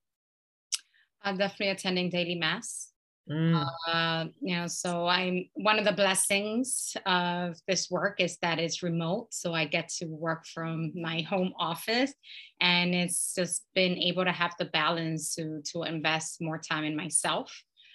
I'm 1.22 1.37
definitely 1.37 1.70
attending 1.70 2.11
daily 2.11 2.37
mass. 2.37 2.92
Mm. 3.31 3.64
Uh, 3.87 4.27
you 4.40 4.57
know, 4.57 4.66
so 4.66 5.07
I'm 5.07 5.48
one 5.55 5.79
of 5.79 5.85
the 5.85 5.92
blessings 5.92 6.96
of 7.07 7.57
this 7.68 7.88
work 7.88 8.20
is 8.20 8.37
that 8.42 8.59
it's 8.59 8.83
remote. 8.83 9.29
So 9.31 9.55
I 9.55 9.64
get 9.64 9.88
to 9.98 10.07
work 10.07 10.44
from 10.46 10.92
my 10.94 11.20
home 11.20 11.53
office 11.59 12.12
and 12.61 12.94
it's 12.94 13.35
just 13.35 13.64
been 13.75 13.96
able 13.96 14.25
to 14.25 14.33
have 14.33 14.55
the 14.59 14.64
balance 14.66 15.37
to, 15.37 15.62
to 15.72 15.85
invest 15.85 16.40
more 16.40 16.59
time 16.59 16.83
in 16.83 16.96
myself 16.96 17.53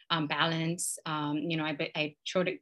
um, 0.10 0.28
balance. 0.28 0.98
Um, 1.06 1.38
you 1.38 1.58
know, 1.58 1.66
I, 1.66 1.78
I 1.96 2.16
totally, 2.32 2.62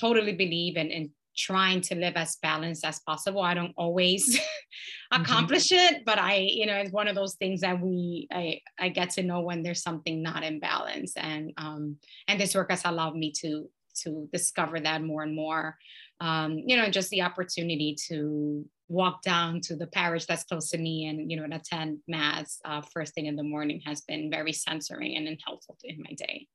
totally 0.00 0.32
believe 0.32 0.76
in, 0.76 0.88
in 0.88 1.10
trying 1.36 1.80
to 1.82 1.94
live 1.94 2.14
as 2.16 2.36
balanced 2.36 2.84
as 2.84 3.00
possible. 3.00 3.42
I 3.42 3.54
don't 3.54 3.74
always 3.76 4.36
mm-hmm. 4.38 5.22
accomplish 5.22 5.68
mm-hmm. 5.68 5.96
it, 5.96 6.04
but 6.04 6.18
I, 6.18 6.36
you 6.36 6.66
know, 6.66 6.76
it's 6.76 6.92
one 6.92 7.08
of 7.08 7.14
those 7.14 7.34
things 7.34 7.60
that 7.60 7.80
we, 7.80 8.26
I, 8.32 8.60
I 8.78 8.88
get 8.88 9.10
to 9.10 9.22
know 9.22 9.40
when 9.40 9.62
there's 9.62 9.82
something 9.82 10.22
not 10.22 10.42
in 10.42 10.60
balance, 10.60 11.12
and 11.16 11.52
um, 11.58 11.96
and 12.28 12.40
this 12.40 12.54
work 12.54 12.70
has 12.70 12.82
allowed 12.84 13.16
me 13.16 13.32
to 13.40 13.68
to 14.02 14.28
discover 14.32 14.78
that 14.80 15.02
more 15.02 15.22
and 15.22 15.34
more. 15.34 15.76
Um, 16.20 16.58
you 16.66 16.76
know, 16.76 16.90
just 16.90 17.10
the 17.10 17.22
opportunity 17.22 17.96
to 18.08 18.64
walk 18.88 19.22
down 19.22 19.60
to 19.60 19.76
the 19.76 19.86
parish 19.86 20.26
that's 20.26 20.44
close 20.44 20.70
to 20.70 20.78
me 20.78 21.06
and 21.06 21.30
you 21.30 21.36
know 21.36 21.42
and 21.42 21.54
attend 21.54 21.98
mass 22.06 22.60
uh, 22.64 22.80
first 22.80 23.14
thing 23.14 23.26
in 23.26 23.34
the 23.34 23.42
morning 23.42 23.80
has 23.84 24.02
been 24.02 24.30
very 24.30 24.52
centering 24.52 25.16
and 25.16 25.40
helpful 25.44 25.76
in 25.82 25.98
my 25.98 26.14
day 26.14 26.46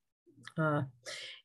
uh, 0.58 0.84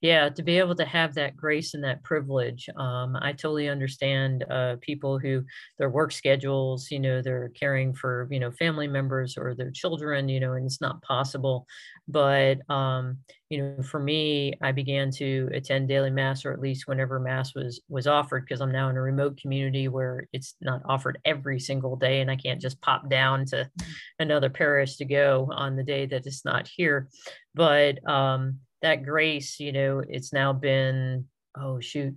yeah, 0.03 0.29
to 0.29 0.43
be 0.43 0.59
able 0.59 0.75
to 0.77 0.85
have 0.85 1.15
that 1.15 1.37
grace 1.37 1.75
and 1.75 1.83
that 1.85 2.05
privilege. 2.05 2.69
Um, 2.77 3.17
I 3.21 3.33
totally 3.33 3.69
understand 3.69 4.45
uh, 4.51 4.77
people 4.81 5.19
who 5.19 5.45
their 5.79 5.89
work 5.89 6.13
schedules, 6.13 6.91
you 6.91 7.01
know, 7.01 7.23
they're 7.23 7.49
caring 7.59 7.95
for, 7.95 8.29
you 8.31 8.39
know, 8.39 8.51
family 8.53 8.89
members 8.89 9.37
or 9.39 9.55
their 9.55 9.71
children, 9.71 10.29
you 10.29 10.39
know, 10.39 10.53
and 10.53 10.67
it's 10.67 10.83
not 10.83 11.03
possible. 11.03 11.67
But, 12.09 12.59
um, 12.71 13.19
you 13.49 13.59
know, 13.59 13.83
for 13.83 13.99
me, 13.99 14.53
I 14.63 14.73
began 14.73 15.11
to 15.13 15.49
attend 15.53 15.89
daily 15.89 16.11
mass 16.11 16.45
or 16.45 16.53
at 16.53 16.61
least 16.61 16.87
whenever 16.87 17.19
mass 17.19 17.55
was 17.55 17.81
was 17.89 18.07
offered 18.07 18.45
because 18.45 18.61
I'm 18.61 18.73
now 18.73 18.91
in 18.91 18.97
a 18.97 19.03
remote 19.03 19.41
community 19.41 19.89
where 19.89 20.29
it's 20.33 20.57
not 20.61 20.83
offered 20.85 21.19
every 21.25 21.59
single 21.59 21.97
day 21.97 22.21
and 22.21 22.31
I 22.31 22.37
can't 22.37 22.61
just 22.61 22.81
pop 22.81 23.09
down 23.09 23.47
to 23.47 23.69
mm. 23.81 23.87
another 24.19 24.51
parish 24.51 24.97
to 24.97 25.05
go 25.05 25.49
on 25.53 25.75
the 25.75 25.85
day 25.85 26.07
that 26.07 26.27
it's 26.27 26.45
not 26.45 26.69
here. 26.69 27.09
But 27.55 28.07
um, 28.09 28.61
that 28.83 29.05
grace, 29.05 29.59
you 29.59 29.73
know, 29.73 30.03
it's 30.07 30.33
now 30.33 30.53
been, 30.53 31.27
oh, 31.59 31.81
shoot, 31.81 32.15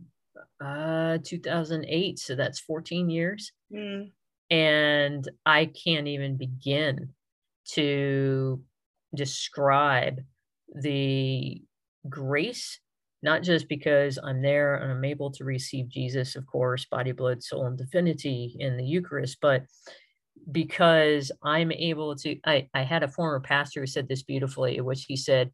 uh, 0.64 1.18
2008. 1.24 2.20
So 2.20 2.36
that's 2.36 2.60
14 2.60 3.10
years. 3.10 3.52
Mm. 3.74 4.12
And 4.50 5.30
I 5.46 5.66
can't 5.66 6.08
even 6.08 6.38
begin 6.38 7.10
to 7.74 8.62
describe 9.16 10.22
the 10.74 11.62
grace, 12.08 12.80
not 13.22 13.44
just 13.44 13.68
because 13.68 14.18
I'm 14.22 14.42
there 14.42 14.76
and 14.76 14.92
I'm 14.92 15.06
able 15.06 15.32
to 15.32 15.44
receive 15.44 15.90
Jesus, 15.90 16.36
of 16.36 16.46
course, 16.48 16.86
body, 16.86 17.12
blood, 17.12 17.44
soul, 17.44 17.66
and 17.66 17.78
divinity 17.78 18.56
in 18.60 18.78
the 18.78 18.86
Eucharist, 18.86 19.38
but 19.42 19.64
because 20.52 21.32
I'm 21.44 21.72
able 21.72 22.16
to, 22.18 22.38
I, 22.46 22.68
I 22.74 22.84
had 22.84 23.04
a 23.04 23.08
former 23.08 23.40
pastor 23.40 23.82
who 23.82 23.88
said 23.88 24.08
this 24.08 24.24
beautifully, 24.24 24.82
which 24.82 25.06
he 25.06 25.16
said, 25.16 25.52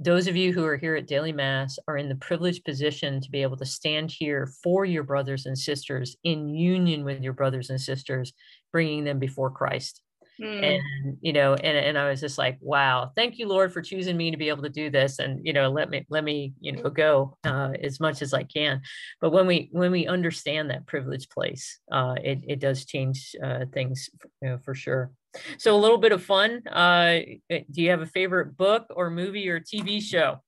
those 0.00 0.26
of 0.26 0.34
you 0.34 0.52
who 0.52 0.64
are 0.64 0.78
here 0.78 0.96
at 0.96 1.06
Daily 1.06 1.30
Mass 1.30 1.78
are 1.86 1.98
in 1.98 2.08
the 2.08 2.14
privileged 2.16 2.64
position 2.64 3.20
to 3.20 3.30
be 3.30 3.42
able 3.42 3.58
to 3.58 3.66
stand 3.66 4.10
here 4.10 4.50
for 4.62 4.86
your 4.86 5.02
brothers 5.02 5.44
and 5.44 5.56
sisters 5.56 6.16
in 6.24 6.48
union 6.48 7.04
with 7.04 7.22
your 7.22 7.34
brothers 7.34 7.68
and 7.68 7.78
sisters, 7.78 8.32
bringing 8.72 9.04
them 9.04 9.18
before 9.18 9.50
Christ. 9.50 10.00
Mm. 10.40 10.64
And 10.64 11.18
you 11.20 11.34
know, 11.34 11.52
and, 11.52 11.76
and 11.76 11.98
I 11.98 12.08
was 12.08 12.20
just 12.20 12.38
like, 12.38 12.56
wow, 12.62 13.12
thank 13.14 13.38
you, 13.38 13.46
Lord, 13.46 13.74
for 13.74 13.82
choosing 13.82 14.16
me 14.16 14.30
to 14.30 14.38
be 14.38 14.48
able 14.48 14.62
to 14.62 14.70
do 14.70 14.88
this, 14.88 15.18
and 15.18 15.44
you 15.44 15.52
know, 15.52 15.70
let 15.70 15.90
me 15.90 16.06
let 16.08 16.24
me 16.24 16.54
you 16.60 16.72
know 16.72 16.88
go 16.88 17.36
uh, 17.44 17.72
as 17.82 18.00
much 18.00 18.22
as 18.22 18.32
I 18.32 18.44
can. 18.44 18.80
But 19.20 19.32
when 19.32 19.46
we 19.46 19.68
when 19.72 19.92
we 19.92 20.06
understand 20.06 20.70
that 20.70 20.86
privileged 20.86 21.28
place, 21.28 21.78
uh, 21.92 22.14
it 22.24 22.42
it 22.48 22.58
does 22.58 22.86
change 22.86 23.36
uh, 23.44 23.66
things 23.70 24.08
you 24.40 24.48
know, 24.48 24.58
for 24.64 24.74
sure. 24.74 25.10
So 25.58 25.74
a 25.74 25.78
little 25.78 25.98
bit 25.98 26.12
of 26.12 26.22
fun. 26.22 26.62
Uh, 26.66 27.20
eh, 27.48 27.60
do 27.70 27.82
you 27.82 27.90
have 27.90 28.00
a 28.00 28.06
favorite 28.06 28.56
book 28.56 28.86
or 28.94 29.10
movie 29.10 29.48
or 29.48 29.60
TV 29.60 30.02
show? 30.02 30.40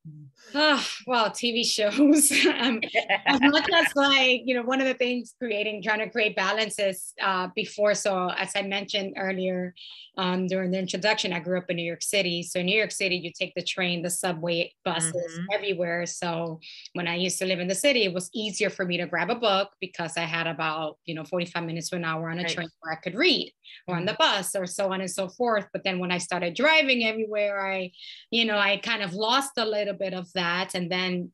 Oh, 0.55 0.85
well, 1.07 1.31
TV 1.31 1.65
shows. 1.65 2.31
um, 2.61 2.81
as 3.27 3.41
much 3.43 3.69
as 3.73 3.87
like, 3.95 4.43
you 4.45 4.55
know, 4.55 4.63
one 4.63 4.81
of 4.81 4.87
the 4.87 4.95
things 4.95 5.35
creating, 5.39 5.83
trying 5.83 6.01
to 6.01 6.11
create 6.11 6.37
balances 6.37 7.15
uh, 7.23 7.49
before. 7.55 7.95
So 7.95 8.29
as 8.31 8.53
I 8.57 8.63
mentioned 8.63 9.15
earlier 9.17 9.75
um, 10.19 10.47
during 10.47 10.71
the 10.71 10.79
introduction, 10.79 11.33
I 11.33 11.41
grew 11.41 11.59
up 11.59 11.71
in 11.71 11.77
New 11.77 11.85
York 11.85 12.03
City. 12.03 12.43
So 12.43 12.61
New 12.61 12.77
York 12.77 12.91
City, 12.91 13.17
you 13.17 13.31
take 13.33 13.55
the 13.55 13.63
train, 13.63 14.03
the 14.03 14.11
subway, 14.11 14.73
buses 14.85 15.15
mm-hmm. 15.15 15.47
everywhere. 15.53 16.07
So 16.07 16.61
when 16.93 17.09
I 17.09 17.15
used 17.15 17.39
to 17.39 17.47
live 17.47 17.61
in 17.61 17.69
the 17.69 17.75
city, 17.75 18.05
it 18.05 18.13
was 18.13 18.29
easier 18.35 18.69
for 18.69 18.85
me 18.85 18.99
to 18.99 19.07
grab 19.07 19.31
a 19.31 19.37
book 19.37 19.71
because 19.81 20.17
I 20.17 20.23
had 20.23 20.47
about, 20.47 20.99
you 21.07 21.15
know, 21.15 21.25
45 21.25 21.65
minutes 21.65 21.91
to 21.91 21.97
an 21.97 22.05
hour 22.05 22.29
on 22.29 22.39
a 22.39 22.43
right. 22.43 22.53
train 22.53 22.69
where 22.81 22.93
I 22.93 22.97
could 22.97 23.15
read 23.15 23.53
or 23.87 23.97
on 23.97 24.05
the 24.05 24.13
mm-hmm. 24.13 24.37
bus 24.37 24.55
or 24.55 24.67
so 24.73 24.93
on 24.93 25.01
and 25.01 25.11
so 25.11 25.29
forth. 25.29 25.67
But 25.73 25.85
then 25.85 25.99
when 25.99 26.11
I 26.11 26.19
started 26.19 26.55
driving 26.55 27.05
everywhere, 27.05 27.65
I, 27.67 27.93
you 28.31 28.45
know, 28.45 28.59
I 28.59 28.79
kind 28.79 29.03
of 29.03 29.15
lost 29.15 29.53
a 29.59 29.65
little 29.65 29.95
bit 29.95 30.15
of 30.15 30.33
that. 30.35 30.75
And 30.75 30.91
then 30.91 31.33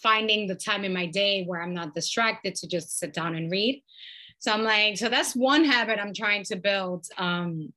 finding 0.00 0.46
the 0.46 0.54
time 0.54 0.84
in 0.84 0.92
my 0.92 1.06
day 1.06 1.44
where 1.44 1.60
I'm 1.60 1.74
not 1.74 1.94
distracted 1.94 2.54
to 2.56 2.68
just 2.68 2.98
sit 2.98 3.12
down 3.12 3.34
and 3.34 3.50
read. 3.50 3.82
So 4.38 4.52
I'm 4.52 4.62
like, 4.62 4.96
so 4.96 5.08
that's 5.08 5.34
one 5.34 5.64
habit 5.64 5.98
I'm 5.98 6.14
trying 6.14 6.44
to 6.44 6.56
build. 6.56 7.06
Um, 7.18 7.72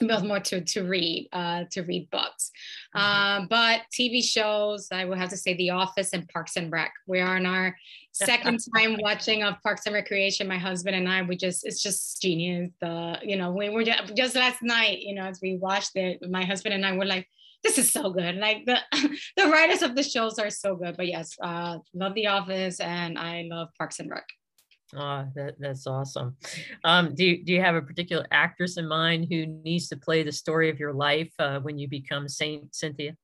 was 0.00 0.22
more 0.22 0.40
to 0.40 0.60
to 0.60 0.82
read 0.82 1.28
uh, 1.32 1.64
to 1.70 1.82
read 1.82 2.10
books. 2.10 2.50
Mm-hmm. 2.96 3.44
uh, 3.44 3.46
but 3.48 3.82
tv 3.92 4.22
shows 4.22 4.88
i 4.92 5.04
will 5.04 5.16
have 5.16 5.30
to 5.30 5.36
say 5.36 5.54
the 5.54 5.70
office 5.70 6.12
and 6.12 6.28
parks 6.28 6.56
and 6.56 6.70
rec. 6.70 6.92
We 7.06 7.20
are 7.20 7.36
on 7.36 7.46
our 7.46 7.76
second 8.12 8.60
time 8.74 8.96
watching 9.00 9.42
of 9.42 9.60
parks 9.62 9.86
and 9.86 9.94
recreation. 9.94 10.46
My 10.46 10.58
husband 10.58 10.96
and 10.96 11.08
i 11.08 11.22
we 11.22 11.36
just 11.36 11.66
it's 11.66 11.82
just 11.82 12.20
genius. 12.22 12.70
The 12.80 13.18
you 13.22 13.36
know 13.36 13.50
we 13.50 13.68
were 13.70 13.84
just, 13.84 14.14
just 14.16 14.34
last 14.34 14.62
night 14.62 15.00
you 15.00 15.14
know 15.14 15.24
as 15.24 15.40
we 15.42 15.56
watched 15.56 15.96
it 15.96 16.18
my 16.28 16.44
husband 16.44 16.74
and 16.74 16.86
i 16.86 16.96
were 16.96 17.04
like 17.04 17.28
this 17.62 17.78
is 17.78 17.90
so 17.90 18.10
good. 18.10 18.36
Like 18.36 18.66
the 18.66 18.78
the 19.36 19.48
writers 19.48 19.82
of 19.82 19.96
the 19.96 20.02
shows 20.02 20.38
are 20.38 20.50
so 20.50 20.76
good. 20.76 20.96
But 20.96 21.08
yes 21.08 21.36
uh 21.40 21.78
love 21.94 22.14
the 22.14 22.28
office 22.28 22.80
and 22.80 23.18
i 23.18 23.46
love 23.48 23.68
parks 23.78 24.00
and 24.00 24.10
rec 24.10 24.26
Oh, 24.94 25.26
that, 25.34 25.54
that's 25.58 25.86
awesome. 25.86 26.36
Um, 26.84 27.14
do, 27.14 27.24
you, 27.24 27.44
do 27.44 27.52
you 27.52 27.60
have 27.60 27.74
a 27.74 27.82
particular 27.82 28.26
actress 28.30 28.76
in 28.76 28.86
mind 28.86 29.26
who 29.30 29.46
needs 29.46 29.88
to 29.88 29.96
play 29.96 30.22
the 30.22 30.32
story 30.32 30.70
of 30.70 30.78
your 30.78 30.92
life 30.92 31.32
uh, 31.38 31.60
when 31.60 31.78
you 31.78 31.88
become 31.88 32.28
Saint 32.28 32.74
Cynthia? 32.74 33.16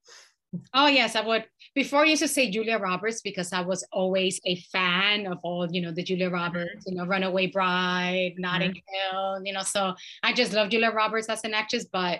Oh 0.73 0.87
yes, 0.87 1.15
I 1.15 1.21
would. 1.21 1.45
Before 1.75 2.01
I 2.01 2.05
used 2.05 2.21
to 2.21 2.27
say 2.27 2.51
Julia 2.51 2.77
Roberts 2.77 3.21
because 3.21 3.53
I 3.53 3.61
was 3.61 3.85
always 3.93 4.39
a 4.45 4.57
fan 4.73 5.25
of 5.27 5.37
all, 5.43 5.65
you 5.71 5.81
know, 5.81 5.91
the 5.91 6.03
Julia 6.03 6.29
Roberts, 6.29 6.85
you 6.87 6.95
know, 6.95 7.05
Runaway 7.05 7.47
Bride, 7.47 8.33
Notting 8.37 8.71
mm-hmm. 8.71 9.15
Hill, 9.15 9.41
you 9.45 9.53
know. 9.53 9.63
So 9.63 9.95
I 10.23 10.33
just 10.33 10.51
love 10.51 10.69
Julia 10.69 10.91
Roberts 10.91 11.29
as 11.29 11.43
an 11.45 11.53
actress, 11.53 11.85
but 11.85 12.19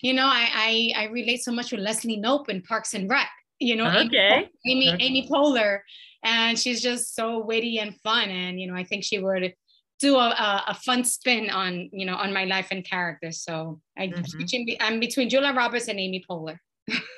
you 0.00 0.14
know, 0.14 0.26
I 0.26 0.92
I, 0.96 1.02
I 1.02 1.04
relate 1.06 1.42
so 1.42 1.50
much 1.50 1.72
with 1.72 1.80
Leslie 1.80 2.20
Knope 2.20 2.48
in 2.48 2.62
Parks 2.62 2.94
and 2.94 3.10
Rec. 3.10 3.28
You 3.58 3.76
know, 3.76 3.86
okay. 3.86 4.50
Amy 4.66 4.92
okay. 4.92 5.04
Amy 5.04 5.28
Poehler 5.30 5.80
and 6.26 6.58
she's 6.58 6.82
just 6.82 7.14
so 7.14 7.44
witty 7.44 7.78
and 7.78 7.98
fun 8.02 8.28
and 8.28 8.60
you 8.60 8.66
know 8.66 8.74
i 8.74 8.84
think 8.84 9.04
she 9.04 9.18
would 9.18 9.54
do 9.98 10.16
a, 10.16 10.64
a, 10.68 10.74
fun 10.74 11.02
spin 11.04 11.48
on 11.48 11.88
you 11.92 12.04
know 12.04 12.16
on 12.16 12.32
my 12.32 12.44
life 12.44 12.68
and 12.70 12.84
character 12.84 13.32
so 13.32 13.80
I, 13.96 14.08
mm-hmm. 14.08 14.74
i'm 14.80 15.00
between 15.00 15.30
julia 15.30 15.54
roberts 15.54 15.88
and 15.88 15.98
amy 15.98 16.22
poehler 16.28 16.58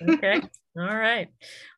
okay 0.08 0.40
all 0.78 0.96
right 0.96 1.28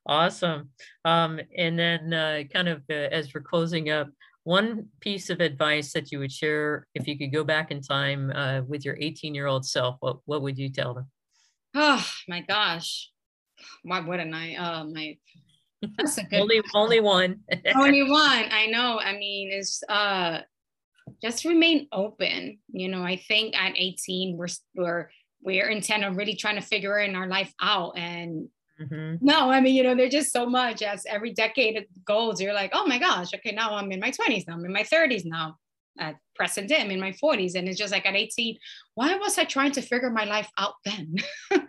awesome 0.06 0.70
um, 1.04 1.40
and 1.56 1.78
then 1.78 2.12
uh, 2.12 2.42
kind 2.52 2.68
of 2.68 2.82
uh, 2.90 2.94
as 2.94 3.32
we're 3.32 3.40
closing 3.40 3.90
up 3.90 4.08
one 4.44 4.86
piece 5.00 5.30
of 5.30 5.40
advice 5.40 5.92
that 5.92 6.10
you 6.10 6.18
would 6.18 6.32
share 6.32 6.86
if 6.94 7.06
you 7.06 7.16
could 7.16 7.32
go 7.32 7.44
back 7.44 7.70
in 7.70 7.80
time 7.80 8.32
uh, 8.34 8.62
with 8.66 8.84
your 8.84 8.96
18 9.00 9.34
year 9.34 9.46
old 9.46 9.64
self 9.64 9.96
what, 10.00 10.18
what 10.24 10.42
would 10.42 10.58
you 10.58 10.68
tell 10.68 10.94
them 10.94 11.06
oh 11.74 12.06
my 12.28 12.40
gosh 12.40 13.10
why 13.82 14.00
wouldn't 14.00 14.34
i 14.34 14.54
uh, 14.54 14.84
my 14.84 15.16
that's 15.96 16.18
a 16.18 16.24
good 16.24 16.40
only 16.40 16.62
only 16.74 17.00
one. 17.00 17.40
only 17.74 18.02
one. 18.02 18.44
I 18.50 18.66
know. 18.66 18.98
I 19.00 19.16
mean, 19.16 19.50
it's 19.52 19.82
uh 19.88 20.40
just 21.22 21.44
remain 21.44 21.88
open. 21.92 22.58
You 22.72 22.88
know, 22.88 23.02
I 23.02 23.16
think 23.16 23.56
at 23.56 23.72
18 23.76 24.36
we're 24.36 24.48
we're 24.74 25.10
we're 25.42 25.68
intent 25.68 26.04
on 26.04 26.16
really 26.16 26.36
trying 26.36 26.56
to 26.56 26.62
figure 26.62 26.98
in 26.98 27.16
our 27.16 27.26
life 27.26 27.52
out. 27.60 27.96
And 27.96 28.48
mm-hmm. 28.80 29.24
no, 29.24 29.50
I 29.50 29.60
mean, 29.60 29.74
you 29.74 29.82
know, 29.82 29.94
there's 29.94 30.12
just 30.12 30.32
so 30.32 30.46
much 30.46 30.82
as 30.82 31.06
every 31.06 31.32
decade 31.32 31.86
goes, 32.04 32.40
you're 32.40 32.52
like, 32.52 32.72
oh 32.74 32.86
my 32.86 32.98
gosh, 32.98 33.28
okay, 33.34 33.52
now 33.52 33.74
I'm 33.74 33.90
in 33.90 34.00
my 34.00 34.10
20s, 34.10 34.46
now 34.46 34.54
I'm 34.54 34.64
in 34.66 34.72
my 34.72 34.82
30s 34.82 35.24
now. 35.24 35.56
At 35.98 36.16
present 36.34 36.68
day, 36.68 36.80
I'm 36.80 36.90
in 36.90 37.00
my 37.00 37.12
40s. 37.12 37.54
And 37.54 37.68
it's 37.68 37.78
just 37.78 37.92
like 37.92 38.06
at 38.06 38.14
18, 38.14 38.56
why 38.94 39.16
was 39.16 39.38
I 39.38 39.44
trying 39.44 39.72
to 39.72 39.82
figure 39.82 40.10
my 40.10 40.24
life 40.24 40.48
out 40.58 40.74
then? 40.84 41.16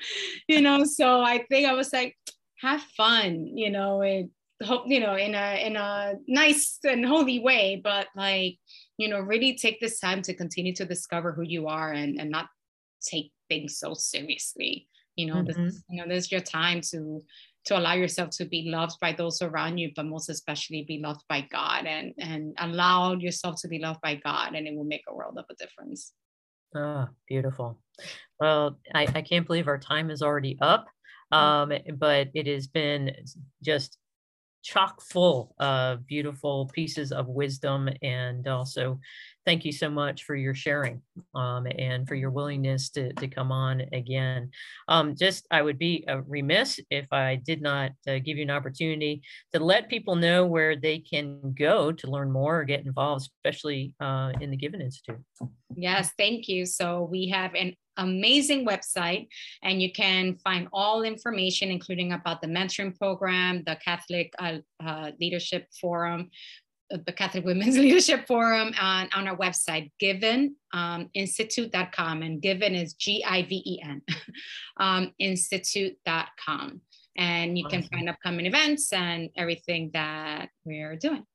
you 0.48 0.62
know, 0.62 0.84
so 0.84 1.22
I 1.22 1.46
think 1.50 1.68
I 1.68 1.74
was 1.74 1.92
like, 1.92 2.16
have 2.62 2.82
fun, 2.96 3.58
you 3.58 3.72
know, 3.72 4.02
and 4.02 4.30
hope, 4.64 4.84
you 4.86 5.00
know, 5.00 5.16
in 5.16 5.34
a 5.34 5.66
in 5.66 5.76
a 5.76 6.14
nice 6.28 6.78
and 6.84 7.06
holy 7.06 7.40
way, 7.40 7.82
but 7.84 8.08
like, 8.16 8.58
you 8.98 9.10
know, 9.10 9.20
really 9.20 9.58
take 9.58 9.80
this 9.80 10.00
time 10.00 10.22
to 10.24 10.34
continue 10.34 10.74
to 10.76 10.86
discover 10.86 11.34
who 11.34 11.42
you 11.42 11.68
are 11.68 11.92
and, 11.92 12.20
and 12.20 12.30
not 12.30 12.48
take 13.02 13.32
things 13.50 13.80
so 13.80 13.94
seriously. 13.94 14.88
You 15.16 15.28
know, 15.28 15.36
mm-hmm. 15.36 15.66
this 15.66 15.84
you 15.90 16.02
know, 16.02 16.08
this 16.08 16.26
is 16.26 16.32
your 16.32 16.42
time 16.42 16.82
to 16.92 17.24
to 17.66 17.78
allow 17.78 17.94
yourself 17.94 18.30
to 18.32 18.46
be 18.46 18.70
loved 18.70 19.00
by 19.00 19.14
those 19.14 19.42
around 19.42 19.78
you, 19.78 19.92
but 19.96 20.06
most 20.06 20.30
especially 20.30 20.84
be 20.88 21.00
loved 21.00 21.24
by 21.30 21.42
God 21.52 21.86
and 21.86 22.14
and 22.18 22.54
allow 22.58 23.14
yourself 23.14 23.62
to 23.62 23.68
be 23.68 23.80
loved 23.80 24.02
by 24.02 24.16
God 24.16 24.56
and 24.56 24.68
it 24.68 24.76
will 24.76 24.84
make 24.84 25.04
a 25.08 25.14
world 25.14 25.38
of 25.38 25.46
a 25.50 25.56
difference. 25.56 26.14
Oh, 26.76 27.08
beautiful. 27.28 27.80
Well, 28.40 28.80
I, 28.96 29.08
I 29.14 29.22
can't 29.22 29.46
believe 29.46 29.68
our 29.68 29.78
time 29.78 30.10
is 30.10 30.22
already 30.22 30.58
up. 30.62 30.88
Mm. 31.34 31.38
um, 31.38 31.98
but 31.98 32.30
it 32.34 32.48
has 32.48 32.68
been 32.68 33.16
just 33.64 33.98
chock 34.64 35.02
full 35.02 35.56
of 35.60 36.06
beautiful 36.06 36.70
pieces 36.74 37.12
of 37.12 37.28
wisdom 37.28 37.90
and 38.02 38.48
also 38.48 39.00
thank 39.46 39.66
you 39.66 39.72
so 39.72 39.90
much 39.90 40.24
for 40.24 40.36
your 40.36 40.54
sharing 40.54 41.02
um, 41.36 41.68
and 41.78 42.08
for 42.08 42.16
your 42.16 42.30
willingness 42.30 42.90
to, 42.92 43.12
to 43.14 43.28
come 43.28 43.52
on 43.52 43.84
again. 43.92 44.52
Um, 44.88 45.16
just, 45.16 45.48
I 45.52 45.62
would 45.62 45.78
be 45.78 46.06
uh, 46.08 46.22
remiss 46.28 46.80
if 46.90 47.12
I 47.12 47.36
did 47.36 47.62
not 47.62 47.92
uh, 48.08 48.20
give 48.20 48.38
you 48.38 48.44
an 48.44 48.52
opportunity 48.52 49.22
to 49.54 49.60
let 49.60 49.90
people 49.90 50.16
know 50.16 50.46
where 50.46 50.76
they 50.76 51.00
can 51.00 51.54
go 51.58 51.92
to 51.92 52.08
learn 52.08 52.32
more 52.32 52.60
or 52.60 52.64
get 52.64 52.86
involved, 52.86 53.30
especially 53.38 53.94
uh, 54.00 54.32
in 54.40 54.52
the 54.52 54.58
Given 54.58 54.82
Institute. 54.82 55.20
Yes, 55.76 56.12
thank 56.18 56.48
you. 56.48 56.66
So 56.66 57.08
we 57.10 57.30
have 57.30 57.56
an 57.56 57.76
amazing 57.98 58.66
website 58.66 59.28
and 59.64 59.82
you 59.82 59.92
can 59.92 60.38
find 60.38 60.68
all 60.72 61.04
information 61.04 61.70
including 61.70 62.14
about 62.14 62.42
the 62.42 62.48
mentoring 62.48 62.98
program 62.98 63.62
the 63.66 63.78
catholic 63.84 64.34
uh, 64.40 64.58
uh, 64.84 65.12
leadership 65.20 65.68
forum 65.80 66.30
the 67.06 67.12
Catholic 67.12 67.46
Women's 67.46 67.78
Leadership 67.80 68.28
Forum 68.28 68.74
on, 68.80 69.10
on 69.16 69.28
our 69.28 69.38
website, 69.38 69.92
given 70.00 70.56
um, 70.74 71.10
institute.com. 71.14 72.22
And 72.22 72.42
given 72.42 72.76
is 72.76 72.94
G 72.94 73.24
I 73.28 73.44
V 73.44 73.64
E 73.66 73.82
N, 73.84 74.02
um, 74.78 75.14
institute.com. 75.20 76.82
And 77.18 77.58
you 77.58 77.66
awesome. 77.66 77.82
can 77.82 77.90
find 77.90 78.10
upcoming 78.10 78.46
events 78.46 78.94
and 78.94 79.30
everything 79.36 79.92
that 79.94 80.50
we're 80.64 80.96
doing. 80.96 81.26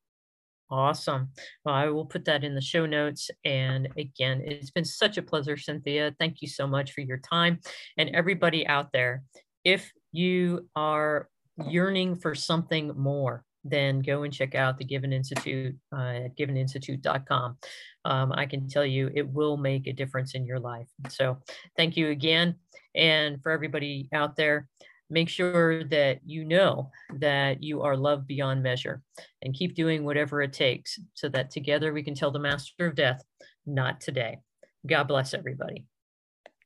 Awesome. 0.71 1.29
Well, 1.65 1.75
I 1.75 1.89
will 1.89 2.07
put 2.07 2.25
that 2.25 2.43
in 2.43 2.55
the 2.55 2.61
show 2.61 2.87
notes. 2.87 3.31
And 3.45 3.89
again, 3.97 4.43
it's 4.45 4.71
been 4.71 4.85
such 4.85 5.17
a 5.17 5.23
pleasure, 5.23 5.57
Cynthia. 5.57 6.15
Thank 6.19 6.43
you 6.43 6.49
so 6.49 6.67
much 6.67 6.93
for 6.93 7.03
your 7.03 7.19
time. 7.19 7.61
And 7.97 8.11
everybody 8.11 8.67
out 8.67 8.91
there, 8.93 9.23
if 9.65 9.93
you 10.11 10.69
are 10.75 11.29
yearning 11.69 12.17
for 12.17 12.35
something 12.35 12.93
more, 12.97 13.45
then 13.71 14.01
go 14.01 14.23
and 14.23 14.33
check 14.33 14.55
out 14.55 14.79
the 14.79 14.85
Given 14.85 15.13
Institute 15.13 15.77
uh, 15.93 16.27
at 16.27 16.37
giveninstitute.com. 16.37 17.59
Um, 18.05 18.33
I 18.33 18.47
can 18.47 18.69
tell 18.69 18.85
you 18.85 19.11
it 19.15 19.29
will 19.29 19.57
make 19.57 19.87
a 19.87 19.93
difference 19.93 20.35
in 20.35 20.45
your 20.45 20.61
life. 20.61 20.89
So 21.09 21.39
thank 21.77 21.97
you 21.97 22.09
again. 22.11 22.57
And 22.95 23.43
for 23.43 23.53
everybody 23.53 24.09
out 24.13 24.37
there, 24.37 24.69
make 25.11 25.29
sure 25.29 25.85
that 25.85 26.21
you 26.25 26.45
know 26.45 26.91
that 27.19 27.63
you 27.63 27.83
are 27.83 27.97
loved 27.97 28.27
beyond 28.27 28.63
measure 28.63 29.03
and 29.43 29.55
keep 29.55 29.75
doing 29.75 30.05
whatever 30.05 30.43
it 30.43 30.53
takes 30.53 30.99
so 31.15 31.29
that 31.29 31.51
together 31.51 31.93
we 31.93 32.03
can 32.03 32.15
tell 32.15 32.31
the 32.31 32.39
master 32.39 32.87
of 32.87 32.95
death, 32.95 33.23
not 33.67 34.01
today. 34.01 34.39
God 34.87 35.05
bless 35.05 35.35
everybody. 35.35 35.85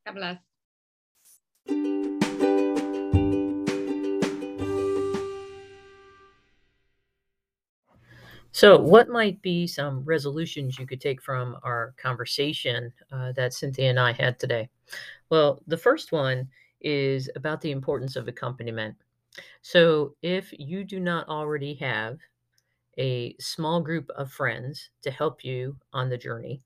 God 0.05 0.15
bless. 1.67 1.97
So, 8.53 8.77
what 8.77 9.07
might 9.07 9.41
be 9.41 9.65
some 9.65 10.03
resolutions 10.03 10.77
you 10.77 10.85
could 10.85 10.99
take 10.99 11.21
from 11.21 11.57
our 11.63 11.93
conversation 11.97 12.91
uh, 13.11 13.31
that 13.33 13.53
Cynthia 13.53 13.89
and 13.89 13.99
I 13.99 14.11
had 14.11 14.39
today? 14.39 14.69
Well, 15.29 15.61
the 15.67 15.77
first 15.77 16.11
one 16.11 16.49
is 16.81 17.29
about 17.35 17.61
the 17.61 17.71
importance 17.71 18.17
of 18.17 18.27
accompaniment. 18.27 18.95
So, 19.61 20.15
if 20.21 20.53
you 20.59 20.83
do 20.83 20.99
not 20.99 21.29
already 21.29 21.75
have 21.75 22.17
a 22.97 23.35
small 23.39 23.79
group 23.79 24.09
of 24.11 24.31
friends 24.31 24.89
to 25.03 25.11
help 25.11 25.45
you 25.45 25.77
on 25.93 26.09
the 26.09 26.17
journey 26.17 26.61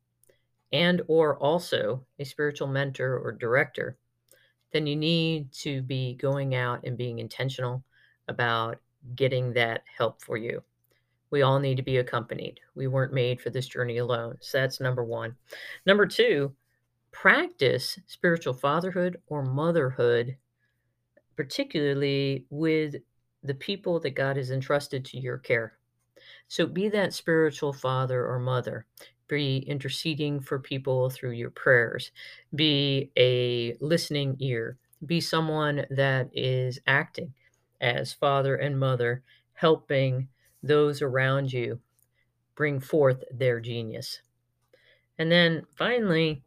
and 0.73 1.03
or 1.07 1.37
also 1.37 2.03
a 2.17 2.25
spiritual 2.25 2.67
mentor 2.67 3.19
or 3.19 3.31
director, 3.31 3.95
then 4.71 4.87
you 4.87 4.95
need 4.95 5.51
to 5.51 5.83
be 5.83 6.15
going 6.15 6.55
out 6.55 6.83
and 6.83 6.97
being 6.97 7.19
intentional 7.19 7.83
about 8.27 8.79
getting 9.15 9.53
that 9.53 9.83
help 9.97 10.21
for 10.23 10.35
you 10.35 10.63
we 11.31 11.41
all 11.41 11.59
need 11.59 11.77
to 11.77 11.83
be 11.83 11.97
accompanied. 11.97 12.59
We 12.75 12.87
weren't 12.87 13.13
made 13.13 13.41
for 13.41 13.49
this 13.49 13.67
journey 13.67 13.97
alone. 13.97 14.37
So 14.41 14.59
that's 14.59 14.79
number 14.79 15.03
one. 15.03 15.35
Number 15.85 16.05
two, 16.05 16.53
practice 17.11 17.99
spiritual 18.07 18.53
fatherhood 18.53 19.21
or 19.27 19.43
motherhood, 19.43 20.37
particularly 21.35 22.45
with 22.49 22.95
the 23.43 23.53
people 23.53 23.99
that 23.99 24.15
God 24.15 24.37
has 24.37 24.51
entrusted 24.51 25.05
to 25.05 25.19
your 25.19 25.37
care. 25.37 25.77
So 26.47 26.65
be 26.65 26.89
that 26.89 27.13
spiritual 27.13 27.73
father 27.73 28.25
or 28.25 28.39
mother. 28.39 28.85
Be 29.27 29.57
interceding 29.67 30.39
for 30.39 30.59
people 30.59 31.09
through 31.09 31.31
your 31.31 31.49
prayers. 31.49 32.11
Be 32.53 33.11
a 33.17 33.75
listening 33.81 34.35
ear. 34.39 34.77
Be 35.05 35.19
someone 35.19 35.85
that 35.89 36.29
is 36.33 36.79
acting 36.85 37.33
as 37.81 38.13
father 38.13 38.55
and 38.55 38.79
mother, 38.79 39.23
helping 39.53 40.27
those 40.67 41.01
around 41.01 41.53
you 41.53 41.79
bring 42.55 42.79
forth 42.79 43.23
their 43.31 43.59
genius. 43.59 44.21
And 45.17 45.31
then 45.31 45.65
finally, 45.75 46.43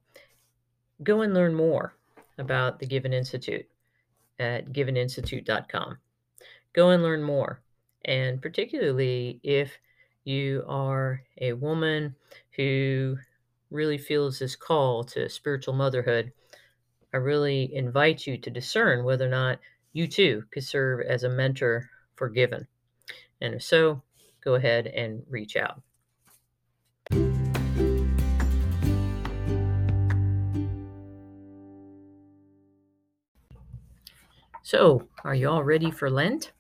go 1.03 1.23
and 1.23 1.35
learn 1.35 1.55
more. 1.55 1.95
about 2.39 2.79
the 2.79 2.87
Given 2.87 3.13
Institute 3.13 3.67
at 4.39 4.73
giveninstitute.com. 4.73 5.99
Go 6.73 6.91
and 6.91 7.03
learn 7.03 7.23
more. 7.23 7.61
And 8.05 8.41
particularly 8.41 9.41
if 9.43 9.77
you 10.25 10.65
are 10.69 11.23
a 11.41 11.53
woman 11.53 12.15
who 12.57 13.17
really 13.71 13.99
feels 13.99 14.39
this 14.39 14.57
call 14.57 15.05
to 15.05 15.29
spiritual 15.29 15.75
motherhood, 15.75 16.33
I 17.13 17.17
really 17.19 17.75
invite 17.75 18.27
you 18.27 18.39
to 18.39 18.51
discern 18.51 19.05
whether 19.05 19.27
or 19.27 19.31
not 19.31 19.59
you 19.93 20.07
too 20.07 20.45
could 20.53 20.65
serve 20.65 21.01
as 21.01 21.25
a 21.25 21.29
mentor 21.29 21.91
for 22.15 22.29
Given. 22.29 22.67
And 23.41 23.55
if 23.55 23.63
so, 23.63 24.03
go 24.49 24.55
ahead 24.55 24.87
and 24.87 25.23
reach 25.29 25.57
out. 25.57 25.83
So, 34.63 35.07
are 35.23 35.35
you 35.35 35.51
all 35.51 35.63
ready 35.63 35.91
for 35.91 36.09
Lent? 36.09 36.53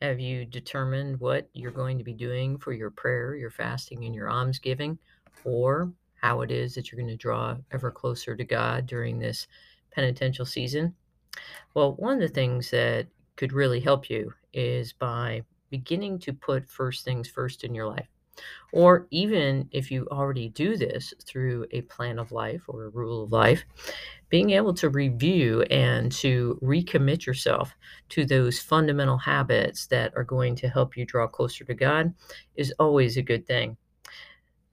Have 0.00 0.18
you 0.18 0.46
determined 0.46 1.20
what 1.20 1.50
you're 1.52 1.70
going 1.70 1.98
to 1.98 2.04
be 2.04 2.14
doing 2.14 2.56
for 2.56 2.72
your 2.72 2.90
prayer, 2.90 3.36
your 3.36 3.50
fasting, 3.50 4.06
and 4.06 4.14
your 4.14 4.30
almsgiving, 4.30 4.98
or 5.44 5.92
how 6.22 6.40
it 6.40 6.50
is 6.50 6.74
that 6.74 6.90
you're 6.90 7.00
going 7.00 7.12
to 7.12 7.16
draw 7.16 7.58
ever 7.72 7.90
closer 7.90 8.34
to 8.34 8.44
God 8.44 8.86
during 8.86 9.18
this 9.18 9.48
penitential 9.90 10.46
season? 10.46 10.94
Well, 11.74 11.92
one 11.96 12.14
of 12.14 12.20
the 12.20 12.34
things 12.34 12.70
that 12.70 13.06
could 13.36 13.52
really 13.52 13.80
help 13.80 14.08
you 14.08 14.32
is 14.54 14.94
by 14.94 15.42
beginning 15.76 16.18
to 16.18 16.32
put 16.32 16.66
first 16.66 17.04
things 17.04 17.28
first 17.28 17.62
in 17.62 17.74
your 17.74 17.86
life. 17.86 18.08
Or 18.72 19.06
even 19.10 19.68
if 19.72 19.90
you 19.90 20.06
already 20.10 20.48
do 20.48 20.76
this 20.76 21.12
through 21.26 21.66
a 21.70 21.82
plan 21.82 22.18
of 22.18 22.32
life 22.32 22.62
or 22.66 22.84
a 22.84 22.88
rule 22.90 23.24
of 23.24 23.32
life, 23.32 23.62
being 24.30 24.50
able 24.50 24.72
to 24.74 24.88
review 24.88 25.62
and 25.70 26.10
to 26.12 26.58
recommit 26.62 27.26
yourself 27.26 27.74
to 28.10 28.24
those 28.24 28.58
fundamental 28.58 29.18
habits 29.18 29.86
that 29.88 30.12
are 30.16 30.24
going 30.24 30.56
to 30.56 30.68
help 30.68 30.96
you 30.96 31.04
draw 31.04 31.26
closer 31.26 31.64
to 31.64 31.74
God 31.74 32.14
is 32.54 32.72
always 32.78 33.18
a 33.18 33.22
good 33.22 33.46
thing. 33.46 33.76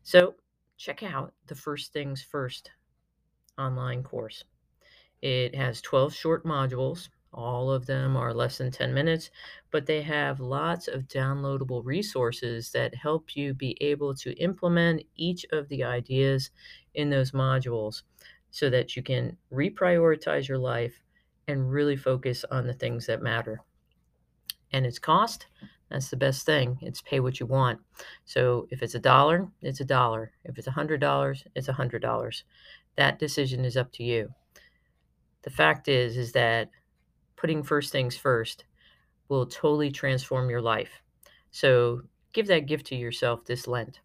So, 0.04 0.36
check 0.78 1.04
out 1.04 1.34
the 1.48 1.56
First 1.56 1.92
Things 1.92 2.22
First 2.22 2.72
online 3.58 4.04
course. 4.04 4.44
It 5.22 5.54
has 5.56 5.82
12 5.82 6.14
short 6.14 6.46
modules. 6.46 7.10
All 7.34 7.72
of 7.72 7.86
them 7.86 8.16
are 8.16 8.34
less 8.34 8.60
than 8.60 8.72
10 8.72 8.94
minutes, 8.94 9.32
but 9.72 9.86
they 9.86 10.02
have 10.04 10.40
lots 10.40 10.88
of 10.88 11.08
downloadable 11.08 11.84
resources 11.84 12.72
that 12.72 12.96
help 12.96 13.36
you 13.36 13.54
be 13.54 13.76
able 13.82 14.14
to 14.16 14.34
implement 14.34 15.04
each 15.16 15.46
of 15.52 15.68
the 15.70 15.84
ideas 15.84 16.52
in 16.94 17.10
those 17.10 17.32
modules 17.32 18.04
so 18.52 18.70
that 18.70 18.96
you 18.96 19.02
can 19.02 19.36
reprioritize 19.52 20.48
your 20.48 20.60
life 20.60 20.94
and 21.48 21.72
really 21.72 21.96
focus 21.96 22.46
on 22.52 22.68
the 22.68 22.74
things 22.74 23.08
that 23.08 23.22
matter. 23.22 23.62
And 24.72 24.86
its 24.86 25.00
cost, 25.00 25.48
that's 25.90 26.10
the 26.10 26.18
best 26.18 26.46
thing. 26.46 26.78
It's 26.82 27.02
pay 27.02 27.20
what 27.20 27.40
you 27.40 27.46
want. 27.46 27.80
So 28.26 28.68
if 28.72 28.82
it's 28.82 28.96
a 28.96 29.00
dollar, 29.00 29.48
it's 29.62 29.80
a 29.80 29.86
dollar. 29.86 30.32
If 30.44 30.58
it's 30.58 30.68
a 30.68 30.72
hundred 30.72 31.02
dollars, 31.02 31.44
it's 31.56 31.68
a 31.68 31.74
hundred 31.74 32.02
dollars. 32.02 32.44
That 32.96 33.20
decision 33.20 33.66
is 33.66 33.78
up 33.78 33.92
to 33.94 34.04
you. 34.04 34.30
The 35.44 35.50
fact 35.50 35.88
is, 35.88 36.18
is 36.18 36.32
that 36.32 36.70
putting 37.44 37.62
first 37.62 37.92
things 37.92 38.16
first 38.16 38.64
will 39.28 39.46
totally 39.46 39.92
transform 39.92 40.50
your 40.50 40.62
life. 40.62 41.02
So 41.52 42.04
give 42.32 42.48
that 42.48 42.68
gift 42.68 42.86
to 42.86 42.96
yourself 42.96 43.44
this 43.44 43.68
Lent. 43.68 44.00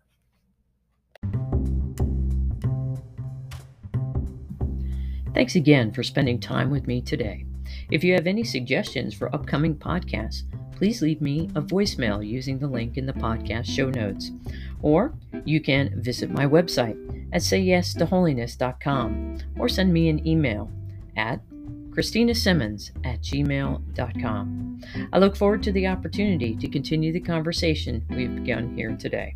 Thanks 5.35 5.55
again 5.55 5.93
for 5.93 6.03
spending 6.03 6.41
time 6.41 6.69
with 6.69 6.89
me 6.89 7.01
today. 7.01 7.47
If 7.93 8.03
you 8.03 8.13
have 8.15 8.27
any 8.27 8.43
suggestions 8.43 9.15
for 9.15 9.33
upcoming 9.33 9.77
podcasts, 9.77 10.43
please 10.75 11.01
leave 11.01 11.21
me 11.21 11.49
a 11.55 11.63
voicemail 11.63 12.27
using 12.27 12.59
the 12.59 12.67
link 12.67 12.97
in 12.97 13.07
the 13.07 13.13
podcast 13.13 13.67
show 13.67 13.89
notes. 13.89 14.33
Or 14.83 15.15
you 15.45 15.61
can 15.61 16.03
visit 16.03 16.33
my 16.33 16.45
website 16.45 16.97
at 17.33 17.43
sayyestoholiness.com 17.43 19.39
or 19.61 19.69
send 19.69 19.93
me 19.93 20.09
an 20.09 20.27
email 20.27 20.73
at 21.17 21.41
christinasimmons 21.99 22.91
at 23.05 23.21
gmail.com. 23.23 24.81
I 25.13 25.19
look 25.19 25.37
forward 25.37 25.63
to 25.65 25.73
the 25.73 25.89
opportunity 25.89 26.55
to 26.57 26.69
continue 26.69 27.13
the 27.13 27.21
conversation 27.21 28.05
we've 28.11 28.35
begun 28.35 28.75
here 28.77 28.97
today. 28.97 29.35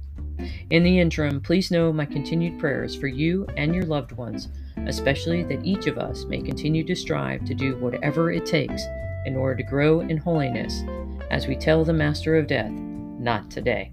In 0.70 0.82
the 0.82 0.98
interim, 0.98 1.40
please 1.40 1.70
know 1.70 1.92
my 1.92 2.06
continued 2.06 2.60
prayers 2.60 2.94
for 2.94 3.08
you 3.08 3.46
and 3.56 3.74
your 3.74 3.84
loved 3.84 4.12
ones 4.12 4.48
especially 4.86 5.42
that 5.44 5.64
each 5.64 5.86
of 5.86 5.98
us 5.98 6.24
may 6.24 6.40
continue 6.40 6.84
to 6.84 6.96
strive 6.96 7.44
to 7.44 7.54
do 7.54 7.76
whatever 7.76 8.32
it 8.32 8.46
takes 8.46 8.82
in 9.26 9.36
order 9.36 9.56
to 9.56 9.62
grow 9.62 10.00
in 10.00 10.16
holiness 10.16 10.82
as 11.30 11.46
we 11.46 11.54
tell 11.54 11.84
the 11.84 11.92
Master 11.92 12.36
of 12.36 12.46
Death, 12.46 12.70
not 12.70 13.50
today. 13.50 13.90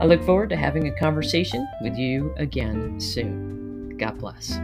I 0.00 0.04
look 0.04 0.22
forward 0.22 0.50
to 0.50 0.56
having 0.56 0.88
a 0.88 0.98
conversation 0.98 1.66
with 1.80 1.96
you 1.96 2.34
again 2.36 3.00
soon. 3.00 3.96
God 3.96 4.18
bless. 4.18 4.58